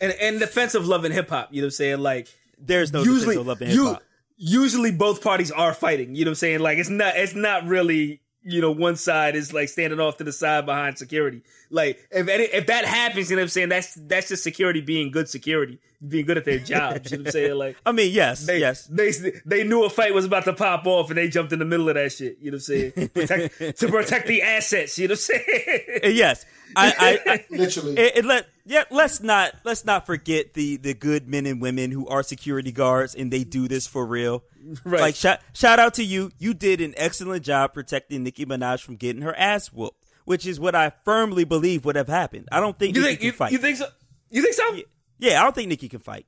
And 0.00 0.12
and 0.20 0.40
defense 0.40 0.74
of 0.74 0.86
love 0.88 1.04
and 1.04 1.12
hip 1.12 1.28
hop, 1.28 1.48
you 1.52 1.60
know 1.60 1.66
what 1.66 1.68
I'm 1.68 1.72
saying? 1.72 1.98
Like 2.00 2.28
There's 2.58 2.92
no 2.92 3.02
usually 3.02 3.36
defense 3.36 3.36
of 3.36 3.46
love 3.46 3.60
and 3.60 3.70
hip 3.70 3.80
hop. 3.80 4.02
usually 4.36 4.92
both 4.92 5.22
parties 5.22 5.50
are 5.50 5.74
fighting. 5.74 6.14
You 6.14 6.24
know 6.24 6.30
what 6.30 6.32
I'm 6.32 6.36
saying? 6.36 6.60
Like 6.60 6.78
it's 6.78 6.88
not 6.88 7.16
it's 7.16 7.34
not 7.34 7.66
really 7.66 8.20
you 8.42 8.60
know 8.60 8.70
one 8.70 8.96
side 8.96 9.36
is 9.36 9.52
like 9.52 9.68
standing 9.68 10.00
off 10.00 10.16
to 10.16 10.24
the 10.24 10.32
side 10.32 10.64
behind 10.66 10.96
security. 10.98 11.42
Like 11.70 12.00
if 12.10 12.28
any, 12.28 12.44
if 12.44 12.66
that 12.66 12.84
happens, 12.84 13.30
you 13.30 13.36
know 13.36 13.40
what 13.40 13.44
I'm 13.44 13.48
saying? 13.50 13.68
That's 13.68 13.94
that's 13.94 14.28
just 14.28 14.42
security 14.42 14.80
being 14.80 15.10
good 15.10 15.28
security, 15.28 15.78
being 16.06 16.26
good 16.26 16.38
at 16.38 16.44
their 16.44 16.58
jobs. 16.58 17.10
you 17.10 17.18
know 17.18 17.22
what 17.22 17.28
I'm 17.28 17.32
saying? 17.32 17.54
Like 17.54 17.76
I 17.84 17.92
mean, 17.92 18.12
yes, 18.12 18.46
they 18.46 18.58
yes. 18.58 18.86
they 18.86 19.12
they 19.44 19.64
knew 19.64 19.84
a 19.84 19.90
fight 19.90 20.14
was 20.14 20.24
about 20.24 20.44
to 20.44 20.52
pop 20.52 20.86
off 20.86 21.10
and 21.10 21.18
they 21.18 21.28
jumped 21.28 21.52
in 21.52 21.58
the 21.58 21.64
middle 21.64 21.88
of 21.88 21.94
that 21.94 22.12
shit. 22.12 22.38
You 22.40 22.50
know 22.50 22.56
what 22.56 22.68
I'm 22.68 22.92
saying? 22.92 23.08
Protect, 23.14 23.78
to 23.78 23.88
protect 23.88 24.26
the 24.26 24.42
assets. 24.42 24.98
You 24.98 25.08
know 25.08 25.12
what 25.12 25.30
I'm 25.34 25.42
saying? 25.44 26.00
Uh, 26.04 26.08
yes. 26.08 26.44
I, 26.76 27.18
I, 27.26 27.32
I 27.32 27.44
Literally. 27.50 27.98
it, 27.98 28.18
it 28.18 28.24
let 28.24 28.46
yeah. 28.64 28.84
Let's 28.90 29.20
not 29.20 29.54
let's 29.64 29.84
not 29.84 30.06
forget 30.06 30.54
the 30.54 30.76
the 30.76 30.94
good 30.94 31.28
men 31.28 31.44
and 31.46 31.60
women 31.60 31.90
who 31.90 32.06
are 32.06 32.22
security 32.22 32.70
guards 32.70 33.14
and 33.14 33.30
they 33.32 33.42
do 33.42 33.66
this 33.66 33.86
for 33.88 34.06
real. 34.06 34.44
Right. 34.84 35.00
Like 35.00 35.14
shout 35.16 35.40
shout 35.52 35.80
out 35.80 35.94
to 35.94 36.04
you. 36.04 36.30
You 36.38 36.54
did 36.54 36.80
an 36.80 36.94
excellent 36.96 37.44
job 37.44 37.74
protecting 37.74 38.22
Nicki 38.22 38.46
Minaj 38.46 38.82
from 38.82 38.94
getting 38.96 39.22
her 39.22 39.36
ass 39.36 39.72
whooped, 39.72 40.04
which 40.24 40.46
is 40.46 40.60
what 40.60 40.76
I 40.76 40.92
firmly 41.04 41.42
believe 41.44 41.84
would 41.84 41.96
have 41.96 42.08
happened. 42.08 42.48
I 42.52 42.60
don't 42.60 42.78
think 42.78 42.94
You 42.94 43.02
think 43.02 43.20
you, 43.22 43.32
fight. 43.32 43.50
you 43.50 43.58
think 43.58 43.76
so? 43.76 43.86
You 44.30 44.42
think 44.42 44.54
so? 44.54 44.72
yeah, 44.74 44.82
I 45.22 45.42
don't 45.42 45.54
think 45.54 45.68
Nicki 45.68 45.88
can 45.88 46.00
fight. 46.00 46.26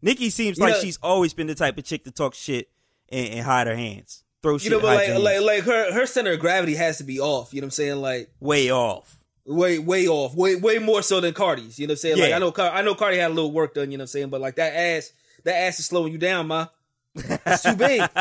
Nicki 0.00 0.30
seems 0.30 0.58
You 0.58 0.64
like 0.64 0.74
know- 0.74 0.80
she's 0.80 0.98
always 1.02 1.32
been 1.34 1.46
the 1.46 1.54
type 1.54 1.78
of 1.78 1.84
chick 1.84 2.04
to 2.04 2.10
talk 2.10 2.34
shit 2.34 2.68
and, 3.10 3.28
and 3.34 3.40
hide 3.44 3.66
her 3.66 3.76
hands, 3.76 4.24
throw 4.42 4.58
shit, 4.58 4.72
You 4.72 4.78
know, 4.78 4.80
but 4.82 4.96
like 4.96 5.18
like 5.18 5.40
like 5.40 5.64
her 5.64 5.92
her 5.92 6.06
center 6.06 6.32
of 6.32 6.40
gravity 6.40 6.74
has 6.74 6.98
to 6.98 7.04
be 7.04 7.20
off. 7.20 7.52
You 7.54 7.60
know 7.60 7.66
what 7.66 7.68
I'm 7.68 7.70
saying? 7.72 7.96
Like 8.00 8.30
way 8.40 8.70
off. 8.72 9.16
way 9.44 9.78
way 9.78 10.08
off, 10.08 10.34
way 10.34 10.56
way 10.56 10.78
more 10.78 11.02
so 11.02 11.20
than 11.20 11.34
Cardi's. 11.34 11.78
You 11.78 11.86
know 11.86 11.92
what 11.92 11.94
I'm 11.94 11.98
saying? 11.98 12.18
Like 12.18 12.32
I 12.32 12.38
know 12.38 12.50
Car- 12.52 12.72
I 12.72 12.82
know 12.82 12.94
Cardi 12.94 13.18
had 13.18 13.30
a 13.30 13.34
little 13.34 13.52
work 13.52 13.74
done. 13.74 13.90
You 13.92 13.98
know 13.98 14.02
what 14.02 14.04
I'm 14.04 14.08
saying? 14.08 14.30
But 14.30 14.40
like 14.40 14.56
that 14.56 14.74
ass, 14.74 15.12
that 15.44 15.54
ass 15.54 15.78
is 15.78 15.86
slowing 15.86 16.12
you 16.12 16.18
down, 16.18 16.48
ma. 16.48 16.66
It's 17.14 17.62
too 17.62 17.76
big. 17.76 18.02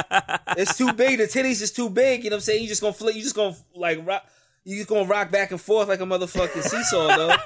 it's 0.58 0.78
too 0.78 0.92
big. 0.94 1.18
The 1.20 1.24
titties 1.26 1.62
is 1.62 1.72
too 1.72 1.90
big. 1.90 2.24
You 2.24 2.30
know 2.30 2.36
what 2.36 2.40
I'm 2.40 2.42
saying? 2.42 2.62
You 2.62 2.68
just 2.68 2.82
gonna 2.82 2.94
flip. 2.94 3.16
You 3.16 3.22
just 3.24 3.36
gonna 3.36 3.56
like 3.74 4.06
rock. 4.06 4.26
You 4.66 4.76
just 4.78 4.90
gonna 4.90 5.06
rock 5.08 5.32
back 5.32 5.50
and 5.52 5.60
forth 5.62 5.88
like 5.88 6.02
a 6.02 6.04
motherfucking 6.06 6.62
seesaw, 6.62 7.08
though. 7.18 7.36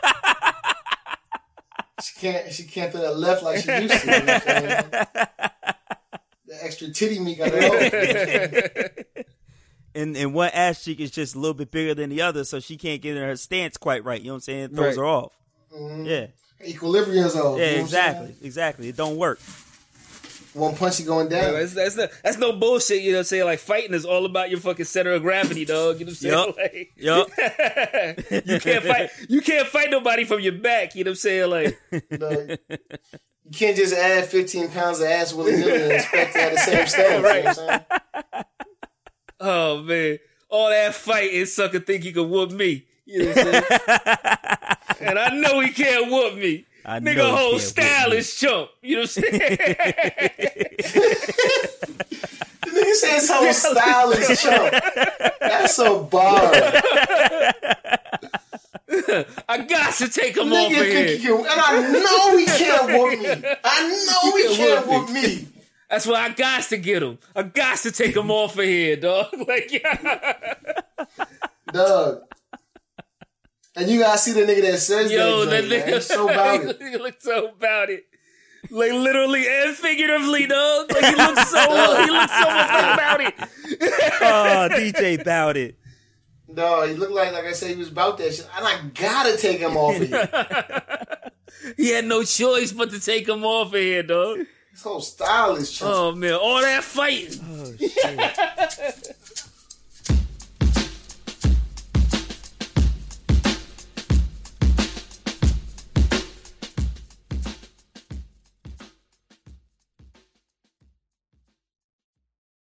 She 2.03 2.19
can't. 2.19 2.51
She 2.51 2.63
can't 2.63 2.91
throw 2.91 3.01
that 3.01 3.17
left 3.17 3.41
like 3.43 3.63
she 3.63 3.71
used 3.71 4.01
to. 4.01 4.05
You 4.05 4.11
know 4.11 4.25
what 4.25 4.29
I'm 4.29 4.41
saying? 4.41 4.85
the 6.47 6.63
extra 6.63 6.89
titty 6.89 7.19
meat 7.19 7.37
got 7.37 7.53
off. 7.53 9.05
and 9.95 10.17
and 10.17 10.33
one 10.33 10.49
ass 10.53 10.83
cheek 10.83 10.99
is 10.99 11.11
just 11.11 11.35
a 11.35 11.39
little 11.39 11.53
bit 11.53 11.71
bigger 11.71 11.93
than 11.95 12.09
the 12.09 12.21
other, 12.21 12.43
so 12.43 12.59
she 12.59 12.75
can't 12.77 13.01
get 13.01 13.15
in 13.15 13.23
her 13.23 13.35
stance 13.37 13.77
quite 13.77 14.03
right. 14.03 14.19
You 14.19 14.27
know 14.27 14.33
what 14.33 14.37
I'm 14.37 14.41
saying? 14.41 14.59
It 14.65 14.75
throws 14.75 14.97
Right. 14.97 14.97
her 14.97 15.05
off. 15.05 15.33
Mm-hmm. 15.73 16.05
Yeah, 16.05 16.27
Equilibrium's 16.65 17.35
off. 17.35 17.57
yeah, 17.59 17.69
you 17.71 17.75
know 17.77 17.81
exactly, 17.83 18.35
exactly. 18.41 18.89
It 18.89 18.97
don't 18.97 19.15
work. 19.17 19.39
One 20.55 20.73
punch, 20.73 21.01
you 21.01 21.05
going 21.05 21.27
down. 21.27 21.53
That's, 21.53 21.73
that's, 21.73 21.97
no, 21.97 22.07
that's 22.23 22.37
no 22.37 22.53
bullshit. 22.53 23.01
You 23.01 23.11
know 23.11 23.17
what 23.17 23.19
I'm 23.19 23.25
saying? 23.25 23.45
Like 23.45 23.59
fighting 23.59 23.93
is 23.93 24.05
all 24.05 24.25
about 24.25 24.49
your 24.49 24.59
fucking 24.59 24.85
center 24.85 25.11
of 25.11 25.21
gravity, 25.21 25.65
dog. 25.65 25.99
You 25.99 26.05
know 26.05 26.11
what 26.11 26.47
I'm 26.47 26.53
saying? 26.55 26.87
Yup. 26.95 27.27
Like, 27.27 27.37
Yup. 28.31 28.45
you 28.47 28.59
can't 28.61 28.83
fight. 28.85 29.09
You 29.27 29.41
can't 29.41 29.67
fight 29.67 29.91
nobody 29.91 30.23
from 30.23 30.39
your 30.39 30.53
back. 30.53 30.95
You 30.95 31.03
know 31.03 31.09
what 31.09 31.13
I'm 31.13 31.15
saying? 31.17 31.49
Like. 31.49 31.79
Like, 31.91 32.61
you 33.45 33.51
can't 33.51 33.75
just 33.75 33.93
add 33.93 34.25
15 34.25 34.69
pounds 34.71 34.99
of 34.99 35.07
ass 35.07 35.33
willy 35.33 35.51
nilly 35.57 35.83
and 35.83 35.91
expect 35.91 36.33
to 36.33 36.39
have 36.39 36.51
the 36.53 36.57
same 36.57 36.87
stance. 36.87 36.97
You 36.97 37.21
know 37.21 37.21
what 37.21 37.47
I'm 37.47 37.53
saying? 37.53 38.43
Oh 39.39 39.83
man, 39.83 40.19
all 40.49 40.69
that 40.69 40.95
fighting, 40.95 41.45
sucker 41.45 41.79
think 41.79 42.03
he 42.03 42.13
can 42.13 42.29
whoop 42.29 42.51
me. 42.51 42.85
You 43.05 43.23
know 43.23 43.27
what 43.29 43.37
I'm 43.37 43.43
saying? 43.43 43.65
and 45.09 45.19
I 45.19 45.29
know 45.35 45.59
he 45.59 45.71
can't 45.71 46.09
whoop 46.09 46.35
me. 46.35 46.65
I 46.85 46.99
know 46.99 47.11
he 47.11 47.17
Nigga, 47.17 47.31
whole 47.35 47.51
whoop 47.53 47.61
style 47.61 48.11
is 48.13 48.35
chump. 48.35 48.69
You 48.81 48.95
know 48.97 49.01
what 49.01 49.17
I'm 49.17 49.23
saying? 49.23 49.65
The 52.65 52.81
nigga 52.81 53.27
whole 53.29 53.53
so 53.53 53.71
stylish 53.73 54.41
chump. 54.41 54.71
That's 55.39 55.75
so 55.75 56.03
bar. 56.03 56.51
I 59.47 59.57
got 59.67 59.93
to 59.95 60.09
take 60.09 60.35
him 60.37 60.51
off 60.53 60.71
Nigga 60.71 60.81
of 60.81 60.85
think 60.87 61.09
he 61.09 61.17
here. 61.17 61.35
can, 61.37 61.45
and 61.45 61.47
I 61.47 61.81
know 61.91 62.37
he 62.37 62.45
can't 62.45 62.87
whoop 62.87 63.19
me. 63.19 63.49
I 63.63 63.87
know 64.07 64.37
he 64.37 64.47
He 64.47 64.55
can't 64.57 64.85
can 64.85 64.89
whoop 64.89 65.09
me. 65.11 65.47
That's 65.89 66.05
why 66.07 66.21
I 66.25 66.29
got 66.29 66.63
to 66.63 66.77
get 66.77 67.03
him. 67.03 67.17
I 67.35 67.43
got 67.43 67.77
to 67.79 67.91
take 67.91 68.15
him 68.15 68.31
off 68.31 68.57
of 68.57 68.65
here, 68.65 68.95
dog. 68.97 69.27
Like, 69.47 69.71
yeah. 69.71 70.53
Dog. 71.71 72.21
And 73.77 73.89
you 73.89 73.99
gotta 73.99 74.17
see 74.17 74.31
the 74.31 74.41
nigga 74.41 74.61
that 74.71 74.77
says 74.79 75.11
yo, 75.11 75.45
that. 75.45 75.49
that 75.49 75.69
joint, 75.69 75.69
man. 75.69 75.87
nigga, 75.89 76.01
so 76.01 76.29
about 76.29 76.61
it. 76.63 76.81
he 76.81 76.97
looks 76.97 77.23
so 77.23 77.47
about 77.49 77.89
it. 77.89 78.05
Like 78.71 78.91
literally 78.93 79.45
and 79.47 79.75
figuratively, 79.75 80.47
dog. 80.47 80.91
Like 80.91 81.05
he 81.05 81.15
looks 81.15 81.49
so 81.49 81.59
he 82.05 82.09
looks 82.11 82.33
so 82.33 82.45
much 82.45 82.69
like 82.71 82.93
about 82.93 83.21
it. 83.21 83.33
Oh, 84.21 84.67
DJ 84.71 85.23
bowed 85.23 85.57
it. 85.57 85.77
No, 86.47 86.83
he 86.87 86.93
looked 86.95 87.11
like 87.11 87.31
like 87.33 87.45
I 87.45 87.51
said 87.51 87.71
he 87.71 87.75
was 87.75 87.89
about 87.89 88.17
that 88.19 88.33
shit. 88.33 88.47
And 88.55 88.65
I 88.65 88.79
gotta 88.93 89.37
take 89.37 89.59
him 89.59 89.75
off 89.77 89.99
of 90.01 90.09
you. 90.09 90.17
He 91.77 91.89
had 91.89 92.05
no 92.05 92.23
choice 92.23 92.71
but 92.71 92.91
to 92.91 92.99
take 92.99 93.27
him 93.27 93.43
off 93.43 93.67
of 93.73 93.73
here, 93.79 94.03
dog. 94.03 94.39
His 94.71 94.83
whole 94.83 95.01
style 95.01 95.55
is 95.55 95.71
chump. 95.71 95.91
Oh 95.95 96.11
man, 96.13 96.33
all 96.33 96.61
that 96.61 96.83
fighting. 96.83 97.39
Oh, 97.49 97.73